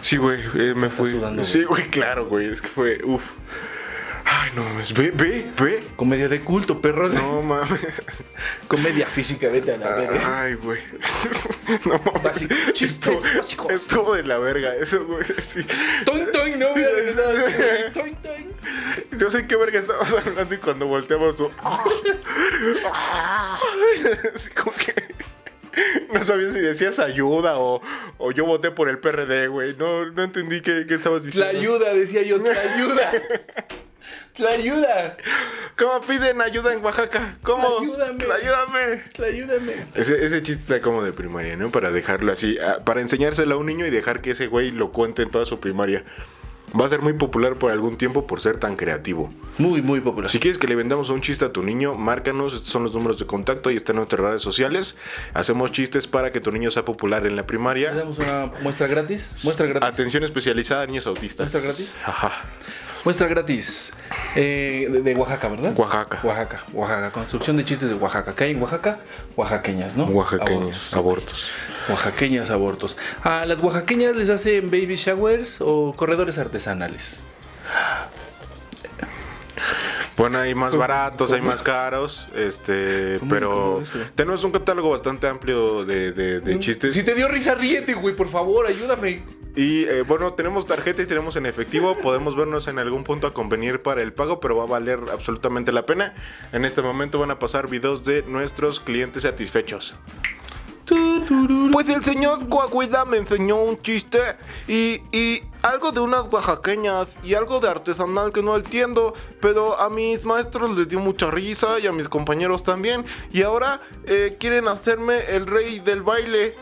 Sí, 0.00 0.16
güey, 0.18 0.38
eh, 0.54 0.74
me 0.76 0.88
fui. 0.88 1.10
sudando, 1.12 1.42
sí, 1.44 1.64
güey, 1.64 1.84
claro, 1.88 2.26
güey. 2.26 2.52
Es 2.52 2.62
que 2.62 2.68
fue, 2.68 3.00
uff. 3.04 3.22
Ay, 4.26 4.52
no 4.54 4.62
mames. 4.64 4.94
Ve, 4.94 5.10
ve, 5.12 5.44
ve. 5.58 5.84
Comedia 5.96 6.28
de 6.28 6.40
culto, 6.42 6.80
perros. 6.80 7.12
No 7.12 7.42
mames. 7.42 8.02
Comedia 8.68 9.06
física, 9.06 9.48
vete 9.48 9.74
a 9.74 9.78
la 9.78 9.94
verga. 9.94 10.42
Ay, 10.42 10.54
güey. 10.54 10.80
No 11.86 11.98
mames. 12.12 12.46
Estuvo-. 12.80 13.70
Estuvo 13.70 14.14
de 14.14 14.22
la 14.22 14.36
verga, 14.38 14.74
eso, 14.74 15.02
güey. 15.06 15.24
Sí. 15.42 15.64
Toin, 16.04 16.30
toin, 16.30 16.58
no 16.58 16.68
toin. 17.94 18.13
No 19.18 19.30
sé 19.30 19.46
qué 19.46 19.56
verga 19.56 19.78
estábamos 19.78 20.12
hablando 20.12 20.54
y 20.54 20.58
cuando 20.58 20.86
volteamos 20.86 21.36
tú. 21.36 21.50
Así 24.34 24.50
como 24.50 24.72
que. 24.76 24.94
No 26.12 26.22
sabía 26.22 26.50
si 26.52 26.60
decías 26.60 27.00
ayuda 27.00 27.58
o, 27.58 27.82
o 28.18 28.30
yo 28.30 28.44
voté 28.46 28.70
por 28.70 28.88
el 28.88 28.98
PRD, 28.98 29.48
güey. 29.48 29.74
No, 29.76 30.06
no 30.06 30.22
entendí 30.22 30.60
qué, 30.60 30.84
qué 30.86 30.94
estabas 30.94 31.22
La 31.22 31.26
diciendo. 31.26 31.58
ayuda, 31.58 31.94
decía 31.94 32.22
yo, 32.22 32.38
la 32.38 32.50
ayuda. 32.74 33.12
La 34.38 34.50
ayuda. 34.50 35.16
¿Cómo 35.76 36.00
piden 36.02 36.40
ayuda 36.40 36.72
en 36.72 36.84
Oaxaca? 36.84 37.36
¿Cómo? 37.42 37.80
Ayúdame. 37.80 38.24
Ayúdame. 38.24 39.02
La 39.16 39.26
ayúdame. 39.26 39.86
Ese, 39.94 40.24
ese 40.24 40.42
chiste 40.42 40.62
está 40.62 40.80
como 40.80 41.02
de 41.02 41.12
primaria, 41.12 41.56
¿no? 41.56 41.70
Para 41.70 41.90
dejarlo 41.90 42.32
así, 42.32 42.56
ah, 42.58 42.82
para 42.84 43.00
enseñárselo 43.00 43.56
a 43.56 43.58
un 43.58 43.66
niño 43.66 43.84
y 43.86 43.90
dejar 43.90 44.20
que 44.20 44.30
ese 44.32 44.46
güey 44.46 44.70
lo 44.70 44.92
cuente 44.92 45.22
en 45.22 45.30
toda 45.30 45.44
su 45.44 45.58
primaria. 45.58 46.04
Va 46.78 46.86
a 46.86 46.88
ser 46.88 47.00
muy 47.02 47.12
popular 47.12 47.54
por 47.56 47.70
algún 47.70 47.96
tiempo 47.96 48.26
por 48.26 48.40
ser 48.40 48.58
tan 48.58 48.74
creativo. 48.76 49.30
Muy, 49.58 49.80
muy 49.80 50.00
popular. 50.00 50.30
Si 50.30 50.40
quieres 50.40 50.58
que 50.58 50.66
le 50.66 50.74
vendamos 50.74 51.08
un 51.10 51.20
chiste 51.20 51.44
a 51.44 51.52
tu 51.52 51.62
niño, 51.62 51.94
márcanos, 51.94 52.52
estos 52.54 52.70
son 52.70 52.82
los 52.82 52.92
números 52.94 53.18
de 53.18 53.26
contacto 53.26 53.70
y 53.70 53.76
están 53.76 53.94
en 53.94 53.98
nuestras 53.98 54.20
redes 54.20 54.42
sociales. 54.42 54.96
Hacemos 55.34 55.70
chistes 55.72 56.06
para 56.08 56.32
que 56.32 56.40
tu 56.40 56.50
niño 56.50 56.70
sea 56.72 56.84
popular 56.84 57.26
en 57.26 57.36
la 57.36 57.42
¿Le 57.42 57.46
primaria. 57.46 57.92
damos 57.92 58.18
una 58.18 58.50
muestra 58.62 58.86
gratis? 58.88 59.24
Muestra 59.44 59.66
gratis. 59.66 59.88
Atención 59.88 60.24
especializada 60.24 60.82
a 60.82 60.86
niños 60.86 61.06
autistas. 61.06 61.52
¿Muestra 61.52 61.60
gratis? 61.72 61.92
Ajá. 62.04 62.32
Muestra 63.04 63.28
gratis. 63.28 63.92
Eh, 64.34 64.88
de, 64.90 65.02
de 65.02 65.14
Oaxaca, 65.14 65.48
¿verdad? 65.48 65.74
Oaxaca. 65.76 66.20
Oaxaca, 66.22 66.64
Oaxaca. 66.72 67.10
Construcción 67.10 67.56
de 67.56 67.64
chistes 67.64 67.88
de 67.88 67.94
Oaxaca. 67.94 68.32
¿Qué 68.34 68.44
hay 68.44 68.50
en 68.52 68.62
Oaxaca? 68.62 68.98
Oaxaqueñas, 69.36 69.94
¿no? 69.96 70.04
Oaxaqueños, 70.06 70.92
Abortos. 70.92 70.92
abortos. 70.94 71.50
Oaxaqueñas 71.90 72.50
abortos. 72.50 72.96
¿A 73.22 73.44
las 73.46 73.60
oaxaqueñas 73.60 74.16
les 74.16 74.30
hacen 74.30 74.70
baby 74.70 74.96
showers 74.96 75.58
o 75.60 75.92
corredores 75.94 76.38
artesanales? 76.38 77.20
Bueno, 80.16 80.38
hay 80.38 80.54
más 80.54 80.76
baratos, 80.76 81.32
hay 81.32 81.42
más 81.42 81.62
caros, 81.62 82.28
este, 82.36 83.16
¿Cómo- 83.18 83.30
pero 83.30 83.82
tenemos 84.14 84.44
un 84.44 84.52
catálogo 84.52 84.90
bastante 84.90 85.26
amplio 85.26 85.84
de, 85.84 86.12
de- 86.12 86.40
de 86.40 86.60
chistes. 86.60 86.94
Si 86.94 87.02
te 87.02 87.14
dio 87.14 87.26
risa, 87.28 87.54
ríete, 87.54 87.94
güey, 87.94 88.14
por 88.14 88.28
favor, 88.28 88.66
ayúdame. 88.66 89.22
Y 89.56 89.84
eh, 89.84 90.02
bueno, 90.02 90.32
tenemos 90.34 90.66
tarjeta 90.66 91.02
y 91.02 91.06
tenemos 91.06 91.36
en 91.36 91.46
efectivo. 91.46 91.96
Podemos 91.98 92.34
vernos 92.36 92.66
en 92.66 92.78
algún 92.80 93.04
punto 93.04 93.26
a 93.28 93.32
convenir 93.32 93.82
para 93.82 94.02
el 94.02 94.12
pago, 94.12 94.40
pero 94.40 94.56
va 94.56 94.64
a 94.64 94.66
valer 94.66 94.98
absolutamente 95.12 95.70
la 95.70 95.86
pena. 95.86 96.12
En 96.52 96.64
este 96.64 96.82
momento 96.82 97.20
van 97.20 97.30
a 97.30 97.38
pasar 97.38 97.68
videos 97.68 98.02
de 98.04 98.22
nuestros 98.22 98.80
clientes 98.80 99.22
satisfechos. 99.22 99.94
Pues 100.86 101.88
el 101.88 102.02
señor 102.02 102.48
Coahuila 102.48 103.04
me 103.04 103.16
enseñó 103.16 103.56
un 103.56 103.80
chiste 103.80 104.20
y, 104.68 105.00
y 105.12 105.42
algo 105.62 105.92
de 105.92 106.00
unas 106.00 106.30
oaxaqueñas 106.30 107.08
y 107.22 107.34
algo 107.34 107.58
de 107.58 107.68
artesanal 107.68 108.32
que 108.32 108.42
no 108.42 108.54
entiendo, 108.54 109.14
pero 109.40 109.80
a 109.80 109.88
mis 109.88 110.26
maestros 110.26 110.76
les 110.76 110.88
dio 110.88 111.00
mucha 111.00 111.30
risa 111.30 111.78
y 111.78 111.86
a 111.86 111.92
mis 111.92 112.08
compañeros 112.08 112.62
también. 112.62 113.04
Y 113.32 113.42
ahora 113.42 113.80
eh, 114.04 114.36
quieren 114.38 114.68
hacerme 114.68 115.20
el 115.28 115.46
rey 115.46 115.80
del 115.80 116.02
baile. 116.02 116.54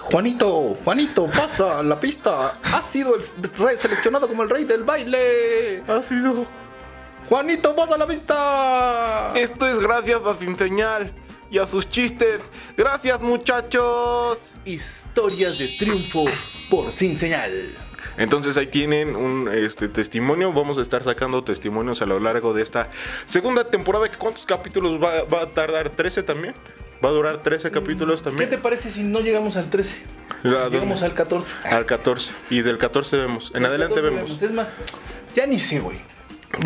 Juanito, 0.00 0.76
Juanito, 0.84 1.26
pasa 1.26 1.82
la 1.82 1.98
pista. 1.98 2.60
Has 2.62 2.86
sido 2.86 3.16
el 3.16 3.22
rey 3.58 3.76
seleccionado 3.76 4.28
como 4.28 4.44
el 4.44 4.48
rey 4.50 4.64
del 4.64 4.84
baile. 4.84 5.82
Ha 5.88 6.02
sido 6.04 6.46
Juanito, 7.28 7.74
pasa 7.74 7.96
la 7.96 8.06
pista. 8.06 9.32
Esto 9.34 9.66
es 9.66 9.80
gracias 9.80 10.20
a 10.24 10.38
Sin 10.38 10.56
Señal 10.56 11.12
y 11.50 11.58
a 11.58 11.66
sus 11.66 11.88
chistes. 11.88 12.40
Gracias, 12.76 13.20
muchachos. 13.20 14.38
Historias 14.64 15.58
de 15.58 15.68
triunfo 15.78 16.24
por 16.70 16.92
sin 16.92 17.16
señal. 17.16 17.74
Entonces 18.16 18.56
ahí 18.56 18.68
tienen 18.68 19.16
un 19.16 19.48
este, 19.52 19.88
testimonio. 19.88 20.52
Vamos 20.52 20.78
a 20.78 20.82
estar 20.82 21.02
sacando 21.02 21.42
testimonios 21.44 22.00
a 22.00 22.06
lo 22.06 22.20
largo 22.20 22.54
de 22.54 22.62
esta 22.62 22.88
segunda 23.24 23.64
temporada. 23.64 24.08
¿Cuántos 24.16 24.46
capítulos 24.46 25.02
va, 25.02 25.24
va 25.24 25.42
a 25.42 25.46
tardar? 25.46 25.90
¿13 25.90 26.24
también? 26.24 26.54
¿Va 27.04 27.10
a 27.10 27.12
durar 27.12 27.42
13 27.42 27.70
capítulos 27.70 28.20
¿Qué 28.20 28.30
también? 28.30 28.50
te 28.50 28.58
parece 28.58 28.90
si 28.90 29.02
no 29.02 29.20
llegamos 29.20 29.56
al 29.56 29.68
13? 29.68 29.96
¿A 30.44 30.68
Llegamos 30.68 31.02
al 31.02 31.12
14. 31.12 31.54
Al 31.64 31.84
14. 31.84 32.32
Y 32.50 32.62
del 32.62 32.78
14 32.78 33.16
vemos. 33.16 33.52
En 33.54 33.66
adelante 33.66 33.96
14 33.96 34.14
vemos. 34.16 34.42
Es 34.42 34.52
más, 34.52 34.72
ya 35.34 35.46
ni 35.46 35.60
sé, 35.60 35.80
güey. 35.80 35.98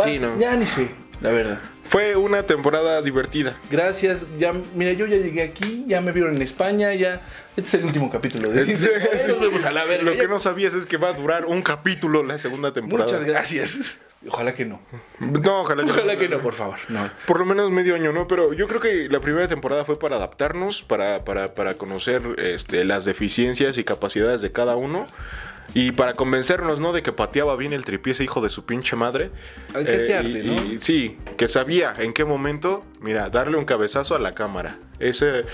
Sí, 0.04 0.18
no. 0.18 0.38
Ya 0.38 0.56
ni 0.56 0.66
sé, 0.66 0.88
la 1.20 1.30
verdad. 1.30 1.60
Fue 1.90 2.14
una 2.14 2.44
temporada 2.44 3.02
divertida. 3.02 3.56
Gracias. 3.68 4.24
Ya, 4.38 4.54
mira, 4.76 4.92
yo 4.92 5.06
ya 5.06 5.16
llegué 5.16 5.42
aquí, 5.42 5.84
ya 5.88 6.00
me 6.00 6.12
vieron 6.12 6.36
en 6.36 6.42
España, 6.42 6.94
ya. 6.94 7.20
Este 7.56 7.62
es 7.62 7.74
el 7.74 7.84
último 7.84 8.08
capítulo 8.08 8.48
de. 8.48 8.64
Nos 9.28 9.40
vemos 9.40 9.64
a 9.64 9.72
la 9.72 9.84
verga. 9.84 10.04
Lo 10.04 10.16
que 10.16 10.28
no 10.28 10.38
sabías 10.38 10.74
es 10.74 10.86
que 10.86 10.98
va 10.98 11.08
a 11.08 11.12
durar 11.14 11.46
un 11.46 11.62
capítulo 11.62 12.22
la 12.22 12.38
segunda 12.38 12.72
temporada. 12.72 13.10
Muchas 13.10 13.26
gracias. 13.26 13.98
Ojalá 14.28 14.54
que 14.54 14.66
no. 14.66 14.80
No, 15.18 15.62
ojalá, 15.62 15.82
Ojalá 15.82 16.18
que 16.18 16.28
no, 16.28 16.40
por 16.42 16.52
favor. 16.52 16.78
No. 16.88 17.10
Por 17.26 17.38
lo 17.38 17.46
menos 17.46 17.70
medio 17.70 17.94
año, 17.94 18.12
¿no? 18.12 18.28
Pero 18.28 18.52
yo 18.52 18.68
creo 18.68 18.78
que 18.78 19.08
la 19.08 19.20
primera 19.20 19.48
temporada 19.48 19.86
fue 19.86 19.98
para 19.98 20.16
adaptarnos, 20.16 20.82
para, 20.82 21.24
para, 21.24 21.54
para 21.54 21.74
conocer 21.74 22.20
este, 22.36 22.84
las 22.84 23.06
deficiencias 23.06 23.78
y 23.78 23.84
capacidades 23.84 24.42
de 24.42 24.52
cada 24.52 24.76
uno. 24.76 25.08
Y 25.74 25.92
para 25.92 26.14
convencernos, 26.14 26.80
¿no? 26.80 26.92
De 26.92 27.02
que 27.02 27.12
pateaba 27.12 27.54
bien 27.56 27.72
el 27.72 27.84
tripié 27.84 28.12
ese 28.12 28.24
hijo 28.24 28.40
de 28.40 28.50
su 28.50 28.64
pinche 28.64 28.96
madre. 28.96 29.30
Ay, 29.74 29.84
que 29.84 29.96
Eh, 30.06 30.14
arte, 30.16 30.28
y- 30.42 30.46
¿no? 30.46 30.64
y 30.64 30.78
sí, 30.80 31.16
que 31.36 31.46
sabía 31.46 31.94
en 31.98 32.12
qué 32.12 32.24
momento, 32.24 32.84
mira, 33.00 33.30
darle 33.30 33.56
un 33.56 33.64
cabezazo 33.64 34.14
a 34.14 34.18
la 34.18 34.34
cámara. 34.34 34.78
Ese, 34.98 35.44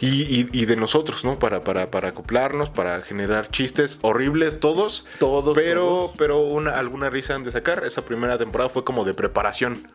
y, 0.00 0.22
y- 0.40 0.48
y 0.52 0.64
de 0.66 0.76
nosotros, 0.76 1.24
¿no? 1.24 1.38
Para, 1.38 1.62
para, 1.62 1.90
para 1.90 2.08
acoplarnos, 2.08 2.70
para 2.70 3.02
generar 3.02 3.48
chistes 3.50 3.98
horribles, 4.02 4.58
todos. 4.60 5.06
Todos, 5.20 5.54
Pero, 5.54 5.80
todos. 5.82 6.10
pero 6.18 6.40
una, 6.40 6.72
alguna 6.78 7.08
risa 7.10 7.34
han 7.34 7.44
de 7.44 7.50
sacar. 7.52 7.84
Esa 7.84 8.02
primera 8.02 8.38
temporada 8.38 8.70
fue 8.70 8.82
como 8.82 9.04
de 9.04 9.14
preparación. 9.14 9.86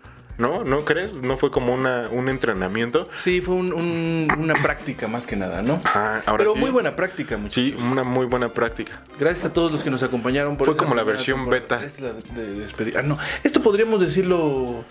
¿No? 0.41 0.63
¿No 0.63 0.83
crees? 0.85 1.13
¿No 1.13 1.37
fue 1.37 1.51
como 1.51 1.71
una, 1.73 2.09
un 2.11 2.27
entrenamiento? 2.27 3.07
Sí, 3.23 3.41
fue 3.41 3.53
un- 3.55 3.71
un- 3.71 4.27
una 4.39 4.55
práctica 4.55 5.07
más 5.07 5.27
que 5.27 5.35
nada, 5.35 5.61
¿no? 5.61 5.79
Ah, 5.85 6.21
ahora 6.25 6.39
Pero 6.43 6.53
sí. 6.55 6.59
muy 6.59 6.71
buena 6.71 6.95
práctica, 6.95 7.37
muchachos. 7.37 7.53
Sí, 7.63 7.77
una 7.79 8.03
muy 8.03 8.25
buena 8.25 8.49
práctica. 8.49 9.01
Gracias 9.19 9.45
a 9.45 9.53
todos 9.53 9.71
los 9.71 9.83
que 9.83 9.91
nos 9.91 10.01
acompañaron. 10.01 10.57
Por 10.57 10.65
Fue 10.65 10.75
como 10.75 10.95
la 10.95 11.03
versión 11.03 11.47
beta. 11.47 11.79
Es 11.83 12.01
la 12.01 12.09
de. 12.13 12.97
Ah, 12.97 13.03
no. 13.03 13.19
Esto 13.43 13.61
podríamos 13.61 13.99
decirlo. 14.01 14.83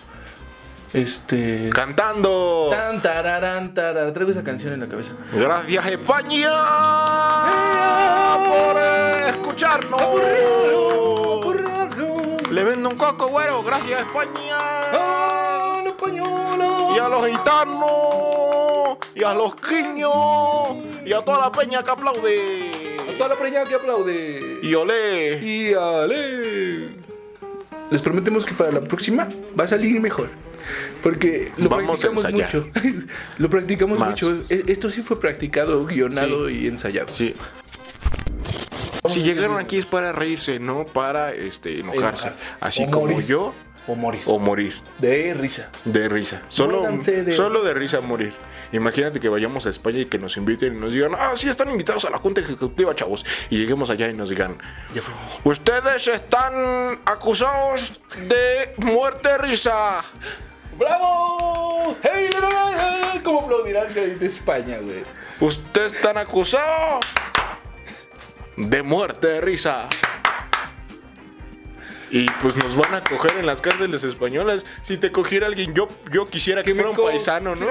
Este. 0.93 1.69
¡Cantando! 1.73 2.67
Tan, 2.69 3.01
tararán, 3.01 3.73
tarara. 3.73 4.11
Traigo 4.13 4.31
esa 4.31 4.43
canción 4.43 4.73
en 4.73 4.79
la 4.81 4.87
cabeza. 4.87 5.11
Gracias 5.33 5.85
España 5.85 6.49
por 8.47 8.77
escucharnos. 9.29 10.01
Le 12.51 12.63
vendo 12.65 12.89
un 12.89 12.97
coco, 12.97 13.27
güero. 13.27 13.63
Gracias 13.63 14.01
España. 14.01 14.57
Y 16.07 16.99
a 16.99 17.07
los 17.09 17.27
gitanos. 17.27 18.97
Y 19.15 19.23
a 19.23 19.33
los 19.33 19.55
quiños. 19.55 20.77
Y 21.05 21.13
a 21.13 21.21
toda 21.21 21.39
la 21.39 21.51
peña 21.51 21.83
que 21.83 21.91
aplaude. 21.91 22.71
Toda 23.17 23.29
la 23.29 23.35
preñada 23.35 23.65
que 23.65 23.75
aplaude. 23.75 24.59
Y 24.63 24.73
olé. 24.73 25.37
Y 25.43 25.73
ale. 25.73 26.95
Les 27.91 28.01
prometemos 28.01 28.45
que 28.45 28.53
para 28.53 28.71
la 28.71 28.81
próxima 28.81 29.27
va 29.59 29.65
a 29.65 29.67
salir 29.67 29.99
mejor. 29.99 30.29
Porque 31.03 31.51
lo 31.57 31.69
Vamos 31.69 32.03
a 32.05 32.09
practicamos 32.11 32.31
mucho. 32.33 32.67
lo 33.37 33.49
practicamos 33.49 33.99
Más. 33.99 34.09
mucho. 34.09 34.43
E- 34.49 34.63
Esto 34.67 34.89
sí 34.89 35.01
fue 35.01 35.19
practicado, 35.19 35.85
guionado 35.85 36.49
y 36.49 36.67
ensayado. 36.67 37.11
Sí. 37.11 37.35
Si 39.07 39.23
llegaron 39.23 39.57
aquí 39.57 39.77
es 39.77 39.85
para 39.85 40.13
reírse, 40.13 40.59
no 40.59 40.85
para 40.85 41.33
este, 41.33 41.79
enojarse. 41.79 42.31
Así 42.59 42.85
O 42.87 42.91
como 42.91 43.07
morir. 43.07 43.25
yo 43.25 43.53
O 43.87 43.95
morir. 43.95 44.21
o 44.25 44.37
morir 44.39 44.73
De 44.99 45.33
risa. 45.33 45.69
de 45.85 46.07
risa. 46.07 46.41
Solo, 46.49 46.83
de 46.83 47.31
solo 47.33 47.63
de 47.63 47.73
risa 47.73 47.99
morir. 48.01 48.33
Imagínate 48.73 49.19
que 49.19 49.27
vayamos 49.27 49.65
a 49.65 49.69
España 49.69 49.99
y 49.99 50.05
que 50.05 50.17
nos 50.17 50.37
inviten 50.37 50.75
y 50.77 50.79
nos 50.79 50.93
digan, 50.93 51.11
ah, 51.17 51.33
sí, 51.35 51.49
están 51.49 51.69
invitados 51.69 52.05
a 52.05 52.09
la 52.09 52.17
Junta 52.17 52.39
Ejecutiva, 52.39 52.95
chavos. 52.95 53.25
Y 53.49 53.57
lleguemos 53.57 53.89
allá 53.89 54.07
y 54.07 54.13
nos 54.13 54.29
digan, 54.29 54.55
ustedes 55.43 56.07
están 56.07 56.99
acusados 57.05 57.99
de 58.29 58.73
muerte 58.77 59.37
risa. 59.39 60.03
¡Bravo! 60.77 61.97
¡Hey! 62.01 62.29
¿Cómo 63.23 63.41
aplaudirán 63.41 63.93
de 63.93 64.25
España, 64.25 64.77
güey? 64.81 65.03
Ustedes 65.41 65.93
están 65.93 66.17
acusados 66.17 67.05
de 68.55 68.83
muerte 68.83 69.41
risa. 69.41 69.89
Y 72.13 72.25
pues 72.41 72.57
nos 72.57 72.75
van 72.75 72.93
a 72.93 73.01
coger 73.03 73.31
en 73.39 73.45
las 73.45 73.61
cárceles 73.61 74.03
españolas. 74.03 74.65
Si 74.83 74.97
te 74.97 75.11
cogiera 75.13 75.47
alguien, 75.47 75.73
yo, 75.73 75.87
yo 76.11 76.27
quisiera 76.27 76.61
que, 76.61 76.73
fuera 76.75 76.89
un 76.89 76.95
paisano, 76.97 77.55
¿no? 77.55 77.67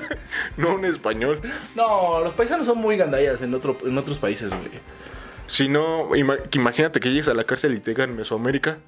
no 0.56 0.74
un 0.76 0.84
español. 0.86 1.40
No, 1.74 2.20
los 2.20 2.32
paisanos 2.32 2.66
son 2.66 2.78
muy 2.78 2.96
gandallas 2.96 3.42
en, 3.42 3.52
otro, 3.54 3.76
en 3.84 3.96
otros 3.98 4.16
países, 4.18 4.48
güey. 4.48 4.62
Si 5.46 5.68
no, 5.68 6.08
ima- 6.16 6.38
imagínate 6.52 6.98
que 6.98 7.10
llegues 7.10 7.28
a 7.28 7.34
la 7.34 7.44
cárcel 7.44 7.74
y 7.74 7.80
te 7.80 7.90
digan 7.90 8.16
Mesoamérica. 8.16 8.78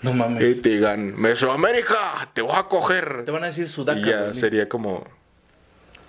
No 0.00 0.14
mames. 0.14 0.42
Y 0.42 0.54
te 0.60 0.70
digan, 0.70 1.14
Mesoamérica, 1.20 2.28
te 2.32 2.40
voy 2.40 2.56
a 2.56 2.62
coger. 2.64 3.24
Te 3.26 3.30
van 3.30 3.44
a 3.44 3.48
decir 3.48 3.68
sudaca. 3.68 4.00
Y 4.00 4.04
ya 4.04 4.22
güey. 4.22 4.34
sería 4.34 4.66
como, 4.68 5.06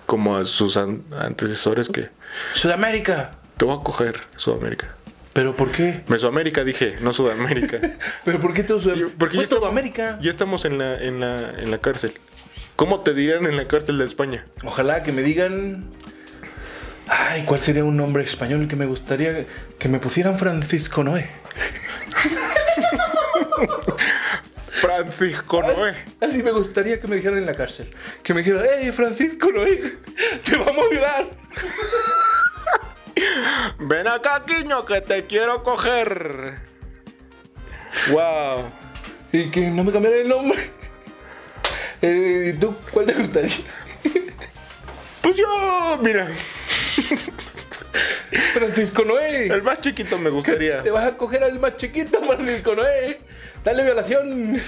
como 0.05 0.37
a 0.37 0.45
sus 0.45 0.77
an- 0.77 1.03
antecesores 1.19 1.89
que 1.89 2.09
Sudamérica. 2.53 3.31
te 3.57 3.65
voy 3.65 3.77
a 3.77 3.83
coger, 3.83 4.21
Sudamérica. 4.37 4.95
¿Pero 5.33 5.55
por 5.55 5.71
qué? 5.71 6.01
Mesoamérica 6.07 6.63
dije, 6.63 6.97
no 7.01 7.13
Sudamérica. 7.13 7.79
¿Pero 8.25 8.39
por 8.39 8.53
qué 8.53 8.63
todo 8.63 8.79
Sudamérica? 8.79 9.15
Porque 9.17 9.37
ya 9.37 9.43
estamos- 9.43 9.69
América. 9.69 10.19
Ya 10.21 10.31
estamos 10.31 10.65
en 10.65 10.77
la, 10.77 10.97
en 10.97 11.19
la, 11.19 11.51
en 11.57 11.71
la 11.71 11.79
cárcel. 11.79 12.13
¿Cómo 12.75 13.01
te 13.01 13.13
dirían 13.13 13.45
en 13.45 13.57
la 13.57 13.67
cárcel 13.67 13.97
de 13.97 14.05
España? 14.05 14.45
Ojalá 14.63 15.03
que 15.03 15.11
me 15.11 15.21
digan. 15.23 15.85
Ay, 17.07 17.43
¿cuál 17.45 17.59
sería 17.61 17.83
un 17.83 17.97
nombre 17.97 18.23
español 18.23 18.67
que 18.67 18.75
me 18.75 18.85
gustaría 18.85 19.45
que 19.77 19.89
me 19.89 19.99
pusieran 19.99 20.37
Francisco 20.39 21.03
Noé? 21.03 21.27
Francisco 24.81 25.61
Noé. 25.61 25.95
Así 26.21 26.43
me 26.43 26.51
gustaría 26.51 26.99
que 26.99 27.07
me 27.07 27.15
dijeran 27.17 27.39
en 27.39 27.45
la 27.45 27.53
cárcel. 27.53 27.89
Que 28.21 28.33
me 28.33 28.41
dijeran, 28.41 28.65
¡Ey, 28.79 28.91
Francisco 28.91 29.51
Noé! 29.51 29.97
¡Te 30.43 30.57
vamos 30.57 30.85
a 30.85 30.89
violar! 30.89 31.29
Ven 33.79 34.07
acá, 34.07 34.43
Quiño, 34.45 34.85
que 34.85 35.01
te 35.01 35.25
quiero 35.25 35.63
coger. 35.63 36.59
Wow. 38.11 38.63
Y 39.31 39.49
que 39.49 39.69
no 39.69 39.83
me 39.83 39.91
cambiaran 39.91 40.21
el 40.21 40.29
nombre. 40.29 40.69
Eh, 42.01 42.55
¿Tú 42.59 42.75
cuál 42.91 43.05
te 43.05 43.13
gustaría? 43.13 43.51
Pues 45.21 45.37
yo, 45.37 45.97
mira, 46.01 46.27
Francisco 48.53 49.05
Noé. 49.05 49.47
el 49.47 49.63
más 49.63 49.79
chiquito 49.79 50.17
me 50.17 50.29
gustaría. 50.29 50.81
Te 50.81 50.91
vas 50.91 51.05
a 51.13 51.17
coger 51.17 51.43
al 51.43 51.59
más 51.59 51.77
chiquito, 51.77 52.21
Francisco 52.25 52.75
Noé. 52.75 53.19
Dale 53.63 53.83
violación. 53.83 54.59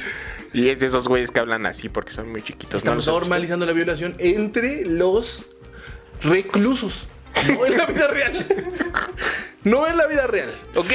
Y 0.53 0.69
es 0.69 0.79
de 0.79 0.85
esos 0.85 1.07
güeyes 1.09 1.31
que 1.31 1.41
hablan 1.41 1.65
así 1.65 1.89
porque 1.89 2.11
son 2.11 2.31
muy 2.31 2.41
chiquitos. 2.41 2.75
¿no 2.75 2.77
Estamos 2.77 2.95
los 3.05 3.07
has 3.07 3.13
visto? 3.15 3.19
normalizando 3.29 3.65
la 3.65 3.73
violación 3.73 4.15
entre 4.19 4.85
los 4.85 5.45
reclusos. 6.21 7.07
No 7.47 7.65
en 7.65 7.77
la 7.77 7.85
vida 7.85 8.07
real. 8.07 8.47
No 9.63 9.87
en 9.87 9.97
la 9.97 10.07
vida 10.07 10.27
real, 10.27 10.51
¿ok? 10.75 10.91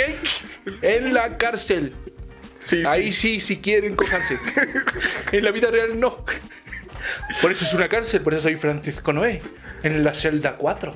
En 0.83 1.13
la 1.13 1.37
cárcel. 1.39 1.95
Sí, 2.61 2.83
sí. 2.83 2.87
Ahí 2.87 3.13
sí, 3.13 3.41
si 3.41 3.59
quieren, 3.59 3.97
cójanse. 3.97 4.39
En 5.33 5.45
la 5.45 5.51
vida 5.51 5.71
real 5.71 5.99
no. 5.99 6.25
Por 7.41 7.51
eso 7.51 7.65
es 7.65 7.75
una 7.75 7.89
cárcel, 7.89 8.21
por 8.21 8.35
eso 8.35 8.43
soy 8.43 8.57
Francisco 8.57 9.13
Noé. 9.13 9.43
En 9.83 10.05
la 10.05 10.15
celda 10.15 10.57
4. 10.57 10.95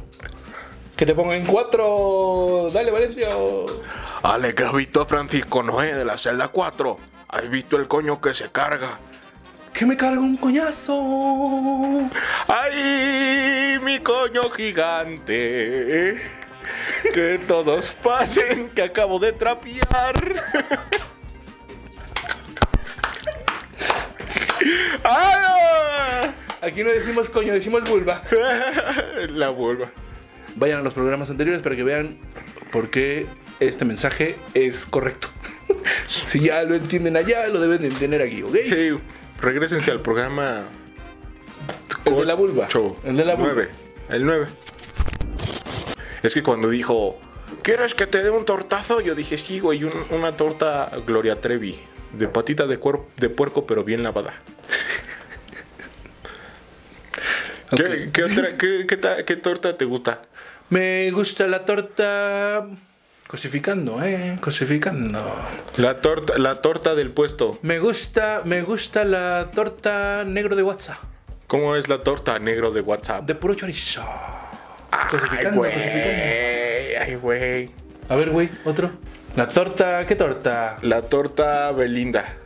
Que 0.97 1.07
te 1.07 1.15
pongan 1.15 1.45
4. 1.45 2.71
Dale, 2.73 2.91
Valencia. 2.91 3.29
Ale, 4.23 4.55
que 4.55 4.63
has 4.63 4.75
visto 4.75 5.01
a 5.01 5.07
Francisco 5.07 5.63
Noé 5.63 5.95
de 5.95 6.05
la 6.05 6.19
celda 6.19 6.49
4. 6.49 6.99
¿Has 7.29 7.51
visto 7.51 7.77
el 7.77 7.89
coño 7.89 8.21
que 8.21 8.35
se 8.35 8.51
carga? 8.51 9.01
Que 9.75 9.85
me 9.85 9.97
carga 9.97 10.20
un 10.20 10.37
coñazo. 10.37 12.09
¡Ay, 12.47 13.77
mi 13.83 13.99
coño 13.99 14.49
gigante! 14.51 16.16
Que 17.12 17.41
todos 17.49 17.91
pasen, 18.01 18.68
que 18.68 18.83
acabo 18.83 19.18
de 19.18 19.33
trapear. 19.33 20.14
¡Ah! 25.03 26.33
Aquí 26.62 26.85
no 26.85 26.91
decimos 26.91 27.29
coño, 27.29 27.53
decimos 27.53 27.83
vulva. 27.83 28.22
La 29.31 29.49
vuelva. 29.49 29.89
Vayan 30.55 30.79
a 30.79 30.83
los 30.83 30.95
programas 30.95 31.31
anteriores 31.31 31.62
para 31.62 31.75
que 31.75 31.83
vean 31.83 32.16
por 32.70 32.91
qué 32.91 33.27
este 33.59 33.85
mensaje 33.85 34.37
es 34.55 34.87
correcto. 34.87 35.29
si 36.09 36.39
ya 36.39 36.62
lo 36.62 36.77
entienden 36.77 37.16
allá, 37.16 37.49
lo 37.49 37.61
deben 37.61 37.81
de 37.81 37.89
entender 37.89 38.22
aquí, 38.22 38.43
¿ok? 38.45 38.55
Hey, 38.55 38.99
regrésense 39.41 39.91
al 39.91 40.01
programa. 40.01 40.62
El 42.05 42.16
de 42.16 42.24
la 42.24 42.35
vulva. 42.35 42.68
Show. 42.68 42.99
El 43.05 43.16
de 43.16 43.24
la 43.24 43.35
vulva. 43.35 43.53
9. 43.55 43.70
El 44.11 44.26
9. 44.26 44.47
Es 46.22 46.35
que 46.35 46.43
cuando 46.43 46.68
dijo, 46.70 47.18
¿quieres 47.62 47.95
que 47.95 48.07
te 48.07 48.22
dé 48.22 48.30
un 48.30 48.45
tortazo? 48.45 49.01
Yo 49.01 49.14
dije, 49.14 49.37
sí, 49.39 49.61
güey, 49.61 49.85
un- 49.85 50.07
una 50.11 50.37
torta 50.37 50.91
Gloria 51.07 51.41
Trevi. 51.41 51.78
De 52.12 52.28
patita 52.28 52.66
de, 52.66 52.78
cuer- 52.80 53.05
de 53.16 53.28
puerco, 53.28 53.66
pero 53.66 53.82
bien 53.85 54.03
lavada. 54.03 54.35
¿Qué, 57.76 58.11
qué 58.12 58.24
otra- 58.24 59.24
qué 59.24 59.37
torta 59.37 59.76
te 59.76 59.85
gusta? 59.85 60.22
Me 60.70 61.11
gusta 61.11 61.47
la 61.47 61.64
torta. 61.64 62.66
Cosificando, 63.35 64.01
eh. 64.01 64.39
Cosificando. 64.41 65.20
La 65.78 66.01
torta, 66.01 66.39
la 66.39 66.62
torta 66.62 66.95
del 66.95 67.11
puesto. 67.11 67.59
Me 67.62 67.80
gusta, 67.80 68.43
me 68.45 68.62
gusta 68.62 69.05
la 69.05 69.51
torta 69.53 70.22
negro 70.24 70.55
de 70.55 70.62
WhatsApp. 70.62 70.99
¿Cómo 71.49 71.74
es 71.74 71.89
la 71.89 72.05
torta 72.05 72.39
negro 72.39 72.70
de 72.70 72.80
WhatsApp? 72.80 73.26
De 73.26 73.35
puro 73.35 73.57
chorizo. 73.57 74.05
Ay, 74.93 75.09
cosificando, 75.11 75.59
güey. 75.59 75.72
Ay, 75.72 77.16
güey. 77.20 77.70
A 78.09 78.14
ver, 78.14 78.30
güey, 78.30 78.51
otro. 78.64 78.93
La 79.35 79.49
torta, 79.49 80.07
¿qué 80.07 80.14
torta? 80.14 80.76
La 80.82 81.03
torta 81.03 81.72
Belinda. 81.72 82.37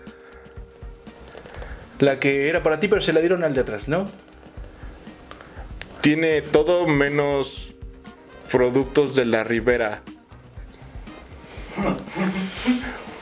La 1.99 2.19
que 2.19 2.49
era 2.49 2.63
para 2.63 2.81
ti, 2.81 2.89
pero 2.89 3.03
se 3.03 3.13
la 3.13 3.21
dieron 3.21 3.45
al 3.45 3.53
de 3.53 3.61
atrás, 3.61 3.89
¿no? 3.89 4.07
Tiene 6.01 6.41
todo 6.41 6.87
menos 6.87 7.77
productos 8.51 9.15
de 9.15 9.27
la 9.27 9.45
Ribera. 9.45 10.01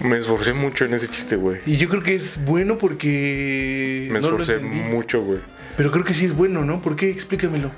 Me 0.00 0.18
esforcé 0.18 0.52
mucho 0.52 0.84
en 0.84 0.94
ese 0.94 1.08
chiste, 1.08 1.36
güey. 1.36 1.60
Y 1.66 1.76
yo 1.78 1.88
creo 1.88 2.02
que 2.02 2.14
es 2.14 2.44
bueno 2.44 2.76
porque. 2.78 4.08
Me 4.10 4.20
no 4.20 4.30
lo 4.30 4.42
esforcé 4.42 4.58
mucho, 4.58 5.22
güey. 5.22 5.40
Pero 5.76 5.90
creo 5.90 6.04
que 6.04 6.14
sí 6.14 6.24
es 6.26 6.34
bueno, 6.34 6.64
¿no? 6.64 6.80
¿Por 6.80 6.96
qué? 6.96 7.10
Explícamelo. 7.10 7.70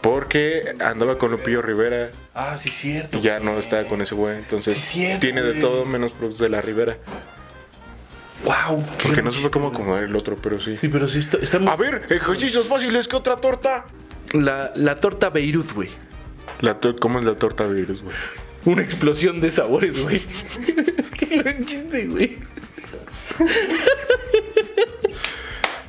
Porque 0.00 0.74
andaba 0.80 1.16
con 1.18 1.30
Lupillo 1.30 1.62
Rivera 1.62 2.10
Ah, 2.34 2.56
sí, 2.58 2.68
cierto. 2.68 3.16
y 3.18 3.22
ya 3.22 3.40
no 3.40 3.58
está 3.58 3.86
con 3.86 4.02
ese 4.02 4.14
güey. 4.14 4.36
Entonces 4.36 4.76
Sí, 4.76 4.98
cierto, 4.98 5.20
tiene 5.20 5.40
de 5.42 5.54
todo 5.54 5.84
menos 5.86 6.12
productos 6.12 6.40
de 6.40 6.48
la 6.50 6.60
Ribera. 6.60 6.98
Wow. 8.44 8.84
Porque 9.02 9.22
no 9.22 9.32
supe 9.32 9.50
cómo 9.50 9.68
acomodar 9.68 10.04
el 10.04 10.14
otro, 10.14 10.36
pero 10.36 10.60
sí. 10.60 10.76
Sí, 10.76 10.88
pero 10.88 11.08
sí 11.08 11.20
está, 11.20 11.38
está 11.38 11.58
muy- 11.58 11.68
A 11.68 11.76
ver, 11.76 12.06
ejercicios 12.10 12.68
fáciles, 12.68 13.08
¿qué 13.08 13.16
otra 13.16 13.36
torta? 13.36 13.86
La, 14.32 14.72
la 14.74 14.96
torta 14.96 15.30
Beirut, 15.30 15.72
güey. 15.72 15.88
La 16.60 16.78
to- 16.78 16.96
¿Cómo 16.96 17.18
es 17.20 17.24
la 17.24 17.34
torta 17.36 17.64
virus, 17.66 18.02
güey? 18.02 18.14
Una 18.64 18.82
explosión 18.82 19.40
de 19.40 19.50
sabores, 19.50 20.00
güey. 20.02 20.22
Qué 21.18 21.38
gran 21.38 21.64
chiste, 21.64 22.06
güey. 22.06 22.38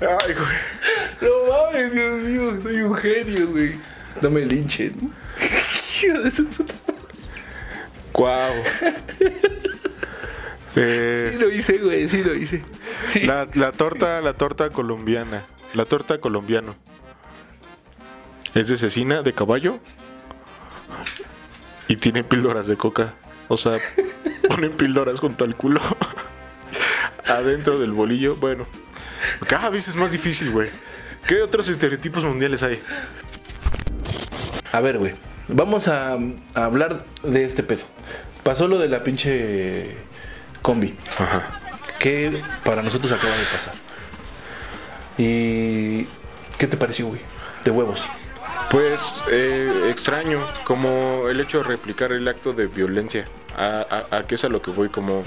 Ay, 0.01 0.33
güey. 0.33 0.57
No 1.21 1.51
mames, 1.51 1.93
Dios 1.93 2.19
mío, 2.21 2.59
soy 2.61 2.81
un 2.81 2.95
genio, 2.95 3.47
güey. 3.47 3.75
No 4.21 4.29
me 4.29 4.41
linchen. 4.45 5.11
Hijo 6.03 6.19
de 6.19 6.31
su 6.31 6.45
puta- 6.47 6.73
Guau. 8.13 8.53
Eh, 10.75 11.29
Sí 11.33 11.39
lo 11.39 11.49
hice, 11.51 11.77
güey, 11.77 12.09
sí 12.09 12.23
lo 12.23 12.33
hice. 12.35 12.63
Sí. 13.11 13.21
la, 13.21 13.47
la 13.53 13.71
torta, 13.71 14.21
la 14.21 14.33
torta 14.33 14.69
colombiana. 14.69 15.45
La 15.73 15.85
torta 15.85 16.19
colombiano. 16.19 16.75
Es 18.53 18.67
de 18.69 18.77
cecina 18.77 19.21
de 19.21 19.33
caballo. 19.33 19.79
Y 21.87 21.97
tiene 21.97 22.23
píldoras 22.23 22.67
de 22.67 22.77
coca. 22.77 23.13
O 23.47 23.57
sea, 23.57 23.79
ponen 24.49 24.71
píldoras 24.71 25.19
junto 25.19 25.45
al 25.45 25.55
culo. 25.55 25.81
Adentro 27.25 27.79
del 27.79 27.91
bolillo. 27.91 28.35
Bueno. 28.35 28.65
Cada 29.47 29.69
vez 29.69 29.87
es 29.87 29.95
más 29.95 30.11
difícil, 30.11 30.51
güey. 30.51 30.69
¿Qué 31.27 31.41
otros 31.41 31.69
estereotipos 31.69 32.23
mundiales 32.23 32.63
hay? 32.63 32.81
A 34.71 34.79
ver, 34.81 34.99
güey. 34.99 35.13
Vamos 35.47 35.87
a, 35.87 36.13
a 36.13 36.65
hablar 36.65 37.03
de 37.23 37.45
este 37.45 37.63
pedo. 37.63 37.83
Pasó 38.43 38.67
lo 38.67 38.77
de 38.77 38.87
la 38.87 39.03
pinche 39.03 39.95
combi. 40.61 40.95
Ajá. 41.17 41.61
Que 41.99 42.43
para 42.63 42.81
nosotros 42.81 43.11
acaba 43.11 43.35
de 43.35 43.43
pasar. 43.43 43.73
¿Y 45.17 46.03
qué 46.57 46.67
te 46.67 46.77
pareció, 46.77 47.07
güey? 47.07 47.21
De 47.63 47.71
huevos. 47.71 48.03
Pues 48.69 49.23
eh, 49.29 49.87
extraño, 49.89 50.47
como 50.65 51.29
el 51.29 51.39
hecho 51.39 51.59
de 51.59 51.63
replicar 51.65 52.11
el 52.11 52.27
acto 52.27 52.53
de 52.53 52.67
violencia. 52.67 53.27
A, 53.55 54.07
a, 54.11 54.17
a 54.17 54.25
qué 54.25 54.35
es 54.35 54.43
a 54.43 54.49
lo 54.49 54.61
que 54.61 54.71
voy, 54.71 54.89
como, 54.89 55.23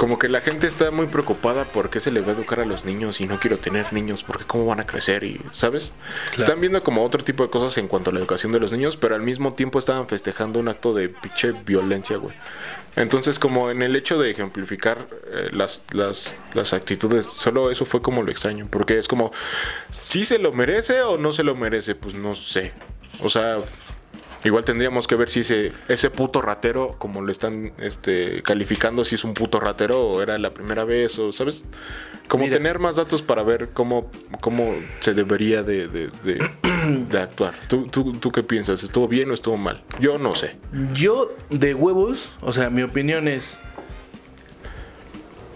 como 0.00 0.18
que 0.18 0.30
la 0.30 0.40
gente 0.40 0.66
está 0.66 0.90
muy 0.90 1.08
preocupada 1.08 1.66
por 1.66 1.90
qué 1.90 2.00
se 2.00 2.10
le 2.10 2.22
va 2.22 2.28
a 2.28 2.34
educar 2.34 2.58
a 2.58 2.64
los 2.64 2.86
niños 2.86 3.20
y 3.20 3.26
no 3.26 3.38
quiero 3.38 3.58
tener 3.58 3.92
niños 3.92 4.22
porque 4.22 4.46
cómo 4.46 4.64
van 4.64 4.80
a 4.80 4.86
crecer 4.86 5.24
y, 5.24 5.38
¿sabes? 5.52 5.92
Están 6.38 6.58
viendo 6.58 6.82
como 6.82 7.04
otro 7.04 7.22
tipo 7.22 7.42
de 7.42 7.50
cosas 7.50 7.76
en 7.76 7.86
cuanto 7.86 8.08
a 8.08 8.14
la 8.14 8.20
educación 8.20 8.50
de 8.50 8.60
los 8.60 8.72
niños, 8.72 8.96
pero 8.96 9.14
al 9.14 9.20
mismo 9.20 9.52
tiempo 9.52 9.78
estaban 9.78 10.08
festejando 10.08 10.58
un 10.58 10.68
acto 10.68 10.94
de 10.94 11.10
pinche 11.10 11.52
violencia, 11.52 12.16
güey. 12.16 12.34
Entonces, 12.96 13.38
como 13.38 13.70
en 13.70 13.82
el 13.82 13.94
hecho 13.94 14.18
de 14.18 14.30
ejemplificar 14.30 15.06
eh, 15.26 15.48
las, 15.52 15.82
las, 15.92 16.34
las 16.54 16.72
actitudes, 16.72 17.26
solo 17.26 17.70
eso 17.70 17.84
fue 17.84 18.00
como 18.00 18.22
lo 18.22 18.30
extraño, 18.30 18.68
porque 18.70 18.98
es 18.98 19.06
como, 19.06 19.30
¿sí 19.90 20.24
se 20.24 20.38
lo 20.38 20.54
merece 20.54 21.02
o 21.02 21.18
no 21.18 21.32
se 21.32 21.44
lo 21.44 21.54
merece? 21.54 21.94
Pues 21.94 22.14
no 22.14 22.34
sé. 22.34 22.72
O 23.22 23.28
sea, 23.28 23.58
igual 24.44 24.64
tendríamos 24.64 25.06
que 25.06 25.16
ver 25.16 25.28
si 25.28 25.40
ese, 25.40 25.72
ese 25.88 26.10
puto 26.10 26.40
ratero, 26.42 26.96
como 26.98 27.20
lo 27.22 27.30
están 27.30 27.72
este, 27.78 28.42
calificando, 28.42 29.04
si 29.04 29.14
es 29.16 29.24
un 29.24 29.34
puto 29.34 29.60
ratero 29.60 30.00
o 30.02 30.22
era 30.22 30.38
la 30.38 30.50
primera 30.50 30.84
vez, 30.84 31.18
o, 31.18 31.32
¿sabes? 31.32 31.64
Como 32.28 32.44
Mira. 32.44 32.56
tener 32.56 32.78
más 32.78 32.96
datos 32.96 33.22
para 33.22 33.42
ver 33.42 33.70
cómo, 33.74 34.10
cómo 34.40 34.74
se 35.00 35.14
debería 35.14 35.62
de, 35.62 35.88
de, 35.88 36.08
de- 36.24 36.50
de 37.10 37.20
actuar. 37.20 37.54
¿Tú, 37.68 37.86
tú, 37.88 38.12
¿Tú 38.14 38.30
qué 38.32 38.42
piensas? 38.42 38.82
¿Estuvo 38.82 39.06
bien 39.08 39.30
o 39.30 39.34
estuvo 39.34 39.56
mal? 39.58 39.82
Yo 39.98 40.18
no 40.18 40.34
sé. 40.34 40.56
Yo, 40.94 41.30
de 41.50 41.74
huevos, 41.74 42.30
o 42.40 42.52
sea, 42.52 42.70
mi 42.70 42.82
opinión 42.82 43.28
es. 43.28 43.58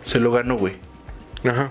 Se 0.05 0.21
lo 0.21 0.31
ganó, 0.33 0.57
güey. 0.59 0.75
Ajá. 1.45 1.71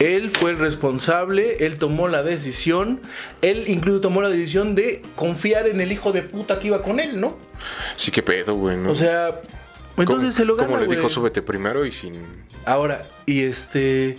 Él 0.00 0.30
fue 0.30 0.50
el 0.52 0.58
responsable, 0.58 1.58
él 1.64 1.76
tomó 1.76 2.08
la 2.08 2.22
decisión, 2.22 3.00
él 3.42 3.64
incluso 3.68 4.00
tomó 4.00 4.22
la 4.22 4.28
decisión 4.30 4.74
de 4.74 5.02
confiar 5.14 5.66
en 5.68 5.80
el 5.80 5.92
hijo 5.92 6.10
de 6.10 6.22
puta 6.22 6.58
que 6.58 6.68
iba 6.68 6.82
con 6.82 6.98
él, 7.00 7.20
¿no? 7.20 7.36
Sí, 7.96 8.10
qué 8.10 8.22
pedo, 8.22 8.54
güey. 8.54 8.76
¿no? 8.78 8.92
O 8.92 8.94
sea, 8.94 9.28
entonces 9.98 10.06
¿Cómo- 10.06 10.32
se 10.32 10.44
lo 10.46 10.56
gana, 10.56 10.68
Como 10.68 10.80
le 10.80 10.86
dijo, 10.88 11.02
güey. 11.02 11.12
súbete 11.14 11.42
primero 11.42 11.84
y 11.84 11.92
sin. 11.92 12.22
Ahora, 12.64 13.04
y 13.26 13.42
este. 13.42 14.18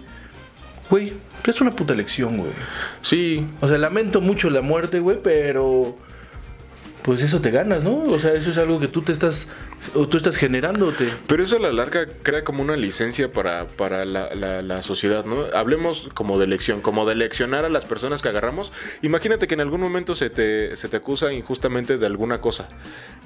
Güey, 0.90 1.14
es 1.48 1.62
una 1.62 1.76
puta 1.76 1.94
elección, 1.94 2.38
güey. 2.38 2.52
Sí, 3.02 3.48
O 3.62 3.68
sea, 3.68 3.78
lamento 3.80 4.22
mucho 4.22 4.50
la 4.52 4.62
muerte, 4.62 5.00
güey, 5.00 5.18
pero. 5.24 5.98
Pues 7.04 7.24
eso 7.24 7.42
te 7.42 7.50
ganas, 7.50 7.82
¿no? 7.84 7.96
O 8.04 8.20
sea, 8.20 8.34
eso 8.34 8.52
es 8.52 8.58
algo 8.60 8.80
que 8.80 8.88
tú 8.88 9.02
te 9.02 9.12
estás. 9.12 9.48
O 9.96 10.08
tú 10.08 10.18
estás 10.18 10.36
generándote. 10.36 11.08
Pero 11.26 11.44
eso 11.44 11.56
a 11.56 11.60
la 11.60 11.72
larga 11.72 12.06
crea 12.22 12.44
como 12.44 12.62
una 12.62 12.76
licencia 12.78 13.32
para, 13.34 13.66
para 13.66 14.06
la, 14.06 14.36
la- 14.36 14.62
la 14.62 14.82
sociedad, 14.84 15.26
¿no? 15.26 15.46
Hablemos 15.56 16.10
como 16.14 16.38
de 16.38 16.46
elección, 16.46 16.82
como 16.82 17.08
de 17.08 17.14
eleccionar 17.14 17.66
a 17.66 17.70
las 17.70 17.86
personas 17.86 18.22
que 18.22 18.30
agarramos. 18.30 18.72
Imagínate 19.02 19.48
que 19.48 19.56
en 19.56 19.62
algún 19.62 19.82
momento 19.82 20.14
se 20.14 20.30
te, 20.30 20.76
se 20.76 20.90
te 20.90 20.98
acusa 20.98 21.34
injustamente 21.34 21.98
de 21.98 22.06
alguna 22.06 22.40
cosa. 22.40 22.70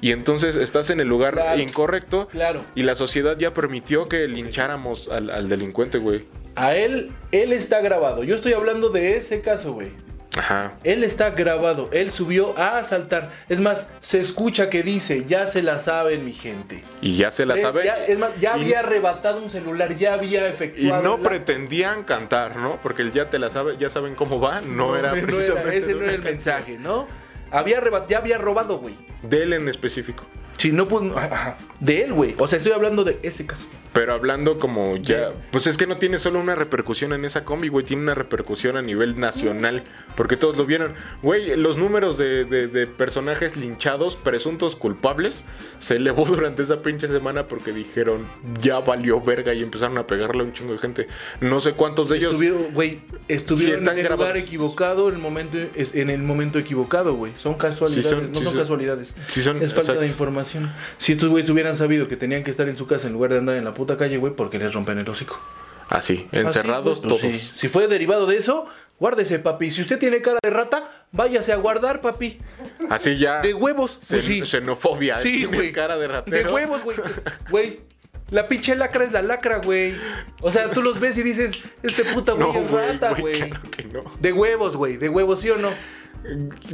Y 0.00 0.12
entonces 0.12 0.56
estás 0.56 0.88
en 0.88 1.00
el 1.00 1.08
lugar 1.08 1.34
Claro. 1.34 1.60
incorrecto. 1.60 2.28
Claro. 2.28 2.60
Y 2.74 2.82
la 2.84 2.94
sociedad 2.94 3.36
ya 3.38 3.52
permitió 3.52 4.08
que 4.08 4.26
lincháramos 4.26 5.08
al, 5.08 5.28
al 5.28 5.50
delincuente, 5.50 5.98
güey. 5.98 6.24
A 6.54 6.74
él, 6.74 7.12
él 7.32 7.52
está 7.52 7.82
grabado. 7.82 8.24
Yo 8.24 8.36
estoy 8.36 8.54
hablando 8.54 8.88
de 8.88 9.18
ese 9.18 9.42
caso, 9.42 9.74
güey. 9.74 9.88
Ajá. 10.36 10.72
Él 10.84 11.02
está 11.04 11.30
grabado. 11.30 11.88
Él 11.92 12.10
subió 12.12 12.56
a 12.58 12.78
asaltar. 12.78 13.30
Es 13.48 13.60
más, 13.60 13.88
se 14.00 14.20
escucha 14.20 14.68
que 14.70 14.82
dice, 14.82 15.24
ya 15.28 15.46
se 15.46 15.62
la 15.62 15.80
saben, 15.80 16.24
mi 16.24 16.32
gente. 16.32 16.82
Y 17.00 17.16
ya 17.16 17.30
se 17.30 17.46
la 17.46 17.54
Eh, 17.54 17.60
sabe. 17.62 17.84
ya- 17.84 18.04
es 18.06 18.18
más, 18.18 18.30
ya 18.40 18.56
Y- 18.56 18.62
había 18.62 18.80
arrebatado 18.80 19.40
un 19.42 19.48
celular, 19.50 19.96
ya 19.96 20.14
había 20.14 20.46
Y 20.46 20.50
efectuado. 20.50 21.02
no 21.02 21.16
la- 21.18 21.28
pretendían 21.28 22.04
cantar, 22.04 22.56
¿no? 22.56 22.78
Porque 22.82 23.02
el 23.02 23.12
ya 23.12 23.30
te 23.30 23.38
la 23.38 23.50
sabe, 23.50 23.76
ya 23.78 23.88
saben 23.90 24.14
cómo 24.14 24.40
va. 24.40 24.60
No, 24.60 24.96
era 24.96 25.14
no 25.14 25.22
precisamente. 25.22 25.76
ese 25.76 25.94
no 25.94 26.02
era 26.02 26.12
el 26.12 26.22
canción. 26.22 26.34
mensaje, 26.34 26.78
¿no? 26.78 27.06
Había 27.50 27.80
ya 28.08 28.18
había 28.18 28.38
robado, 28.38 28.78
güey. 28.78 28.94
De 29.22 29.42
él 29.44 29.52
en 29.52 29.68
específico. 29.68 30.24
Si 30.58 30.72
no, 30.72 30.86
pues. 30.88 31.04
De 31.80 32.02
él, 32.04 32.12
güey. 32.12 32.34
O 32.38 32.46
sea, 32.46 32.56
estoy 32.56 32.72
hablando 32.72 33.04
de 33.04 33.18
ese 33.22 33.46
caso. 33.46 33.62
Pero 33.96 34.12
hablando 34.12 34.58
como 34.58 34.98
ya, 34.98 35.30
pues 35.50 35.66
es 35.66 35.78
que 35.78 35.86
no 35.86 35.96
tiene 35.96 36.18
solo 36.18 36.38
una 36.38 36.54
repercusión 36.54 37.14
en 37.14 37.24
esa 37.24 37.44
combi, 37.46 37.68
güey, 37.68 37.82
tiene 37.86 38.02
una 38.02 38.12
repercusión 38.14 38.76
a 38.76 38.82
nivel 38.82 39.18
nacional, 39.18 39.82
porque 40.16 40.36
todos 40.36 40.54
lo 40.54 40.66
vieron. 40.66 40.92
Güey, 41.22 41.56
los 41.56 41.78
números 41.78 42.18
de, 42.18 42.44
de- 42.44 42.68
de 42.68 42.86
personajes 42.86 43.56
linchados, 43.56 44.16
presuntos 44.16 44.76
culpables, 44.76 45.44
se 45.80 45.96
elevó 45.96 46.24
durante 46.26 46.62
esa 46.62 46.82
pinche 46.82 47.08
semana 47.08 47.44
porque 47.44 47.72
dijeron, 47.72 48.26
ya 48.60 48.80
valió 48.80 49.18
verga 49.22 49.54
y 49.54 49.62
empezaron 49.62 49.96
a 49.96 50.06
pegarle 50.06 50.42
a 50.42 50.44
un 50.44 50.52
chingo 50.52 50.72
de 50.72 50.78
gente. 50.78 51.08
No 51.40 51.60
sé 51.60 51.72
cuántos 51.72 52.10
de 52.10 52.18
ellos... 52.18 52.32
Estuvieron, 52.32 52.74
güey, 52.74 52.98
estuvieron 53.28 53.76
están 53.76 53.98
en 53.98 54.04
el 54.04 54.12
lugar 54.12 54.36
equivocado 54.36 55.08
en 55.08 55.14
el 55.14 55.20
momento, 55.22 55.56
en 55.74 56.10
el 56.10 56.22
momento 56.22 56.58
equivocado, 56.58 57.14
güey. 57.14 57.32
Son 57.42 57.54
casualidades, 57.54 58.06
son- 58.10 58.28
no 58.30 58.40
son, 58.40 58.44
son- 58.52 58.56
casualidades. 58.60 59.14
son- 59.28 59.62
es 59.62 59.72
falta 59.72 59.94
de 59.94 60.06
información. 60.06 60.70
Si 60.98 61.12
estos 61.12 61.30
güeyes 61.30 61.48
hubieran 61.48 61.76
sabido 61.76 62.08
que 62.08 62.16
tenían 62.18 62.44
que 62.44 62.50
estar 62.50 62.68
en 62.68 62.76
su 62.76 62.86
casa 62.86 63.06
en 63.06 63.14
lugar 63.14 63.30
de 63.32 63.38
andar 63.38 63.56
en 63.56 63.64
la 63.64 63.72
puta 63.72 63.85
calle, 63.96 64.16
güey, 64.16 64.32
porque 64.34 64.58
les 64.58 64.72
rompen 64.72 64.98
el 64.98 65.08
hocico. 65.08 65.38
Así, 65.88 66.26
Así, 66.28 66.28
encerrados 66.32 67.00
güey, 67.00 67.08
pues 67.08 67.20
todos. 67.22 67.36
sí. 67.36 67.52
Si 67.54 67.68
fue 67.68 67.86
derivado 67.86 68.26
de 68.26 68.36
eso, 68.36 68.66
Guárdese, 68.98 69.38
papi. 69.38 69.70
Si 69.70 69.82
usted 69.82 69.98
tiene 69.98 70.22
cara 70.22 70.38
de 70.42 70.50
rata, 70.50 71.06
váyase 71.12 71.52
a 71.52 71.56
guardar, 71.56 72.00
papi. 72.00 72.38
Así 72.88 73.18
ya. 73.18 73.40
De 73.42 73.52
huevos. 73.52 73.98
Pues 74.08 74.24
sí. 74.24 74.44
Xenofobia. 74.44 75.18
Sí, 75.18 75.44
güey. 75.44 75.70
cara 75.72 75.98
de 75.98 76.08
ratero. 76.08 76.48
De 76.48 76.54
huevos, 76.54 76.82
güey. 76.82 76.96
Güey. 77.50 77.80
La 78.30 78.48
pinche 78.48 78.74
lacra 78.74 79.04
es 79.04 79.12
la 79.12 79.22
lacra, 79.22 79.58
güey. 79.58 79.94
O 80.42 80.50
sea, 80.50 80.70
tú 80.70 80.82
los 80.82 80.98
ves 80.98 81.16
y 81.18 81.22
dices, 81.22 81.62
este 81.82 82.04
puta 82.06 82.32
güey 82.32 82.52
No, 82.52 82.58
es 82.58 82.70
rata, 82.70 83.12
güey, 83.14 83.38
claro 83.38 84.02
no. 84.04 84.12
De 84.18 84.32
huevos, 84.32 84.76
güey. 84.76 84.96
De 84.96 85.08
huevos, 85.08 85.40
¿sí 85.40 85.50
o 85.50 85.56
no? 85.56 85.70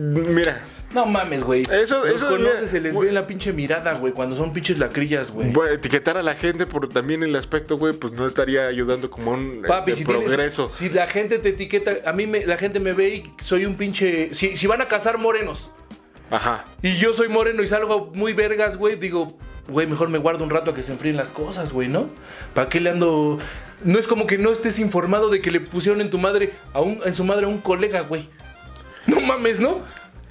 Mira, 0.00 0.62
No 0.94 1.07
mames, 1.07 1.42
güey. 1.42 1.62
Eso- 1.70 2.05
Los 2.05 2.16
eso, 2.16 2.28
colores 2.28 2.55
mira, 2.57 2.66
se 2.66 2.80
les 2.80 2.92
güey. 2.92 3.07
ve 3.07 3.09
en 3.11 3.14
la 3.14 3.26
pinche 3.26 3.53
mirada, 3.53 3.94
güey, 3.94 4.12
cuando 4.12 4.36
son 4.36 4.53
pinches 4.53 4.76
lacrillas, 4.78 5.30
güey. 5.30 5.50
bueno, 5.50 5.72
etiquetar 5.72 6.18
a 6.18 6.22
la 6.22 6.34
gente 6.34 6.66
por 6.66 6.86
también 6.90 7.22
el 7.22 7.34
aspecto, 7.34 7.78
güey, 7.78 7.94
pues 7.94 8.12
no 8.12 8.26
estaría 8.26 8.66
ayudando 8.66 9.11
como 9.11 9.30
un 9.30 9.62
Papi, 9.66 9.92
este, 9.92 10.03
si 10.03 10.07
tienes- 10.07 10.24
progreso. 10.26 10.70
si 10.70 10.90
la 10.90 11.07
gente 11.09 11.38
te 11.38 11.48
etiqueta, 11.50 11.92
a 12.05 12.12
mí 12.12 12.26
me, 12.26 12.44
la 12.44 12.59
gente 12.59 12.78
me 12.78 12.92
ve 12.92 13.09
y 13.14 13.32
soy 13.42 13.64
un 13.64 13.76
pinche. 13.76 14.34
Si, 14.34 14.57
si 14.59 14.66
van 14.66 14.82
a 14.82 14.88
cazar 14.88 15.16
morenos 15.16 15.70
Ajá. 16.30 16.64
y 16.82 16.96
yo 16.96 17.14
soy 17.14 17.28
moreno 17.30 17.62
y 17.62 17.68
salgo 17.68 18.11
muy 18.14 18.34
vergas, 18.34 18.76
güey, 18.76 18.96
digo, 18.96 19.38
güey, 19.68 19.86
mejor 19.86 20.11
me 20.11 20.18
guardo 20.18 20.44
un 20.44 20.50
rato 20.50 20.72
a 20.72 20.74
que 20.74 20.82
se 20.82 20.92
enfríen 20.92 21.16
las 21.16 21.28
cosas, 21.30 21.72
güey, 21.72 21.88
¿no? 21.88 22.11
¿Para 22.53 22.68
qué 22.68 22.80
le 22.80 22.90
ando.? 22.90 23.38
No 23.82 23.98
es 23.98 24.07
como 24.07 24.26
que 24.26 24.36
no 24.36 24.53
estés 24.53 24.78
informado 24.78 25.30
de 25.30 25.40
que 25.40 25.50
le 25.50 25.61
pusieron 25.61 26.00
en 26.03 26.11
tu 26.11 26.18
madre, 26.18 26.53
a 26.74 26.80
un, 26.82 27.00
en 27.05 27.14
su 27.14 27.24
madre 27.24 27.46
a 27.46 27.48
un 27.48 27.59
colega, 27.62 28.03
güey. 28.03 28.28
No 29.07 29.20
mames, 29.20 29.61
¿no? 29.61 29.80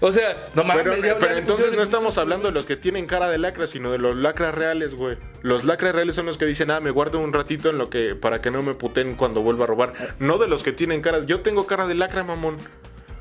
O 0.04 0.12
sea, 0.12 0.48
no 0.56 0.64
mames. 0.64 0.84
Pero, 0.84 1.20
ya- 1.20 1.38
entonces 1.38 1.74
no 1.76 1.84
estamos 1.84 2.18
hablando 2.18 2.48
de 2.48 2.54
los 2.54 2.66
que 2.66 2.76
tienen 2.76 3.06
cara 3.06 3.30
de 3.30 3.38
lacra, 3.38 3.68
sino 3.68 3.92
de 3.92 4.00
los 4.00 4.16
lacras 4.16 4.56
reales, 4.56 4.96
güey. 4.96 5.18
Los 5.44 5.64
lacras 5.64 5.94
reales 5.94 6.16
son 6.16 6.26
los 6.26 6.38
que 6.40 6.46
dicen, 6.46 6.72
ah, 6.72 6.80
me 6.80 6.90
guardo 6.90 7.20
un 7.20 7.34
ratito 7.34 7.70
en 7.70 7.78
lo 7.78 7.90
que 7.90 8.16
para 8.16 8.42
que 8.42 8.50
no 8.50 8.64
me 8.64 8.74
puten 8.74 9.16
cuando 9.16 9.42
vuelva 9.42 9.66
a 9.66 9.68
robar. 9.68 9.94
No 10.20 10.40
de 10.40 10.48
los 10.48 10.64
que 10.64 10.72
tienen 10.72 11.02
cara. 11.02 11.24
Yo 11.26 11.42
tengo 11.42 11.68
cara 11.68 11.86
de 11.86 11.94
lacra, 11.96 12.24
mamón. 12.24 12.58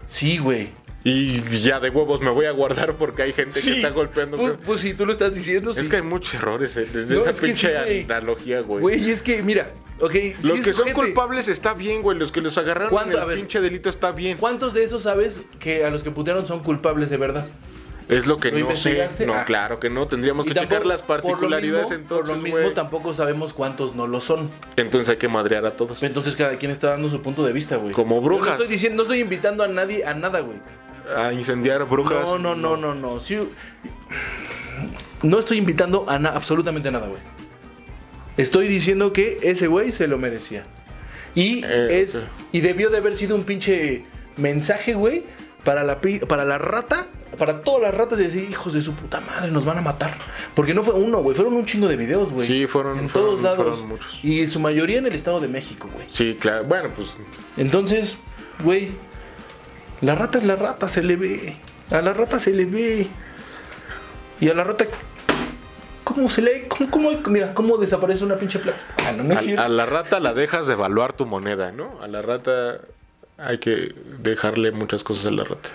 Sí, 0.08 0.38
güey. 0.38 0.70
Y 1.02 1.40
ya 1.60 1.80
de 1.80 1.88
huevos 1.88 2.20
me 2.20 2.28
voy 2.30 2.44
a 2.44 2.50
guardar 2.50 2.94
porque 2.96 3.22
hay 3.22 3.32
gente 3.32 3.60
que 3.62 3.72
está 3.76 3.88
golpeando. 3.90 4.36
Pues, 4.36 4.52
pues 4.64 4.80
sí, 4.80 4.92
tú 4.92 5.06
lo 5.06 5.12
estás 5.12 5.34
diciendo. 5.34 5.70
es 5.70 5.78
sí. 5.78 5.88
que 5.88 5.96
hay 5.96 6.02
muchos 6.02 6.34
errores 6.34 6.76
en, 6.76 6.88
en 6.94 7.08
No, 7.08 7.20
esa 7.20 7.30
es 7.30 7.36
pinche 7.38 7.72
sí, 7.88 8.02
analogía, 8.04 8.60
güey. 8.60 8.80
Güey, 8.82 9.10
es 9.10 9.22
que, 9.22 9.42
mira, 9.42 9.70
ok. 10.00 10.14
Los 10.42 10.58
es 10.58 10.60
que 10.66 10.72
son 10.74 10.86
gente- 10.86 11.00
culpables 11.00 11.48
está 11.48 11.72
bien, 11.72 12.02
güey. 12.02 12.18
Los 12.18 12.30
que 12.32 12.42
los 12.42 12.58
agarraron 12.58 13.12
en 13.12 13.18
el 13.18 13.34
pinche 13.36 13.60
delito 13.60 13.88
está 13.88 14.12
bien. 14.12 14.36
¿Cuántos 14.36 14.74
de 14.74 14.84
esos 14.84 15.02
sabes 15.04 15.46
que 15.58 15.86
a 15.86 15.90
los 15.90 16.02
que 16.02 16.10
putearon 16.10 16.46
son 16.46 16.60
culpables 16.60 17.08
de 17.08 17.16
verdad? 17.16 17.48
Es 18.10 18.26
lo 18.26 18.38
que 18.38 18.50
¿Lo 18.50 18.68
no 18.70 18.74
sé. 18.74 19.08
No, 19.24 19.34
Ah. 19.34 19.44
claro 19.46 19.78
que 19.78 19.88
no. 19.88 20.06
Tendríamos 20.08 20.44
que 20.44 20.52
tampoco- 20.52 20.74
checar 20.74 20.86
las 20.86 21.00
por 21.00 21.18
lo 21.18 21.22
particularidades 21.22 21.90
mismo- 21.90 22.02
entonces, 22.02 22.28
Por 22.34 22.36
lo 22.38 22.42
mismo 22.42 22.72
tampoco 22.72 23.14
sabemos 23.14 23.52
cuántos 23.52 23.94
no 23.94 24.06
lo 24.08 24.20
son. 24.20 24.50
Entonces 24.76 25.08
hay 25.08 25.16
que 25.16 25.28
madrear 25.28 25.64
a 25.64 25.70
todos. 25.70 26.02
Entonces 26.02 26.34
cada 26.34 26.58
quien 26.58 26.72
está 26.72 26.88
dando 26.88 27.08
su 27.08 27.22
punto 27.22 27.46
de 27.46 27.52
vista, 27.52 27.76
güey. 27.76 27.92
Como 27.94 28.20
brujas. 28.20 28.48
No 28.48 28.52
estoy 28.54 28.66
diciendo, 28.68 28.96
no 28.96 29.02
estoy 29.04 29.20
invitando 29.20 29.62
a 29.62 29.68
nadie 29.68 30.04
a 30.04 30.12
nada, 30.12 30.40
güey. 30.40 30.58
A 31.16 31.32
incendiar 31.32 31.84
brujas. 31.88 32.24
No, 32.26 32.38
no, 32.38 32.54
no, 32.54 32.76
no, 32.76 32.94
no. 32.94 33.20
Sí, 33.20 33.38
no 35.22 35.38
estoy 35.38 35.58
invitando 35.58 36.04
a 36.08 36.18
na- 36.18 36.30
absolutamente 36.30 36.90
nada, 36.90 37.06
güey. 37.08 37.20
Estoy 38.36 38.68
diciendo 38.68 39.12
que 39.12 39.38
ese 39.42 39.66
güey 39.66 39.92
se 39.92 40.06
lo 40.06 40.18
merecía. 40.18 40.64
Y 41.34 41.62
Eh, 41.64 42.00
es 42.02 42.28
y 42.52 42.60
debió 42.60 42.90
de 42.90 42.98
haber 42.98 43.16
sido 43.16 43.36
un 43.36 43.44
pinche 43.44 44.02
mensaje, 44.36 44.94
güey, 44.94 45.22
para 45.64 45.84
la 45.84 46.00
para 46.26 46.44
la 46.44 46.58
rata, 46.58 47.06
para 47.38 47.62
todas 47.62 47.82
las 47.82 47.94
ratas 47.94 48.18
de 48.18 48.24
decir, 48.24 48.48
"Hijos 48.50 48.72
de 48.72 48.82
su 48.82 48.94
puta 48.94 49.20
madre, 49.20 49.50
nos 49.52 49.64
van 49.64 49.78
a 49.78 49.82
matar." 49.82 50.16
Porque 50.54 50.72
no 50.74 50.82
fue 50.82 50.94
uno, 50.94 51.18
güey, 51.22 51.36
fueron 51.36 51.54
un 51.54 51.66
chingo 51.66 51.86
de 51.86 51.96
videos, 51.96 52.30
güey. 52.32 52.46
Sí, 52.46 52.66
fueron- 52.66 52.98
en 52.98 53.08
fueron- 53.08 53.30
todos 53.30 53.42
lados. 53.42 53.58
fueron 53.58 53.88
muchos. 53.88 54.24
Y 54.24 54.46
su 54.48 54.58
mayoría 54.58 54.98
en 54.98 55.06
el 55.06 55.14
Estado 55.14 55.38
de 55.40 55.48
México, 55.48 55.88
güey. 55.92 56.06
Sí, 56.10 56.36
claro. 56.40 56.64
Bueno, 56.64 56.88
pues 56.96 57.08
Entonces, 57.56 58.16
güey, 58.64 58.90
la 60.00 60.14
rata 60.14 60.38
es 60.38 60.44
la 60.44 60.56
rata, 60.56 60.88
se 60.88 61.02
le 61.02 61.16
ve. 61.16 61.56
A 61.90 62.00
la 62.00 62.12
rata 62.12 62.38
se 62.38 62.52
le 62.52 62.64
ve. 62.64 63.06
Y 64.40 64.48
a 64.48 64.54
la 64.54 64.64
rata, 64.64 64.86
¿cómo 66.04 66.30
se 66.30 66.40
le 66.42 66.66
cómo, 66.68 66.90
cómo- 66.90 67.10
mira, 67.28 67.52
cómo 67.54 67.76
desaparece 67.76 68.24
una 68.24 68.36
pinche 68.36 68.58
placa? 68.58 68.78
Ah, 69.06 69.12
no, 69.12 69.24
no 69.24 69.34
es 69.34 69.40
a, 69.40 69.42
cierto. 69.42 69.62
a 69.62 69.68
la 69.68 69.86
rata 69.86 70.20
la 70.20 70.32
dejas 70.34 70.66
de 70.66 70.72
evaluar 70.74 71.12
tu 71.12 71.26
moneda, 71.26 71.72
¿no? 71.72 72.00
A 72.02 72.08
la 72.08 72.22
rata 72.22 72.80
hay 73.36 73.58
que 73.58 73.94
dejarle 74.22 74.70
muchas 74.72 75.02
cosas 75.04 75.26
a 75.26 75.30
la 75.30 75.44
rata. 75.44 75.68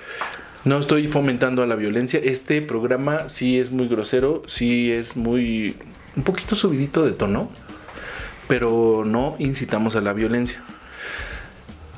No 0.64 0.80
estoy 0.80 1.08
fomentando 1.08 1.62
a 1.62 1.68
la 1.68 1.76
violencia. 1.76 2.20
Este 2.24 2.60
programa 2.64 3.30
sí 3.30 3.60
es 3.60 3.72
muy 3.72 3.88
grosero, 3.88 4.42
sí 4.48 4.92
es 4.92 5.16
muy. 5.16 5.78
un 6.16 6.24
poquito 6.24 6.56
subidito 6.56 7.06
de 7.06 7.12
tono, 7.12 7.52
pero 8.48 9.04
no 9.06 9.36
incitamos 9.38 9.96
a 9.96 10.02
la 10.02 10.14
violencia. 10.14 10.64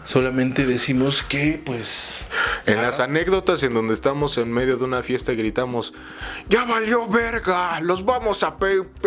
Solamente 0.06 0.66
decimos 0.66 1.24
que, 1.24 1.62
pues. 1.66 2.17
En 2.66 2.82
las 2.82 3.00
anécdotas 3.00 3.64
en 3.64 3.74
donde 3.74 3.94
estamos 3.94 4.38
en 4.38 4.52
medio 4.52 4.78
de 4.78 4.84
una 4.84 5.04
fiesta 5.04 5.32
y 5.34 5.36
gritamos, 5.36 5.94
ya 6.50 6.66
valió 6.66 7.08
verga, 7.08 7.80
los 7.82 8.04
vamos 8.06 8.44
a 8.44 8.56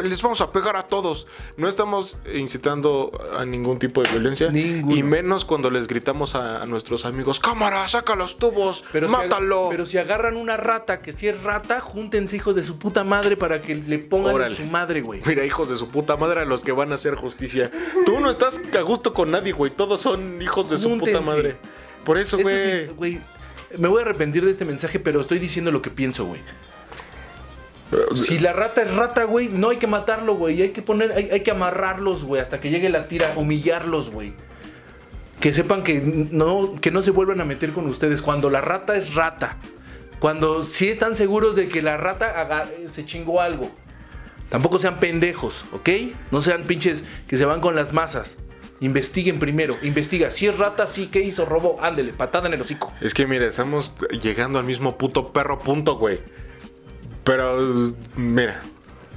les 0.03 0.23
vamos 0.23 0.41
a 0.41 0.51
pegar 0.53 0.77
a 0.77 0.85
todos. 0.85 1.27
No 1.57 1.69
estamos 1.69 2.17
incitando 2.33 3.11
a 3.39 3.45
ningún 3.45 3.79
tipo 3.79 4.03
de 4.03 4.11
violencia 4.11 4.51
Ninguno. 4.51 4.97
y 4.97 5.03
menos 5.03 5.45
cuando 5.45 5.71
les 5.71 5.87
gritamos 5.87 6.35
a, 6.35 6.63
a 6.63 6.67
nuestros 6.67 7.05
amigos, 7.05 7.41
cámara, 7.41 7.87
saca 7.89 8.15
los 8.15 8.39
tubos, 8.39 8.85
Pero 8.93 9.09
mátalo. 9.09 9.69
pero 9.71 9.87
si 9.87 9.99
agarran 9.99 10.37
una 10.37 10.57
rata, 10.57 11.01
que 11.03 11.13
si 11.13 11.29
es 11.29 11.43
rata, 11.43 11.81
júntense 11.81 12.37
hijos 12.37 12.55
de 12.55 12.63
su 12.63 12.79
puta 12.79 13.05
madre 13.05 13.37
para 13.37 13.61
que 13.63 13.75
le 13.75 13.99
pongan 13.99 14.35
Órale. 14.37 14.55
a 14.55 14.57
su 14.57 14.65
madre, 14.65 15.01
güey. 15.03 15.21
Mira, 15.27 15.45
hijos 15.45 15.69
de 15.69 15.77
su 15.77 15.89
puta 15.89 16.17
madre 16.17 16.41
a 16.41 16.45
los 16.45 16.63
que 16.63 16.73
van 16.73 16.93
a 16.93 16.95
hacer 16.95 17.15
justicia. 17.15 17.71
Tú 18.07 18.21
no 18.21 18.31
estás 18.31 18.61
a 18.77 18.81
gusto 18.83 19.13
con 19.15 19.31
nadie, 19.31 19.53
güey. 19.53 19.71
Todos 19.71 20.01
son 20.01 20.41
hijos 20.41 20.71
de 20.71 20.79
su 20.79 20.99
puta 20.99 21.21
madre. 21.21 21.57
Por 22.05 22.19
eso, 22.19 22.39
güey. 22.39 22.89
sí. 22.89 23.21
Me 23.79 23.89
voy 23.89 24.01
a 24.01 24.05
arrepentir 24.05 24.45
de 24.45 24.51
este 24.51 24.65
mensaje, 24.65 24.99
pero 24.99 25.21
estoy 25.21 25.39
diciendo 25.39 25.71
lo 25.71 25.81
que 25.81 25.91
pienso, 25.91 26.25
güey. 26.25 26.41
Si 28.15 28.39
la 28.39 28.53
rata 28.53 28.83
es 28.83 28.95
rata, 28.95 29.25
güey, 29.25 29.49
no 29.49 29.71
hay 29.71 29.79
que 29.79 29.87
matarlo, 29.89 30.35
güey. 30.37 30.63
Hay 30.63 30.71
que 30.71 30.81
poner, 30.83 31.13
hay, 31.13 31.29
hay 31.31 31.41
que 31.41 31.51
amarrarlos, 31.51 32.25
güey, 32.25 32.41
hasta 32.41 32.61
que 32.61 32.71
llegue 32.71 32.89
la 32.89 33.09
tira, 33.09 33.33
humillarlos, 33.37 34.11
güey. 34.11 34.33
Que 35.41 35.53
sepan 35.53 35.83
que 35.83 36.01
no, 36.01 36.77
que 36.81 36.91
no 36.93 37.03
se 37.03 37.11
vuelvan 37.11 37.41
a 37.41 37.45
meter 37.45 37.73
con 37.73 37.87
ustedes. 37.87 38.23
Cuando 38.23 38.49
la 38.51 38.61
rata 38.61 38.97
es 38.97 39.15
rata. 39.15 39.57
Cuando 40.21 40.63
sí 40.63 40.89
están 40.89 41.17
seguros 41.17 41.57
de 41.57 41.69
que 41.69 41.83
la 41.83 41.97
rata 41.97 42.41
haga- 42.41 42.69
se 42.91 43.05
chingó 43.07 43.41
algo. 43.41 43.71
Tampoco 44.51 44.79
sean 44.79 45.01
pendejos, 45.01 45.65
¿ok? 45.73 45.89
No 46.31 46.43
sean 46.43 46.65
pinches 46.65 47.05
que 47.27 47.37
se 47.37 47.45
van 47.45 47.61
con 47.61 47.75
las 47.75 47.93
masas. 47.93 48.37
Investiguen 48.81 49.39
primero, 49.39 49.77
investiga. 49.83 50.31
Si 50.31 50.47
es 50.47 50.57
rata, 50.57 50.87
sí, 50.87 51.09
¿qué 51.09 51.21
hizo? 51.21 51.45
Robo, 51.45 51.79
ándele, 51.83 52.13
patada 52.13 52.49
en 52.49 52.55
el 52.55 52.61
hocico. 52.63 52.93
Es 53.01 53.13
que 53.13 53.27
mira, 53.27 53.47
estamos 53.47 53.95
llegando 54.23 54.59
al 54.59 54.65
mismo 54.65 54.97
puto 54.97 55.33
perro 55.33 55.59
punto, 55.59 55.97
güey. 55.97 56.21
Pero, 57.25 57.95
mira, 58.17 58.63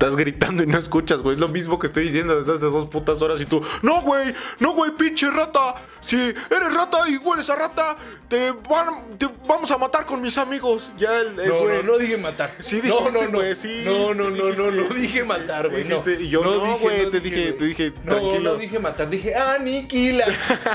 estás 0.03 0.17
gritando 0.17 0.63
y 0.63 0.67
no 0.67 0.77
escuchas, 0.77 1.21
güey. 1.21 1.35
Es 1.35 1.39
lo 1.39 1.47
mismo 1.47 1.79
que 1.79 1.87
estoy 1.87 2.03
diciendo 2.03 2.37
desde 2.37 2.53
hace 2.55 2.65
dos 2.65 2.85
putas 2.87 3.21
horas 3.21 3.39
y 3.39 3.45
tú, 3.45 3.61
no, 3.81 4.01
güey, 4.01 4.33
no, 4.59 4.73
güey, 4.73 4.91
pinche 4.91 5.31
rata. 5.31 5.75
Si 6.01 6.17
eres 6.17 6.73
rata 6.75 7.07
y 7.07 7.15
hueles 7.17 7.49
a 7.49 7.55
rata, 7.55 7.95
te, 8.27 8.51
van, 8.69 9.17
te 9.17 9.29
vamos 9.47 9.71
a 9.71 9.77
matar 9.77 10.05
con 10.05 10.21
mis 10.21 10.37
amigos. 10.37 10.91
Ya 10.97 11.17
el, 11.19 11.39
el 11.39 11.47
No, 11.47 11.59
güey. 11.61 11.77
no, 11.77 11.83
no 11.93 11.97
dije 11.97 12.17
matar. 12.17 12.53
Sí 12.59 12.81
no, 12.83 12.97
dijiste, 12.97 13.21
no, 13.23 13.29
no. 13.31 13.37
güey, 13.39 13.55
sí, 13.55 13.81
No, 13.85 14.13
no, 14.13 14.25
sí 14.35 14.41
no, 14.41 14.53
no, 14.53 14.71
no 14.71 14.71
dijiste. 14.71 14.95
dije 14.99 15.23
matar, 15.23 15.69
güey. 15.69 15.83
no. 15.85 15.99
Dijiste, 16.01 16.21
y 16.23 16.29
yo, 16.29 16.43
no, 16.43 16.77
güey, 16.79 17.09
te 17.09 17.19
dije- 17.21 17.53
te 17.53 17.65
dije, 17.65 17.93
No, 18.03 18.15
tranquilo. 18.17 18.53
no 18.53 18.55
dije 18.57 18.79
matar, 18.79 19.09
dije 19.09 19.35
aniquila. 19.35 20.25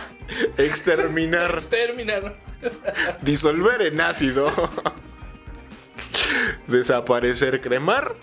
Exterminar. 0.56 1.60
Terminar. 1.62 2.34
Disolver 3.20 3.82
en 3.82 4.00
ácido. 4.00 4.50
Desaparecer, 6.66 7.60
cremar. 7.60 8.14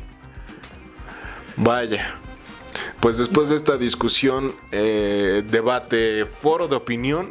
Vaya. 1.57 2.15
Pues 2.99 3.17
después 3.17 3.49
de 3.49 3.55
esta 3.55 3.77
discusión, 3.77 4.53
eh, 4.71 5.43
debate, 5.49 6.25
foro 6.25 6.67
de 6.67 6.75
opinión, 6.75 7.29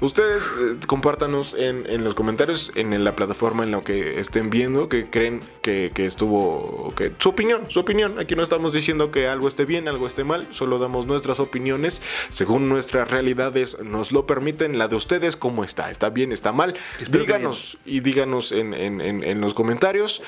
ustedes 0.00 0.44
eh, 0.44 0.76
compártanos 0.86 1.54
en, 1.54 1.86
en 1.88 2.04
los 2.04 2.14
comentarios, 2.14 2.72
en 2.74 3.02
la 3.04 3.14
plataforma 3.14 3.64
en 3.64 3.70
la 3.70 3.80
que 3.80 4.20
estén 4.20 4.50
viendo, 4.50 4.88
que 4.88 5.08
creen 5.08 5.40
que, 5.62 5.92
que 5.94 6.04
estuvo, 6.04 6.92
que 6.96 7.12
su 7.18 7.28
opinión, 7.30 7.70
su 7.70 7.80
opinión. 7.80 8.18
Aquí 8.18 8.34
no 8.34 8.42
estamos 8.42 8.72
diciendo 8.72 9.10
que 9.10 9.28
algo 9.28 9.48
esté 9.48 9.64
bien, 9.64 9.88
algo 9.88 10.06
esté 10.06 10.24
mal, 10.24 10.46
solo 10.50 10.78
damos 10.78 11.06
nuestras 11.06 11.40
opiniones 11.40 12.02
según 12.30 12.68
nuestras 12.68 13.10
realidades 13.10 13.78
nos 13.82 14.12
lo 14.12 14.26
permiten. 14.26 14.78
La 14.78 14.88
de 14.88 14.96
ustedes, 14.96 15.36
¿cómo 15.36 15.64
está? 15.64 15.90
¿Está 15.90 16.10
bien? 16.10 16.32
¿Está 16.32 16.52
mal? 16.52 16.74
Espero 17.00 17.20
díganos 17.20 17.78
y 17.86 18.00
díganos 18.00 18.52
en 18.52 19.40
los 19.40 19.54
comentarios. 19.54 20.22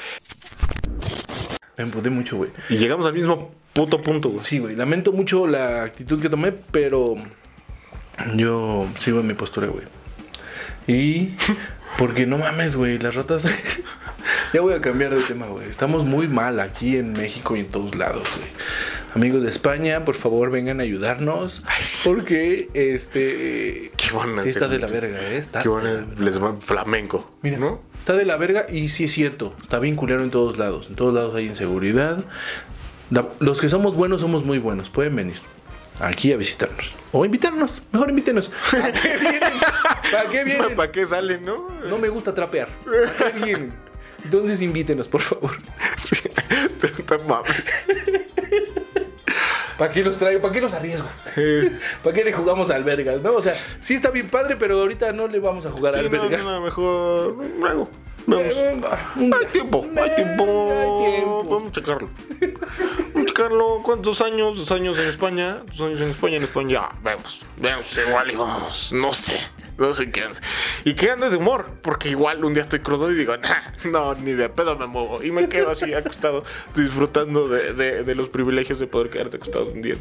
Me 1.80 1.86
emputé 1.86 2.10
mucho, 2.10 2.36
güey. 2.36 2.50
Y 2.68 2.76
llegamos 2.76 3.06
al 3.06 3.14
mismo 3.14 3.52
puto 3.72 4.02
punto, 4.02 4.28
güey. 4.28 4.44
Sí, 4.44 4.58
güey. 4.58 4.76
Lamento 4.76 5.12
mucho 5.12 5.46
la 5.46 5.84
actitud 5.84 6.20
que 6.20 6.28
tomé, 6.28 6.52
pero 6.52 7.14
yo 8.36 8.86
sigo 8.98 9.20
en 9.20 9.26
mi 9.26 9.32
postura, 9.32 9.68
güey. 9.68 9.86
Y 10.86 11.36
porque 11.98 12.26
no 12.26 12.38
mames, 12.38 12.76
güey, 12.76 12.98
las 12.98 13.14
ratas. 13.14 13.42
ya 14.52 14.60
voy 14.60 14.74
a 14.74 14.80
cambiar 14.80 15.14
de 15.14 15.22
tema, 15.22 15.46
güey. 15.46 15.68
Estamos 15.68 16.04
muy 16.04 16.28
mal 16.28 16.60
aquí 16.60 16.96
en 16.96 17.12
México 17.12 17.56
y 17.56 17.60
en 17.60 17.68
todos 17.68 17.94
lados, 17.94 18.22
güey. 18.36 18.48
Amigos 19.14 19.42
de 19.42 19.48
España, 19.48 20.04
por 20.04 20.14
favor 20.14 20.50
vengan 20.50 20.78
a 20.80 20.84
ayudarnos. 20.84 21.62
Porque 22.04 22.68
este. 22.74 23.90
Qué 23.96 24.10
bueno. 24.12 24.42
Sí, 24.42 24.50
está 24.50 24.68
de 24.68 24.78
la 24.78 24.86
verga, 24.86 25.18
¿eh? 25.20 25.36
Está 25.36 25.62
Qué 25.62 25.68
verga. 25.68 26.04
Les 26.18 26.42
va 26.42 26.56
flamenco. 26.56 27.30
Mira, 27.42 27.58
¿no? 27.58 27.80
está 27.98 28.14
de 28.14 28.24
la 28.24 28.36
verga 28.38 28.64
y 28.72 28.88
sí 28.88 29.04
es 29.04 29.12
cierto. 29.12 29.54
Está 29.62 29.78
bien 29.78 29.94
culero 29.96 30.22
en 30.22 30.30
todos 30.30 30.56
lados. 30.58 30.86
En 30.88 30.94
todos 30.96 31.12
lados 31.12 31.34
hay 31.34 31.46
inseguridad. 31.46 32.24
Da- 33.10 33.28
Los 33.40 33.60
que 33.60 33.68
somos 33.68 33.94
buenos 33.94 34.20
somos 34.20 34.44
muy 34.44 34.58
buenos. 34.58 34.88
Pueden 34.90 35.16
venir 35.16 35.36
aquí 35.98 36.32
a 36.32 36.36
visitarnos. 36.36 36.92
O 37.12 37.24
invitarnos. 37.24 37.82
Mejor 37.92 38.08
invítenos. 38.10 38.50
¿Para 40.10 40.28
qué 40.30 40.44
vienen? 40.44 40.74
¿Para 40.74 40.90
qué 40.92 41.06
salen, 41.06 41.44
no? 41.44 41.68
No 41.88 41.98
me 41.98 42.08
gusta 42.08 42.34
trapear. 42.34 42.68
¿Para 43.18 43.32
qué 43.32 43.40
vienen? 43.44 43.72
Entonces 44.24 44.60
invítenos, 44.62 45.08
por 45.08 45.20
favor. 45.22 45.56
Sí. 45.96 46.28
Mames. 47.28 47.70
¿Para 49.78 49.92
qué 49.92 50.02
los 50.04 50.18
traigo? 50.18 50.40
¿Para 50.42 50.52
qué 50.52 50.60
los 50.60 50.72
arriesgo? 50.74 51.08
¿Para 52.02 52.14
qué 52.14 52.24
le 52.24 52.32
jugamos 52.32 52.70
a 52.70 52.74
albergas? 52.74 53.22
¿No? 53.22 53.32
O 53.34 53.42
sea, 53.42 53.54
sí 53.54 53.94
está 53.94 54.10
bien 54.10 54.28
padre, 54.28 54.56
pero 54.58 54.78
ahorita 54.80 55.12
no 55.12 55.26
le 55.26 55.40
vamos 55.40 55.64
a 55.66 55.70
jugar 55.70 55.94
Sí, 55.94 56.00
no, 56.00 56.06
albergas. 56.22 56.44
no, 56.44 56.60
mejor. 56.60 57.36
Luego. 57.58 57.88
Un- 58.26 58.34
Hay 59.34 59.46
tiempo, 59.52 59.86
hay 59.96 60.14
tiempo. 60.14 60.72
Hay 60.72 61.12
tiempo. 61.12 61.44
Vamos 61.48 61.68
a 61.68 61.72
checarlo. 61.72 62.08
Vamos 63.14 63.22
a 63.22 63.26
checarlo. 63.26 63.80
¿Cuántos 63.82 64.20
años? 64.20 64.56
Dos 64.58 64.70
años 64.72 64.98
en 64.98 65.08
España. 65.08 65.62
Dos 65.76 65.80
años 65.88 66.00
en 66.00 66.10
España, 66.10 66.36
en 66.36 66.42
España. 66.44 66.70
Ya, 66.70 66.88
vemos. 67.02 67.44
Vemos 67.56 67.98
igual 67.98 68.30
y 68.30 68.36
vamos. 68.36 68.92
No 68.92 69.12
sé. 69.12 69.38
No 69.78 69.94
sé 69.94 70.10
qué. 70.10 70.24
Y 70.84 70.94
qué 70.94 71.10
ande 71.10 71.30
de 71.30 71.36
humor. 71.36 71.70
Porque 71.82 72.10
igual 72.10 72.44
un 72.44 72.52
día 72.54 72.62
estoy 72.62 72.80
crudo 72.80 73.10
y 73.10 73.14
digo, 73.14 73.36
"Nah, 73.38 73.56
no, 73.90 74.14
ni 74.14 74.32
de 74.32 74.48
pedo 74.50 74.76
me 74.76 74.86
muevo. 74.86 75.22
Y 75.22 75.30
me 75.32 75.48
quedo 75.48 75.70
así 75.70 75.92
acostado, 75.94 76.44
disfrutando 76.74 77.48
de, 77.48 77.72
de- 77.72 78.02
de 78.04 78.14
los 78.14 78.28
privilegios 78.28 78.78
de 78.78 78.86
poder 78.86 79.10
quedarte 79.10 79.38
acostado 79.38 79.66
un 79.72 79.80
día. 79.82 79.96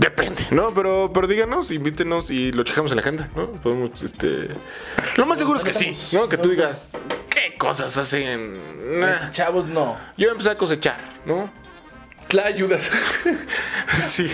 Depende, 0.00 0.42
¿no? 0.50 0.72
Pero, 0.72 1.10
pero 1.12 1.26
díganos, 1.26 1.70
invítenos 1.70 2.30
y 2.30 2.52
lo 2.52 2.64
checamos 2.64 2.90
en 2.90 2.96
la 2.96 3.02
agenda, 3.02 3.28
¿no? 3.36 3.52
Podemos, 3.52 4.00
este... 4.00 4.48
Lo 5.16 5.26
más 5.26 5.38
seguro 5.38 5.58
es 5.58 5.64
que 5.64 5.74
sí, 5.74 5.94
¿no? 6.16 6.26
Que 6.26 6.38
tú 6.38 6.48
digas, 6.48 6.88
¿qué 7.28 7.58
cosas 7.58 7.94
hacen? 7.98 8.98
Nah. 8.98 9.30
Chavos, 9.30 9.66
no. 9.66 9.98
Yo 10.16 10.30
empecé 10.30 10.48
a 10.48 10.56
cosechar, 10.56 10.98
¿no? 11.26 11.50
La 12.32 12.46
ayudas. 12.46 12.88
Sí. 14.06 14.30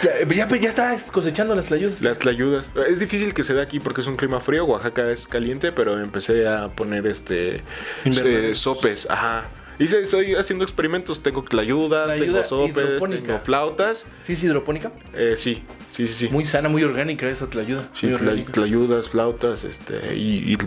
ya, 0.00 0.48
ya 0.48 0.68
estás 0.68 1.10
cosechando 1.10 1.54
las 1.54 1.70
ayudas. 1.70 2.00
Las 2.00 2.18
tlayudas. 2.18 2.70
Es 2.88 3.00
difícil 3.00 3.34
que 3.34 3.42
se 3.44 3.52
dé 3.52 3.60
aquí 3.60 3.80
porque 3.80 4.00
es 4.00 4.06
un 4.06 4.16
clima 4.16 4.40
frío. 4.40 4.64
Oaxaca 4.64 5.10
es 5.10 5.26
caliente, 5.26 5.72
pero 5.72 5.98
empecé 5.98 6.48
a 6.48 6.68
poner 6.68 7.06
este 7.06 7.62
eh, 8.04 8.54
sopes. 8.54 9.10
Ajá. 9.10 9.44
Hice, 9.82 10.00
estoy 10.00 10.34
haciendo 10.34 10.64
experimentos. 10.64 11.22
Tengo 11.22 11.42
Tlayuda 11.42 12.14
tengo 12.16 12.42
sopes, 12.44 13.00
tengo 13.00 13.38
flautas. 13.40 14.06
¿Sí 14.26 14.34
es 14.34 14.44
hidropónica? 14.44 14.92
Eh, 15.14 15.34
sí, 15.36 15.62
sí, 15.90 16.06
sí, 16.06 16.12
sí. 16.12 16.28
Muy 16.30 16.44
sana, 16.44 16.68
muy 16.68 16.82
orgánica 16.84 17.28
esa 17.28 17.46
te 17.46 17.60
ayuda. 17.60 17.88
Sí, 17.92 18.06
tla- 18.08 18.44
tlayudas, 18.50 19.08
flautas, 19.08 19.64
este, 19.64 20.14
y, 20.16 20.52
y 20.52 20.58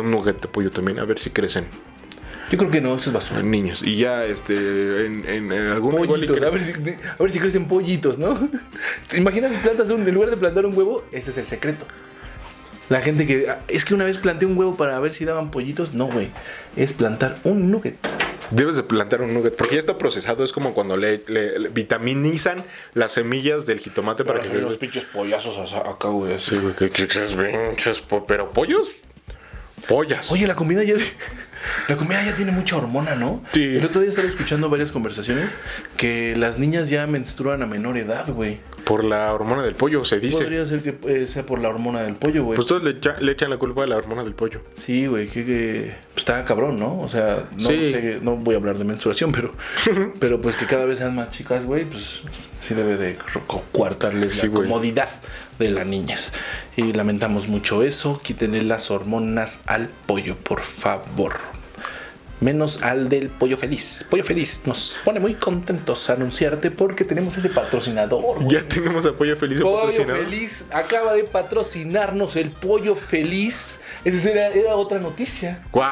un 0.00 0.10
nugget 0.10 0.40
de 0.40 0.48
pollo 0.48 0.70
también, 0.70 0.98
a 0.98 1.04
ver 1.04 1.18
si 1.18 1.30
crecen 1.30 1.64
Yo 2.50 2.58
creo 2.58 2.70
que 2.70 2.80
no, 2.80 2.96
eso 2.96 3.10
es 3.10 3.14
basura. 3.14 3.40
en 3.40 3.50
niños. 3.50 3.82
Y 3.82 3.96
ya, 3.98 4.24
este, 4.26 5.06
en, 5.06 5.24
en, 5.28 5.52
en 5.52 5.66
algún 5.68 5.96
Pollitos, 5.96 6.36
a 6.42 6.50
ver, 6.50 6.64
si, 6.64 6.72
a 6.72 7.22
ver 7.22 7.32
si 7.32 7.38
crecen 7.38 7.68
pollitos, 7.68 8.18
¿no? 8.18 8.48
¿Te 9.08 9.18
imaginas 9.18 9.52
plantas 9.62 9.88
un, 9.90 10.06
en 10.06 10.14
lugar 10.14 10.30
de 10.30 10.36
plantar 10.36 10.66
un 10.66 10.76
huevo? 10.76 11.04
Ese 11.12 11.30
es 11.30 11.38
el 11.38 11.46
secreto. 11.46 11.86
La 12.88 13.00
gente 13.00 13.26
que. 13.26 13.46
ah, 13.48 13.58
Es 13.68 13.84
que 13.84 13.94
una 13.94 14.04
vez 14.04 14.18
planté 14.18 14.46
un 14.46 14.56
huevo 14.58 14.76
para 14.76 14.98
ver 15.00 15.14
si 15.14 15.24
daban 15.24 15.50
pollitos. 15.50 15.94
No, 15.94 16.06
güey. 16.06 16.28
Es 16.76 16.92
plantar 16.92 17.38
un 17.44 17.70
nugget. 17.70 17.96
Debes 18.50 18.76
de 18.76 18.82
plantar 18.82 19.22
un 19.22 19.32
nugget, 19.32 19.56
porque 19.56 19.74
ya 19.76 19.80
está 19.80 19.96
procesado, 19.96 20.44
es 20.44 20.52
como 20.52 20.74
cuando 20.74 20.96
le, 20.98 21.22
le- 21.28 21.58
le 21.58 21.68
vitaminizan 21.70 22.62
las 22.92 23.12
semillas 23.12 23.64
del 23.64 23.78
jitomate 23.80 24.22
para 24.24 24.40
que 24.42 24.50
crezca. 24.50 24.78
pinches 24.78 25.04
pollazos 25.04 25.72
acá, 25.72 26.08
güey. 26.08 26.38
Sí, 26.40 26.56
güey, 26.56 26.74
que 26.74 26.90
que- 26.90 27.08
que 27.08 27.24
es 27.24 27.34
pinches 27.34 28.00
po- 28.00 28.26
pero 28.26 28.50
pollos, 28.50 28.94
pollas. 29.88 30.30
Oye, 30.30 30.46
la 30.46 30.54
comida 30.54 30.82
ya. 30.84 30.94
La 31.88 31.96
comida 31.96 32.22
ya 32.22 32.36
tiene 32.36 32.52
mucha 32.52 32.76
hormona, 32.76 33.14
¿no? 33.14 33.42
Sí. 33.54 33.78
El 33.78 33.86
otro 33.86 34.02
día 34.02 34.10
estaba 34.10 34.28
escuchando 34.28 34.68
varias 34.68 34.92
conversaciones 34.92 35.50
que 35.96 36.36
las 36.36 36.58
niñas 36.58 36.90
ya 36.90 37.06
menstruan 37.06 37.62
a 37.62 37.66
menor 37.66 37.96
edad, 37.96 38.28
güey. 38.28 38.60
Por 38.84 39.02
la 39.04 39.32
hormona 39.32 39.62
del 39.62 39.74
pollo, 39.74 40.04
se 40.04 40.20
dice. 40.20 40.42
Podría 40.42 40.66
ser 40.66 40.82
que 40.82 40.94
eh, 41.08 41.26
sea 41.26 41.44
por 41.46 41.58
la 41.58 41.68
hormona 41.70 42.02
del 42.02 42.14
pollo, 42.14 42.44
güey. 42.44 42.56
Pues 42.56 42.66
todos 42.66 42.82
le, 42.82 42.90
echa- 42.90 43.16
le 43.20 43.32
echan 43.32 43.48
la 43.50 43.56
culpa 43.56 43.84
a 43.84 43.86
la 43.86 43.96
hormona 43.96 44.22
del 44.22 44.34
pollo. 44.34 44.60
Sí, 44.76 45.06
güey, 45.06 45.26
que, 45.28 45.44
que 45.44 45.94
pues, 46.12 46.18
está 46.18 46.44
cabrón, 46.44 46.78
¿no? 46.78 47.00
O 47.00 47.08
sea, 47.08 47.48
no, 47.56 47.68
Sí. 47.68 47.92
sé, 47.92 48.18
no 48.20 48.36
voy 48.36 48.54
a 48.54 48.58
hablar 48.58 48.76
de 48.78 48.84
menstruación, 48.84 49.32
pero, 49.32 49.52
pero 50.20 50.40
pues 50.40 50.56
que 50.56 50.66
cada 50.66 50.84
vez 50.84 50.98
sean 50.98 51.14
más 51.14 51.30
chicas, 51.30 51.64
güey, 51.64 51.84
pues 51.84 52.22
sí 52.66 52.74
debe 52.74 52.96
de 52.96 53.16
co- 53.46 53.64
coartarles 53.72 54.34
Sí, 54.34 54.48
la 54.48 54.52
comodidad 54.54 55.08
de 55.58 55.70
las 55.70 55.86
niñas. 55.86 56.32
Y 56.76 56.92
lamentamos 56.92 57.48
mucho 57.48 57.82
eso. 57.82 58.20
Quítenle 58.22 58.62
las 58.62 58.90
hormonas 58.90 59.60
al 59.66 59.88
pollo, 60.06 60.36
por 60.36 60.60
favor. 60.62 61.36
Menos 62.40 62.82
al 62.82 63.08
del 63.08 63.28
pollo 63.28 63.56
feliz. 63.56 64.04
Pollo 64.10 64.24
feliz, 64.24 64.62
nos 64.66 65.00
pone 65.04 65.20
muy 65.20 65.34
contentos 65.34 66.10
anunciarte 66.10 66.70
porque 66.70 67.04
tenemos 67.04 67.36
ese 67.36 67.48
patrocinador. 67.48 68.46
Ya 68.48 68.66
tenemos 68.66 69.06
apoyo 69.06 69.36
feliz 69.36 69.60
Pollo. 69.62 69.90
Feliz 69.92 70.66
acaba 70.72 71.12
de 71.14 71.24
patrocinarnos 71.24 72.36
el 72.36 72.50
Pollo 72.50 72.94
Feliz. 72.94 73.80
Esa 74.04 74.30
era, 74.30 74.48
era 74.48 74.74
otra 74.74 74.98
noticia. 74.98 75.62
Wow. 75.72 75.82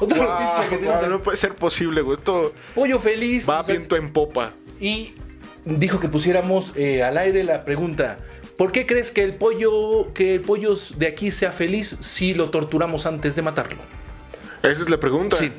Otra 0.00 0.18
noticia 0.18 0.68
que 0.70 0.76
tenemos 0.78 1.02
aquí. 1.02 1.10
No 1.10 1.22
puede 1.22 1.36
ser 1.36 1.54
posible, 1.54 2.00
güey. 2.00 2.16
Esto 2.16 2.54
Pollo 2.74 2.98
Feliz. 2.98 3.48
va 3.48 3.62
viento 3.62 3.96
en 3.96 4.08
popa. 4.08 4.52
Y 4.80 5.14
dijo 5.64 6.00
que 6.00 6.08
pusiéramos 6.08 6.72
eh, 6.76 7.02
al 7.02 7.18
aire 7.18 7.44
la 7.44 7.64
pregunta. 7.64 8.18
¿Por 8.56 8.72
qué 8.72 8.86
crees 8.86 9.10
que 9.10 9.22
el 9.22 9.36
pollo 9.36 10.12
que 10.12 10.34
el 10.34 10.40
pollo 10.40 10.74
de 10.96 11.06
aquí 11.06 11.30
sea 11.30 11.52
feliz 11.52 11.96
si 12.00 12.34
lo 12.34 12.50
torturamos 12.50 13.06
antes 13.06 13.36
de 13.36 13.42
matarlo? 13.42 13.78
Esa 14.62 14.82
es 14.82 14.90
la 14.90 14.98
pregunta. 14.98 15.36
Sí. 15.36 15.52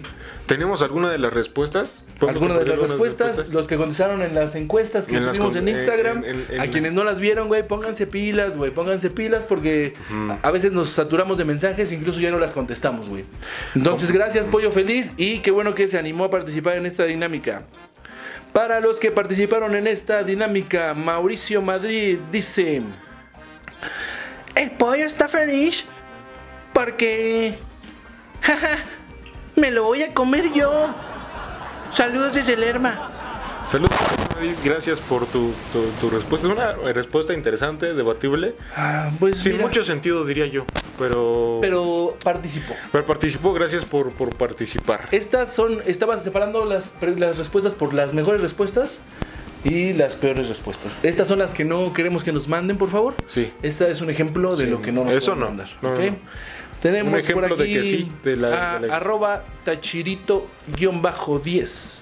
¿Tenemos 0.51 0.81
alguna 0.81 1.09
de 1.09 1.17
las 1.17 1.33
respuestas? 1.33 2.03
¿Podemos 2.19 2.41
Algunas 2.41 2.65
de 2.65 2.69
las 2.75 2.89
respuestas, 2.89 3.49
los 3.49 3.67
que 3.67 3.77
contestaron 3.77 4.21
en 4.21 4.35
las 4.35 4.55
encuestas 4.55 5.05
que 5.07 5.15
En 5.17 5.23
subimos 5.23 5.55
en 5.55 5.67
Instagram, 5.69 6.23
en- 6.25 6.29
en- 6.29 6.45
en 6.49 6.59
a 6.61 6.67
quienes 6.67 6.91
no 6.91 7.03
las 7.03 7.19
vieron, 7.19 7.47
güey, 7.47 7.65
pónganse 7.67 8.05
pilas, 8.07 8.57
güey, 8.57 8.71
pónganse 8.71 9.09
pilas 9.09 9.43
porque 9.47 9.93
a 10.43 10.47
a 10.47 10.51
veces 10.51 10.71
nos 10.73 10.89
saturamos 10.89 11.37
de 11.37 11.45
mensajes, 11.45 11.91
incluso 11.93 12.19
ya 12.19 12.31
no 12.31 12.37
las 12.39 12.51
contestamos, 12.51 13.07
güey. 13.09 13.23
Entonces, 13.75 14.11
gracias 14.11 14.45
Pollo 14.47 14.71
Feliz 14.71 15.13
y 15.17 15.39
qué 15.39 15.51
bueno 15.51 15.73
que 15.75 15.87
se 15.87 15.97
animó 15.97 16.25
a 16.25 16.29
participar 16.29 16.75
en 16.77 16.85
esta 16.85 17.05
dinámica. 17.05 17.63
Para 18.51 18.81
los 18.81 18.99
que 18.99 19.11
participaron 19.11 19.75
en 19.75 19.87
esta 19.87 20.23
dinámica, 20.23 20.93
Mauricio 20.93 21.61
Madrid 21.61 22.17
dice, 22.31 22.81
el 24.55 24.71
pollo 24.71 25.05
está 25.05 25.29
feliz 25.29 25.85
porque 26.73 27.55
me 29.55 29.71
lo 29.71 29.83
voy 29.83 30.03
a 30.03 30.13
comer 30.13 30.51
yo. 30.53 30.71
Saludos 31.91 32.33
desde 32.33 32.55
Lerma. 32.57 33.09
Saludos, 33.63 33.91
gracias 34.63 34.99
por 34.99 35.27
tu, 35.27 35.53
tu, 35.71 35.83
tu 35.99 36.09
respuesta. 36.09 36.47
Es 36.47 36.53
una 36.53 36.73
respuesta 36.93 37.33
interesante, 37.33 37.93
debatible. 37.93 38.55
Ah, 38.75 39.11
pues 39.19 39.39
Sin 39.39 39.53
mira, 39.53 39.65
mucho 39.67 39.83
sentido, 39.83 40.25
diría 40.25 40.47
yo. 40.47 40.65
Pero, 40.97 41.59
Pero 41.61 42.15
participó. 42.23 42.73
pero 42.91 43.05
participó, 43.05 43.53
gracias 43.53 43.85
por, 43.85 44.11
por 44.13 44.35
participar. 44.35 45.07
Estas 45.11 45.53
son, 45.53 45.79
estabas 45.85 46.23
separando 46.23 46.65
las, 46.65 46.85
las 47.17 47.37
respuestas 47.37 47.73
por 47.73 47.93
las 47.93 48.13
mejores 48.13 48.41
respuestas 48.41 48.97
y 49.63 49.93
las 49.93 50.15
peores 50.15 50.47
respuestas. 50.49 50.91
Estas 51.03 51.27
son 51.27 51.37
las 51.39 51.53
que 51.53 51.63
no 51.63 51.93
queremos 51.93 52.23
que 52.23 52.31
nos 52.31 52.47
manden, 52.47 52.77
por 52.77 52.89
favor. 52.89 53.13
Sí. 53.27 53.51
Esta 53.61 53.87
es 53.89 54.01
un 54.01 54.09
ejemplo 54.09 54.55
de 54.55 54.65
Sí. 54.65 54.71
lo 54.71 54.81
que 54.81 54.91
no 54.91 55.03
nos 55.03 55.13
Eso 55.13 55.35
no. 55.35 55.47
mandar. 55.47 55.69
No, 55.83 55.89
¿ok? 55.93 55.99
no, 55.99 56.05
no. 56.05 56.15
Tenemos 56.81 57.13
Un 57.13 57.19
ejemplo 57.19 57.47
por 57.47 57.57
de 57.57 57.63
aquí 57.63 57.73
que 57.73 57.83
sí, 57.83 58.11
de 58.23 58.35
la- 58.37 58.75
a- 58.75 58.79
de 58.79 58.87
la- 58.87 58.95
arroba 58.95 59.43
tachirito-10. 59.65 62.01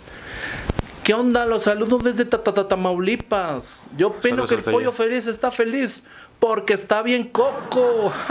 ¿Qué 1.03 1.13
onda? 1.13 1.45
Los 1.45 1.63
saludos 1.63 2.03
desde 2.03 2.25
Ta- 2.25 2.43
Ta- 2.43 2.53
Ta- 2.53 2.67
Tamaulipas. 2.67 3.84
Yo 3.97 4.07
opino 4.09 4.45
Saludos 4.47 4.49
que 4.49 4.55
el 4.55 4.63
pollo 4.75 4.91
feliz 4.91 5.27
está 5.27 5.51
feliz 5.51 6.03
porque 6.39 6.73
está 6.73 7.01
bien 7.01 7.23
coco. 7.25 8.13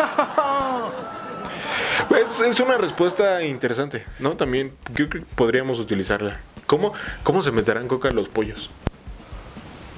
Es, 2.24 2.40
es 2.40 2.61
una 2.61 2.78
respuesta 2.78 3.42
interesante, 3.44 4.05
¿no? 4.18 4.36
También 4.36 4.72
yo 4.94 5.09
creo 5.09 5.11
que 5.11 5.20
podríamos 5.34 5.78
utilizarla. 5.78 6.40
¿Cómo, 6.66 6.92
cómo 7.22 7.42
se 7.42 7.51
meterán 7.53 7.86
coca 7.88 8.11
los 8.11 8.28
pollos? 8.28 8.70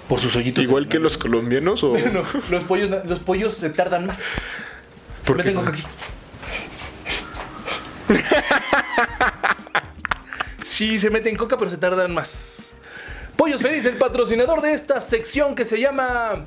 por 0.09 0.19
sus 0.19 0.35
hoyitos. 0.35 0.65
Igual 0.65 0.89
que 0.89 0.99
los 0.99 1.17
colombianos 1.17 1.85
o... 1.85 1.97
No, 2.13 2.25
los 2.51 2.65
pollos, 2.65 3.05
los 3.05 3.21
pollos 3.21 3.55
se 3.55 3.71
tardan 3.71 4.07
más. 4.07 4.21
Porque- 5.25 5.45
Me 5.45 5.51
tengo 5.51 5.63
que 5.63 5.69
aquí. 5.71 5.83
Sí, 10.65 10.99
se 10.99 11.11
meten 11.11 11.37
coca, 11.37 11.57
pero 11.59 11.71
se 11.71 11.77
tardan 11.77 12.15
más. 12.15 12.71
Pollos 13.37 13.63
Feliz, 13.63 13.85
el 13.87 13.97
patrocinador 13.97 14.61
de 14.63 14.73
esta 14.75 15.01
sección 15.01 15.55
que 15.55 15.65
se 15.65 15.81
llama. 15.81 16.47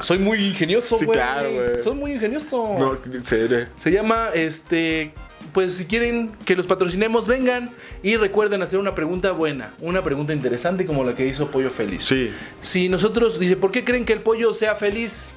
Soy 0.00 0.18
muy 0.18 0.38
ingenioso, 0.46 0.96
Sí, 0.96 1.04
güey. 1.04 1.16
claro, 1.18 1.52
güey. 1.52 1.84
Soy 1.84 1.94
muy 1.94 2.12
ingenioso. 2.12 2.76
no, 2.78 2.98
en 3.04 3.24
serio. 3.24 3.66
Se 3.76 3.90
llama 3.90 4.30
este. 4.32 5.12
pues 5.52 5.74
si 5.74 5.84
quieren 5.84 6.32
que 6.46 6.56
los 6.56 6.66
patrocinemos, 6.66 7.26
vengan 7.26 7.70
y 8.02 8.16
recuerden 8.16 8.62
hacer 8.62 8.78
una 8.78 8.94
pregunta 8.94 9.32
buena, 9.32 9.74
una 9.80 10.02
pregunta 10.02 10.32
interesante 10.32 10.86
como 10.86 11.04
la 11.04 11.14
que 11.14 11.26
hizo 11.26 11.50
Pollo 11.50 11.70
Feliz. 11.70 12.04
Sí. 12.04 12.32
Si 12.62 12.88
nosotros, 12.88 13.38
dice, 13.38 13.56
¿por 13.56 13.70
qué 13.72 13.84
creen 13.84 14.04
que 14.06 14.14
el 14.14 14.20
pollo 14.20 14.54
sea 14.54 14.74
feliz? 14.76 15.30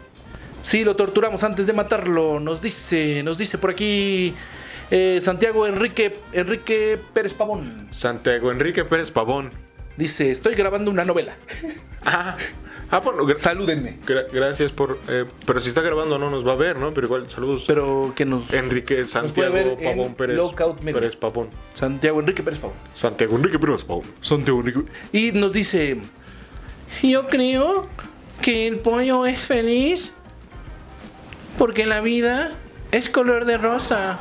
Si 0.66 0.84
lo 0.84 0.96
torturamos 0.96 1.44
antes 1.44 1.68
de 1.68 1.74
matarlo, 1.74 2.40
nos 2.40 2.60
dice, 2.60 3.22
nos 3.22 3.38
dice 3.38 3.60
por 3.60 3.70
aquí 3.70 4.34
eh, 4.90 5.20
Santiago 5.22 5.68
Enrique, 5.68 6.22
Enrique 6.34 6.98
Pérez 7.14 7.36
Pavón. 7.36 7.88
Santiago 7.92 8.52
Enrique 8.52 8.84
Pérez 8.84 9.12
Pavón. 9.12 9.52
Dice, 9.96 10.32
estoy 10.32 10.56
grabando 10.56 10.90
una 10.90 11.06
novela. 11.06 11.36
Ah, 12.08 12.36
ah 12.90 13.00
bueno, 13.00 13.24
gra- 13.26 13.38
Salúdenme. 13.38 14.00
gra- 14.06 14.26
gracias 14.32 14.72
por. 14.72 14.98
eh, 15.08 15.26
pero 15.46 15.60
si 15.60 15.70
está 15.70 15.82
grabando 15.82 16.18
no 16.18 16.32
nos 16.32 16.48
va 16.48 16.54
a 16.54 16.56
ver, 16.56 16.78
¿no? 16.78 16.94
Pero 16.96 17.06
igual, 17.08 17.30
saludos. 17.30 17.66
Pero 17.68 18.14
que 18.16 18.26
nos... 18.26 18.52
Enrique 18.54 19.06
Santiago 19.06 19.56
en 19.58 19.78
Pavón 19.78 20.16
Pérez. 20.16 20.38
Lockout 20.38 20.82
Media. 20.82 21.00
Pérez 21.00 21.16
Pavón. 21.16 21.50
Santiago 21.76 22.20
Enrique 22.20 22.42
Pérez 22.42 22.60
Pavón. 22.60 22.76
Santiago 22.96 23.36
Enrique 23.38 23.60
Pérez 23.60 23.84
Pavón. 23.84 24.04
Santiago 24.22 24.60
Enrique. 24.62 24.82
Y 25.14 25.32
nos 25.32 25.52
dice, 25.54 25.98
yo 27.04 27.28
creo 27.28 27.88
que 28.42 28.68
el 28.68 28.78
pollo 28.80 29.26
es 29.28 29.40
feliz 29.42 30.12
porque 31.58 31.86
la 31.86 32.02
vida 32.02 32.52
es 32.92 33.10
color 33.10 33.46
de 33.46 33.58
rosa. 33.58 34.20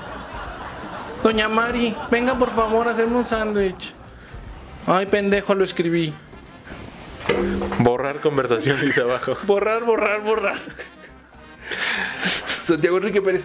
Doña 1.22 1.48
Mari, 1.48 1.96
venga 2.10 2.38
por 2.38 2.50
favor 2.50 2.88
a 2.88 2.90
hacerme 2.90 3.16
un 3.16 3.26
sándwich. 3.26 3.92
Ay, 4.86 5.06
pendejo, 5.06 5.54
lo 5.54 5.64
escribí. 5.64 6.12
Borrar 7.78 8.20
conversación, 8.20 8.80
dice 8.80 9.00
abajo. 9.02 9.36
Borrar, 9.44 9.84
borrar, 9.84 10.20
borrar. 10.22 10.58
Santiago 12.46 12.98
Enrique 12.98 13.22
Pérez. 13.22 13.42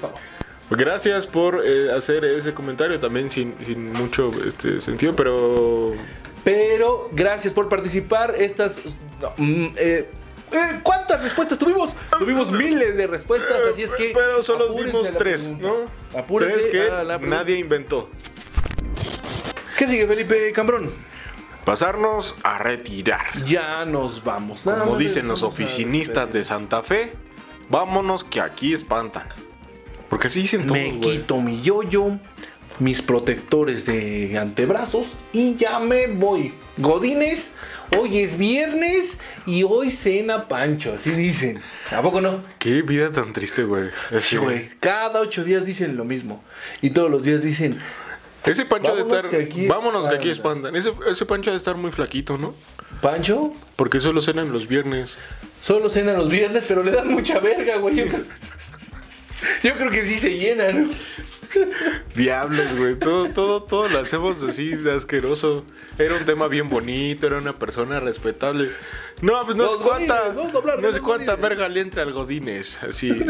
Gracias 0.69 1.25
por 1.25 1.65
eh, 1.65 1.91
hacer 1.91 2.23
ese 2.25 2.53
comentario 2.53 2.99
también 2.99 3.29
sin, 3.29 3.55
sin 3.65 3.91
mucho 3.91 4.31
este, 4.45 4.79
sentido, 4.81 5.15
pero 5.15 5.95
Pero 6.43 7.09
gracias 7.11 7.53
por 7.53 7.69
participar. 7.69 8.35
Estas. 8.37 8.81
no, 9.21 9.31
mm, 9.37 9.65
eh, 9.77 10.09
eh, 10.51 10.79
¿Cuántas 11.09 11.23
respuestas 11.23 11.57
tuvimos? 11.57 11.95
Tuvimos 12.19 12.51
miles 12.51 12.95
de 12.95 13.07
respuestas, 13.07 13.63
así 13.71 13.81
es 13.81 13.95
que. 13.95 14.11
pero 14.13 14.43
solo 14.43 14.71
dimos 14.73 15.11
tres. 15.17 15.51
¿no? 15.59 15.73
Apúrense 16.15 16.67
tres 16.67 16.87
que 16.87 17.27
nadie 17.27 17.57
inventó. 17.57 18.07
¿Qué 19.75 19.87
sigue, 19.87 20.05
Felipe 20.05 20.53
Cambrón? 20.53 20.91
Pasarnos 21.65 22.35
a 22.43 22.59
retirar. 22.59 23.43
Ya 23.43 23.85
nos 23.85 24.23
vamos. 24.23 24.67
Nada 24.67 24.83
Como 24.83 24.97
dicen 24.97 25.27
los 25.27 25.41
oficinistas 25.41 26.31
de 26.31 26.43
Santa 26.43 26.83
Fe, 26.83 27.11
vámonos 27.69 28.23
que 28.23 28.39
aquí 28.39 28.75
espantan. 28.75 29.27
Porque 30.09 30.27
así 30.27 30.41
dicen 30.41 30.67
todos, 30.67 30.79
Me 30.79 30.99
quito 30.99 31.37
mi 31.37 31.59
yoyo, 31.63 32.19
mis 32.77 33.01
protectores 33.01 33.83
de 33.87 34.37
antebrazos 34.37 35.07
y 35.33 35.55
ya 35.55 35.79
me 35.79 36.05
voy. 36.05 36.53
Godines, 36.77 37.53
hoy 37.97 38.19
es 38.19 38.37
viernes 38.37 39.19
y 39.45 39.63
hoy 39.63 39.91
cena 39.91 40.47
Pancho, 40.47 40.93
así 40.95 41.11
dicen. 41.11 41.59
¿A 41.91 42.01
poco 42.01 42.21
no? 42.21 42.43
Qué 42.59 42.81
vida 42.81 43.11
tan 43.11 43.33
triste, 43.33 43.63
güey. 43.63 43.89
Sí, 44.21 44.37
güey. 44.37 44.69
Cada 44.79 45.19
ocho 45.21 45.43
días 45.43 45.65
dicen 45.65 45.97
lo 45.97 46.05
mismo. 46.05 46.43
Y 46.81 46.91
todos 46.91 47.09
los 47.09 47.23
días 47.23 47.41
dicen, 47.41 47.79
Ese 48.45 48.65
pancho 48.65 48.95
de 48.95 49.01
estar. 49.01 49.29
que 49.29 49.37
aquí 49.43 49.67
vámonos 49.67 50.07
que 50.07 50.15
aquí 50.15 50.29
espantan. 50.29 50.75
Ese, 50.75 50.93
ese 51.09 51.25
pancho 51.25 51.51
de 51.51 51.57
estar 51.57 51.75
muy 51.75 51.91
flaquito, 51.91 52.37
¿no? 52.37 52.55
Pancho, 53.01 53.53
Porque 53.75 53.99
solo 53.99 54.21
cenan 54.21 54.51
los 54.51 54.67
viernes. 54.67 55.17
solo 55.61 55.89
cena 55.89 56.13
los 56.13 56.29
viernes, 56.29 56.65
pero 56.67 56.83
le 56.83 56.91
dan 56.91 57.07
mucha 57.09 57.39
verga, 57.39 57.77
güey. 57.77 58.05
Yo 59.63 59.73
creo 59.75 59.89
que 59.89 60.05
sí 60.05 60.17
se 60.17 60.37
llena, 60.37 60.71
¿no? 60.73 60.89
Diablos, 62.15 62.77
güey. 62.77 62.95
Todo, 62.95 63.29
todo, 63.29 63.63
todo 63.63 63.87
lo 63.89 63.99
hacemos 63.99 64.41
así 64.43 64.69
de 64.69 64.93
asqueroso. 64.93 65.65
Era 65.97 66.15
un 66.15 66.25
tema 66.25 66.47
bien 66.47 66.69
bonito, 66.69 67.27
era 67.27 67.37
una 67.37 67.57
persona 67.57 67.99
respetable. 67.99 68.69
No, 69.21 69.41
pues 69.43 69.57
no 69.57 69.69
sé 69.69 69.75
cuánta. 69.83 70.29
godines, 70.29 70.79
No 70.81 70.91
sé 70.91 71.01
cuánta 71.01 71.35
verga 71.35 71.67
le 71.67 71.81
entra 71.81 72.03
al 72.03 72.13
Godines. 72.13 72.81
Así. 72.83 73.25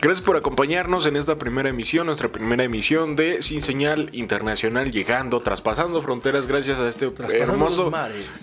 Gracias 0.00 0.24
por 0.24 0.36
acompañarnos 0.36 1.06
en 1.06 1.16
esta 1.16 1.38
primera 1.38 1.68
emisión, 1.68 2.06
nuestra 2.06 2.28
primera 2.30 2.64
emisión 2.64 3.14
de 3.14 3.40
Sin 3.40 3.60
Señal 3.60 4.10
Internacional, 4.12 4.90
llegando, 4.90 5.40
traspasando 5.40 6.02
fronteras 6.02 6.48
gracias 6.48 6.80
a 6.80 6.88
este 6.88 7.12
hermoso 7.32 7.92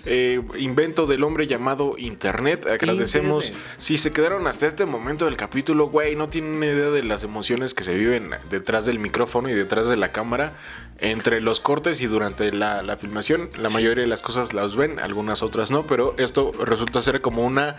eh, 0.06 0.40
invento 0.58 1.06
del 1.06 1.22
hombre 1.22 1.46
llamado 1.46 1.96
Internet. 1.98 2.66
Agradecemos. 2.66 3.46
Internet. 3.46 3.66
Si 3.76 3.98
se 3.98 4.10
quedaron 4.10 4.46
hasta 4.46 4.66
este 4.66 4.86
momento 4.86 5.26
del 5.26 5.36
capítulo, 5.36 5.88
güey, 5.88 6.16
no 6.16 6.30
tienen 6.30 6.62
idea 6.62 6.90
de 6.90 7.02
las 7.02 7.24
emociones 7.24 7.74
que 7.74 7.84
se 7.84 7.94
viven 7.94 8.30
detrás 8.48 8.86
del 8.86 8.98
micrófono 8.98 9.50
y 9.50 9.54
detrás 9.54 9.88
de 9.88 9.96
la 9.96 10.12
cámara, 10.12 10.54
entre 11.00 11.40
los 11.40 11.60
cortes 11.60 12.00
y 12.00 12.06
durante 12.06 12.52
la, 12.52 12.82
la 12.82 12.96
filmación. 12.96 13.50
La 13.58 13.70
mayoría 13.70 14.02
de 14.02 14.08
las 14.08 14.22
cosas 14.22 14.52
las 14.52 14.76
ven, 14.76 14.98
algunas 14.98 15.42
otras 15.42 15.70
no, 15.70 15.86
pero 15.86 16.14
esto 16.18 16.52
resulta 16.64 17.00
ser 17.00 17.20
como 17.20 17.44
una 17.44 17.76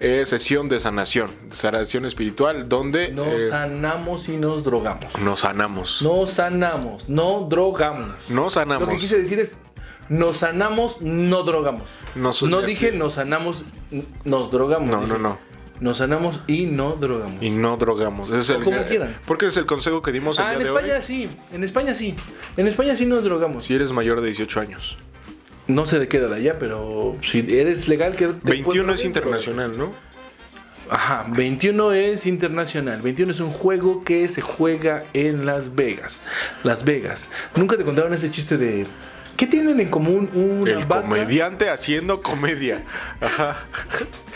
eh, 0.00 0.24
sesión 0.26 0.68
de 0.68 0.78
sanación, 0.80 1.30
de 1.48 1.56
sanación 1.56 2.04
espiritual, 2.04 2.68
donde 2.76 3.08
Nos 3.10 3.28
eh, 3.28 3.48
sanamos 3.48 4.28
y 4.28 4.36
nos 4.36 4.64
drogamos. 4.64 5.06
nos 5.20 5.40
sanamos. 5.40 6.02
Nos 6.02 6.30
sanamos, 6.30 7.08
no 7.08 7.46
drogamos. 7.48 8.30
Nos 8.30 8.54
sanamos. 8.54 8.88
Lo 8.88 8.94
que 8.94 9.00
quise 9.00 9.18
decir 9.18 9.38
es, 9.40 9.56
nos 10.08 10.38
sanamos, 10.38 11.00
no 11.00 11.42
drogamos. 11.42 11.88
Nos- 12.14 12.42
no 12.42 12.62
dije 12.62 12.92
nos 12.92 13.14
sanamos, 13.14 13.64
nos 14.24 14.50
drogamos. 14.50 14.88
No, 14.88 15.00
dije, 15.00 15.12
no, 15.12 15.18
no. 15.18 15.38
Nos 15.80 15.98
sanamos 15.98 16.40
y 16.46 16.66
no 16.66 16.92
drogamos. 16.92 17.42
Y 17.42 17.50
no 17.50 17.76
drogamos. 17.76 18.28
Ese 18.28 18.40
es 18.40 18.50
O 18.50 18.54
el, 18.56 18.64
como 18.64 18.84
quieran. 18.86 19.16
Porque 19.26 19.46
es 19.46 19.56
el 19.56 19.66
consejo 19.66 20.02
que 20.02 20.12
dimos 20.12 20.38
el 20.38 20.44
ah, 20.44 20.50
día 20.50 20.58
en 20.58 20.64
de 20.64 20.68
España 20.68 20.94
hoy. 20.96 21.02
sí, 21.02 21.28
en 21.52 21.64
España 21.64 21.94
sí. 21.94 22.14
En 22.56 22.68
España 22.68 22.94
sí 22.94 23.06
nos 23.06 23.24
drogamos. 23.24 23.64
Si 23.64 23.74
eres 23.74 23.90
mayor 23.90 24.20
de 24.20 24.28
18 24.28 24.60
años. 24.60 24.96
No 25.66 25.84
sé 25.86 25.98
de 25.98 26.08
qué 26.08 26.18
edad 26.18 26.32
allá, 26.32 26.58
pero 26.60 27.16
si 27.22 27.38
eres 27.40 27.88
legal 27.88 28.14
que... 28.14 28.26
te 28.28 28.50
21 28.50 28.84
puedes 28.84 29.00
es 29.00 29.06
internacional, 29.06 29.76
¿no? 29.76 29.92
Ajá, 30.90 31.26
21 31.28 31.92
es 31.92 32.26
internacional. 32.26 33.00
21 33.02 33.32
es 33.32 33.40
un 33.40 33.50
juego 33.50 34.04
que 34.04 34.28
se 34.28 34.40
juega 34.40 35.04
en 35.14 35.46
Las 35.46 35.74
Vegas. 35.74 36.22
Las 36.62 36.84
Vegas. 36.84 37.30
Nunca 37.56 37.76
te 37.76 37.84
contaron 37.84 38.12
ese 38.14 38.30
chiste 38.30 38.56
de... 38.56 38.86
¿Qué 39.36 39.46
tienen 39.48 39.80
en 39.80 39.90
común 39.90 40.30
una 40.32 40.70
El 40.70 40.84
vaca? 40.84 41.02
comediante 41.02 41.68
haciendo 41.68 42.22
comedia. 42.22 42.82
Ajá. 43.20 43.56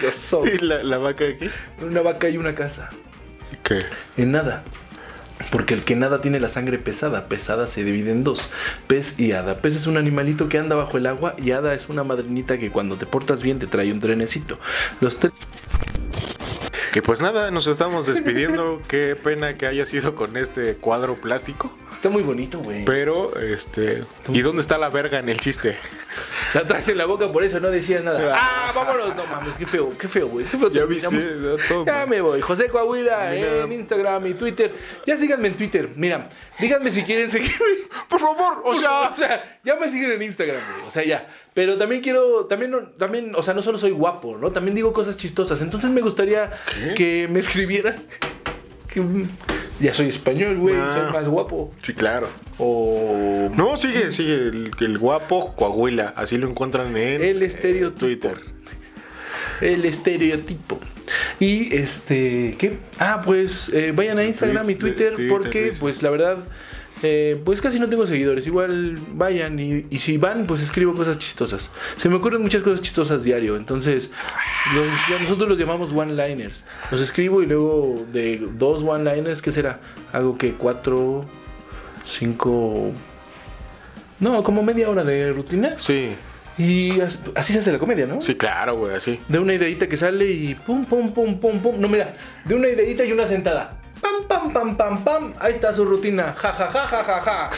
¿Y 0.45 0.65
la, 0.65 0.83
la 0.83 0.99
vaca 0.99 1.25
de 1.25 1.35
aquí? 1.35 1.51
Una 1.83 2.01
vaca 2.03 2.29
y 2.29 2.37
una 2.37 2.55
casa. 2.55 2.91
¿Qué? 3.63 3.79
En 4.17 4.33
nada. 4.33 4.65
Porque 5.53 5.75
el 5.75 5.83
que 5.85 5.95
nada 5.95 6.21
tiene 6.21 6.41
la 6.41 6.49
sangre 6.49 6.79
pesada. 6.79 7.29
Pesada 7.29 7.69
se 7.69 7.85
divide 7.85 8.11
en 8.11 8.25
dos. 8.25 8.51
Pez 8.89 9.21
y 9.21 9.33
hada. 9.33 9.59
Pez 9.59 9.77
es 9.77 9.87
un 9.87 9.97
animalito 9.97 10.49
que 10.49 10.59
anda 10.59 10.75
bajo 10.75 10.97
el 10.99 11.07
agua 11.07 11.35
y 11.39 11.53
hada 11.53 11.75
es 11.75 11.89
una 11.89 12.03
madrinita 12.03 12.59
que 12.59 12.71
cuando 12.71 12.97
te 12.97 13.07
portas 13.07 13.43
bien 13.45 13.59
te 13.61 13.67
trae 13.69 13.93
un 13.93 14.01
trenecito. 14.01 14.59
Los 15.01 15.19
tres... 15.19 15.33
Que 16.93 17.03
pues 17.03 17.21
nada, 17.21 17.51
nos 17.51 17.67
estamos 17.67 18.07
despidiendo. 18.07 18.83
Qué 18.89 19.15
pena 19.15 19.55
que 19.55 19.67
haya 19.67 19.85
sido 19.85 20.15
con 20.15 20.37
este 20.37 20.75
cuadro 20.77 21.17
plástico. 21.17 21.71
Está 21.93 22.09
muy 22.09 22.23
bonito, 22.23 22.61
güey. 22.61 22.85
Pero, 22.85 23.39
este. 23.39 24.05
¿Y 24.29 24.41
dónde 24.41 24.63
está 24.63 24.79
la 24.79 24.89
verga 24.89 25.19
en 25.19 25.29
el 25.29 25.39
chiste? 25.39 25.77
La 26.55 26.67
traes 26.67 26.89
en 26.89 26.97
la 26.97 27.05
boca, 27.05 27.29
por 27.31 27.45
eso 27.45 27.61
no 27.61 27.71
decías 27.71 28.03
nada. 28.03 28.35
¡Ah, 28.35 28.73
vámonos! 28.75 29.15
No 29.15 29.27
mames, 29.27 29.53
qué 29.59 29.67
feo, 29.67 29.93
qué 29.99 30.09
feo, 30.09 30.29
güey. 30.29 30.47
Qué 30.47 30.57
feo 30.57 30.73
Ya 30.73 30.85
viste, 30.85 31.09
Ya 31.87 32.07
me 32.07 32.21
voy. 32.23 32.41
José 32.41 32.69
Coahuila 32.69 33.31
Mira. 33.33 33.63
en 33.65 33.73
Instagram 33.73 34.27
y 34.27 34.35
Twitter. 34.35 34.75
Ya 35.07 35.17
síganme 35.17 35.49
en 35.49 35.57
Twitter. 35.57 35.91
Mira, 35.95 36.29
díganme 36.61 36.91
si 36.91 37.03
quieren 37.03 37.31
seguirme. 37.31 37.57
Por 38.09 38.21
favor, 38.21 38.63
o 38.65 38.75
sea. 38.75 39.11
O 39.11 39.17
sea, 39.17 39.59
ya 39.65 39.77
me 39.77 39.89
siguen 39.89 40.13
en 40.13 40.23
Instagram, 40.23 40.61
güey. 40.73 40.87
O 40.87 40.91
sea, 40.91 41.05
ya. 41.05 41.27
Pero 41.55 41.77
también 41.77 42.01
quiero, 42.03 42.47
también, 42.47 42.71
no- 42.71 42.83
también, 42.89 43.33
o 43.35 43.43
sea, 43.43 43.55
no 43.55 43.63
solo 43.63 43.79
soy 43.79 43.91
guapo, 43.91 44.37
¿no? 44.39 44.51
También 44.53 44.75
digo 44.75 44.93
cosas 44.93 45.17
chistosas. 45.17 45.61
Entonces 45.63 45.91
me 45.91 46.01
gustaría 46.01 46.51
que 46.97 47.29
me 47.31 47.41
escribieran. 47.41 47.97
Que, 48.93 49.03
ya 49.81 49.95
soy 49.95 50.09
español, 50.09 50.57
güey. 50.59 50.75
Ah. 50.77 50.97
Soy 51.05 51.13
más 51.13 51.29
guapo. 51.29 51.71
Sí, 51.83 51.93
claro. 51.95 52.29
O 52.59 53.49
No, 53.55 53.77
sigue, 53.77 54.11
sigue. 54.13 54.35
El, 54.35 54.71
el 54.81 54.99
guapo 54.99 55.55
Coahuila. 55.55 56.15
Así 56.17 56.39
lo 56.39 56.49
encuentran 56.49 56.97
en 56.97 57.23
El 57.23 57.43
estereotipo. 57.43 57.99
Twitter. 58.07 58.39
El 59.61 59.85
estereotipo. 59.85 60.79
Y 61.41 61.75
este, 61.75 62.55
¿qué? 62.59 62.79
Ah, 62.99 63.23
pues 63.25 63.71
eh, 63.71 63.93
vayan 63.95 64.19
a 64.19 64.25
Instagram 64.25 64.69
y 64.71 64.75
Twitter 64.75 65.15
porque, 65.29 65.73
pues 65.81 66.03
la 66.03 66.11
verdad, 66.11 66.39
eh, 67.03 67.41
pues 67.45 67.63
casi 67.63 67.79
no 67.79 67.89
tengo 67.89 68.07
seguidores. 68.07 68.47
Igual 68.47 68.99
vayan 69.15 69.59
y, 69.59 69.87
y 69.89 69.99
si 69.99 70.19
van, 70.19 70.47
pues 70.47 70.61
escribo 70.61 70.95
cosas 70.95 71.17
chistosas. 71.19 71.71
Se 71.97 72.09
me 72.09 72.17
ocurren 72.17 72.43
muchas 72.43 72.63
cosas 72.63 72.83
chistosas 72.83 73.25
diario. 73.25 73.57
Entonces, 73.57 74.11
los- 74.75 75.21
nosotros 75.23 75.49
los 75.49 75.59
llamamos 75.59 75.93
one-liners. 75.93 76.65
Los 76.91 77.01
escribo 77.01 77.43
y 77.43 77.47
luego 77.47 78.05
de 78.13 78.47
dos 78.59 78.83
one-liners, 78.83 79.41
¿qué 79.41 79.51
será? 79.51 79.81
Hago 80.13 80.37
que 80.37 80.53
cuatro, 80.53 81.25
cinco... 82.05 82.93
No, 84.21 84.43
como 84.43 84.63
media 84.65 84.91
hora 84.91 85.05
de 85.05 85.33
rutina. 85.33 85.75
Sí, 85.79 86.11
Y 86.59 87.01
as- 87.01 87.21
así 87.37 87.53
se 87.53 87.61
hace 87.61 87.71
la 87.73 87.79
comedia, 87.79 88.05
¿no? 88.07 88.21
sí, 88.21 88.35
claro, 88.35 88.77
güey, 88.77 88.95
así. 88.97 89.21
De 89.29 89.39
una 89.39 89.55
ideita 89.55 89.89
que 89.89 89.97
sale 89.97 90.27
y 90.31 90.55
pum, 90.57 90.85
pum, 90.85 91.13
pum, 91.15 91.39
pum, 91.41 91.61
pum. 91.61 91.81
No, 91.81 91.89
mira, 91.89 92.17
de 92.45 92.55
una 92.55 92.69
ideita 92.69 93.05
y 93.05 93.13
una 93.13 93.27
sentada. 93.27 93.81
Pam, 94.01 94.27
pam, 94.29 94.53
pam, 94.53 94.77
pam, 94.77 95.05
pam. 95.05 95.35
Ahí 95.41 95.55
está 95.55 95.73
su 95.73 95.85
rutina. 95.85 96.35
Ja, 96.37 96.53
ja, 96.53 96.69
ja, 96.69 96.87
ja, 96.89 97.05
ja, 97.05 97.21
ja. 97.21 97.51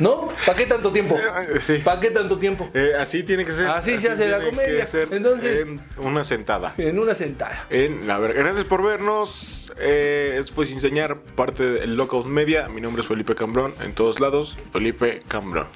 ¿No? 0.00 0.28
¿Para 0.44 0.58
qué 0.58 0.66
tanto 0.66 0.90
tiempo? 0.92 1.16
Eh, 1.16 1.60
sí. 1.60 1.74
¿Para 1.84 2.00
qué 2.00 2.10
tanto 2.10 2.36
tiempo? 2.38 2.68
Eh, 2.74 2.92
así 2.98 3.22
tiene 3.22 3.44
que 3.44 3.52
ser. 3.52 3.66
Así 3.68 3.98
se 3.98 4.10
hace 4.10 4.28
la 4.28 4.40
comedia. 4.40 4.86
Entonces- 5.10 5.60
en 5.60 5.80
una 5.98 6.24
sentada. 6.24 6.72
En 6.78 6.98
una 6.98 7.14
sentada. 7.14 7.66
En 7.70 8.06
la 8.08 8.18
ver- 8.18 8.32
Gracias 8.34 8.64
por 8.64 8.82
vernos. 8.82 9.72
Eh, 9.78 10.36
esto 10.38 10.54
fue 10.54 10.64
Sin 10.64 10.80
Señar, 10.80 11.18
parte 11.20 11.64
del 11.64 11.96
Lockout 11.96 12.26
Media. 12.26 12.68
Mi 12.68 12.80
nombre 12.80 13.02
es 13.02 13.08
Felipe 13.08 13.34
Cambrón. 13.34 13.74
En 13.80 13.92
todos 13.94 14.20
lados, 14.20 14.56
Felipe 14.72 15.20
Cambrón. 15.28 15.66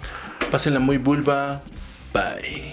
Pásenla 0.50 0.80
muy 0.80 0.96
vulva. 0.96 1.60
Bye. 2.14 2.72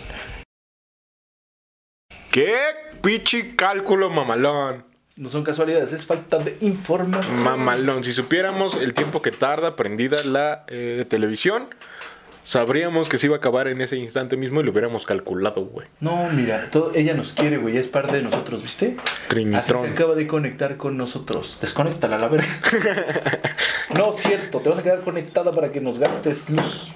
¿Qué 2.32 2.56
pichi 3.02 3.56
cálculo 3.58 4.10
mamalón? 4.10 4.86
No 5.18 5.30
son 5.30 5.44
casualidades, 5.44 5.92
es 5.92 6.06
falta 6.06 6.38
de 6.38 6.58
información. 6.62 7.44
Mamalón. 7.44 8.06
Si 8.06 8.14
supiéramos 8.14 8.76
el 8.76 8.94
tiempo 8.94 9.22
que 9.22 9.32
tarda 9.32 9.76
prendida 9.76 10.24
la 10.24 10.64
eh, 10.70 11.06
televisión, 11.10 11.68
sabríamos 12.46 13.10
que 13.10 13.18
se 13.18 13.28
iba 13.28 13.36
a 13.36 13.40
acabar 13.40 13.68
en 13.68 13.82
ese 13.82 13.98
instante 13.98 14.38
mismo 14.38 14.62
y 14.62 14.64
lo 14.64 14.72
hubiéramos 14.72 15.06
calculado, 15.06 15.66
güey. 15.66 15.88
No, 16.00 16.30
mira, 16.32 16.70
todo, 16.70 16.94
ella 16.96 17.14
nos 17.14 17.34
quiere, 17.34 17.58
güey, 17.58 17.76
es 17.76 17.90
parte 17.90 18.16
de 18.16 18.22
nosotros, 18.22 18.64
¿viste? 18.64 18.96
Trinitron. 19.28 19.82
Así 19.82 19.88
se 19.90 19.94
acaba 19.94 20.16
de 20.16 20.28
conectar 20.28 20.78
con 20.78 20.96
nosotros. 20.96 21.58
Desconéctala, 21.60 22.18
la 22.18 22.30
verga. 22.30 22.48
no, 23.98 24.14
cierto, 24.14 24.62
te 24.62 24.70
vas 24.70 24.80
a 24.80 24.84
quedar 24.84 25.02
conectada 25.02 25.52
para 25.52 25.74
que 25.74 25.82
nos 25.82 26.00
gastes 26.00 26.50
luz 26.50 26.94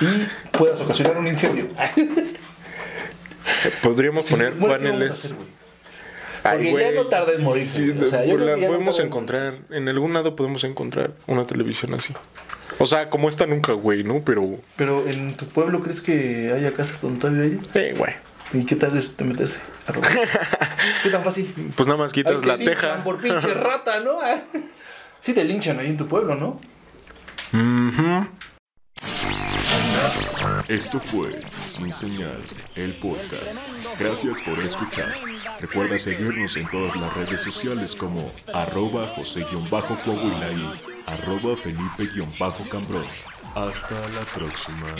y 0.00 0.56
puedas 0.56 0.80
ocasionar 0.80 1.18
un 1.18 1.26
incendio. 1.26 1.66
Podríamos 3.82 4.28
poner 4.30 4.52
Bueno, 4.54 4.78
¿qué 4.78 4.90
vamos 4.90 4.90
a 4.90 4.92
paneles. 4.92 5.34
Ay, 6.44 6.70
Porque 6.70 6.82
ya 6.82 6.92
no 6.92 7.06
tarda 7.06 7.32
en. 7.32 7.66
Sí, 7.68 7.90
güey. 7.92 8.04
O 8.04 8.08
sea, 8.08 8.24
yo 8.24 8.36
la 8.38 8.56
no 8.56 8.66
podemos 8.66 8.98
encontrar, 8.98 9.58
en 9.70 9.88
algún 9.88 10.12
lado 10.12 10.34
podemos 10.34 10.64
encontrar 10.64 11.12
una 11.26 11.46
televisión 11.46 11.94
así. 11.94 12.12
O 12.78 12.86
sea, 12.86 13.10
como 13.10 13.28
esta 13.28 13.46
nunca, 13.46 13.72
güey, 13.72 14.02
¿no? 14.02 14.22
Pero, 14.24 14.56
Pero 14.76 15.06
en 15.06 15.36
tu 15.36 15.46
pueblo, 15.46 15.80
¿crees 15.82 16.00
que 16.00 16.50
haya 16.52 16.72
casas 16.72 17.00
donde 17.00 17.20
todavía 17.20 17.44
haya? 17.44 17.58
eh, 17.74 17.94
güey. 17.96 18.12
¿Y 18.54 18.66
qué 18.66 18.76
tal 18.76 18.96
es 18.98 19.16
de 19.16 19.24
meterse? 19.24 19.60
a 19.86 19.92
robar? 19.92 20.10
¿Qué 21.02 21.10
tan 21.10 21.22
fácil? 21.24 21.52
Pues 21.76 21.86
nada 21.86 21.98
más 21.98 22.12
quitas 22.12 22.42
Ay, 22.42 22.48
la 22.48 22.58
teja. 22.58 23.04
por 23.04 23.20
pinche 23.20 23.54
rata, 23.54 24.00
¿no? 24.00 24.18
Sí 25.20 25.32
te 25.32 25.44
linchan 25.44 25.78
ahí 25.78 25.86
en 25.88 25.96
tu 25.96 26.08
pueblo, 26.08 26.34
¿no? 26.34 26.60
Esto 30.68 31.00
fue 31.00 31.42
Sin 31.62 31.92
Señal, 31.92 32.44
el 32.74 32.96
podcast. 32.96 33.60
Gracias 33.98 34.40
por 34.40 34.58
escuchar. 34.60 35.14
Recuerda 35.60 35.98
seguirnos 35.98 36.56
en 36.56 36.70
todas 36.70 36.96
las 36.96 37.12
redes 37.14 37.40
sociales 37.40 37.94
como 37.96 38.32
arroba 38.52 39.08
José-Coahuila 39.16 40.52
y 40.52 40.80
arroba 41.06 41.56
Felipe-Cambrón. 41.56 43.06
Hasta 43.54 44.08
la 44.08 44.24
próxima. 44.32 44.94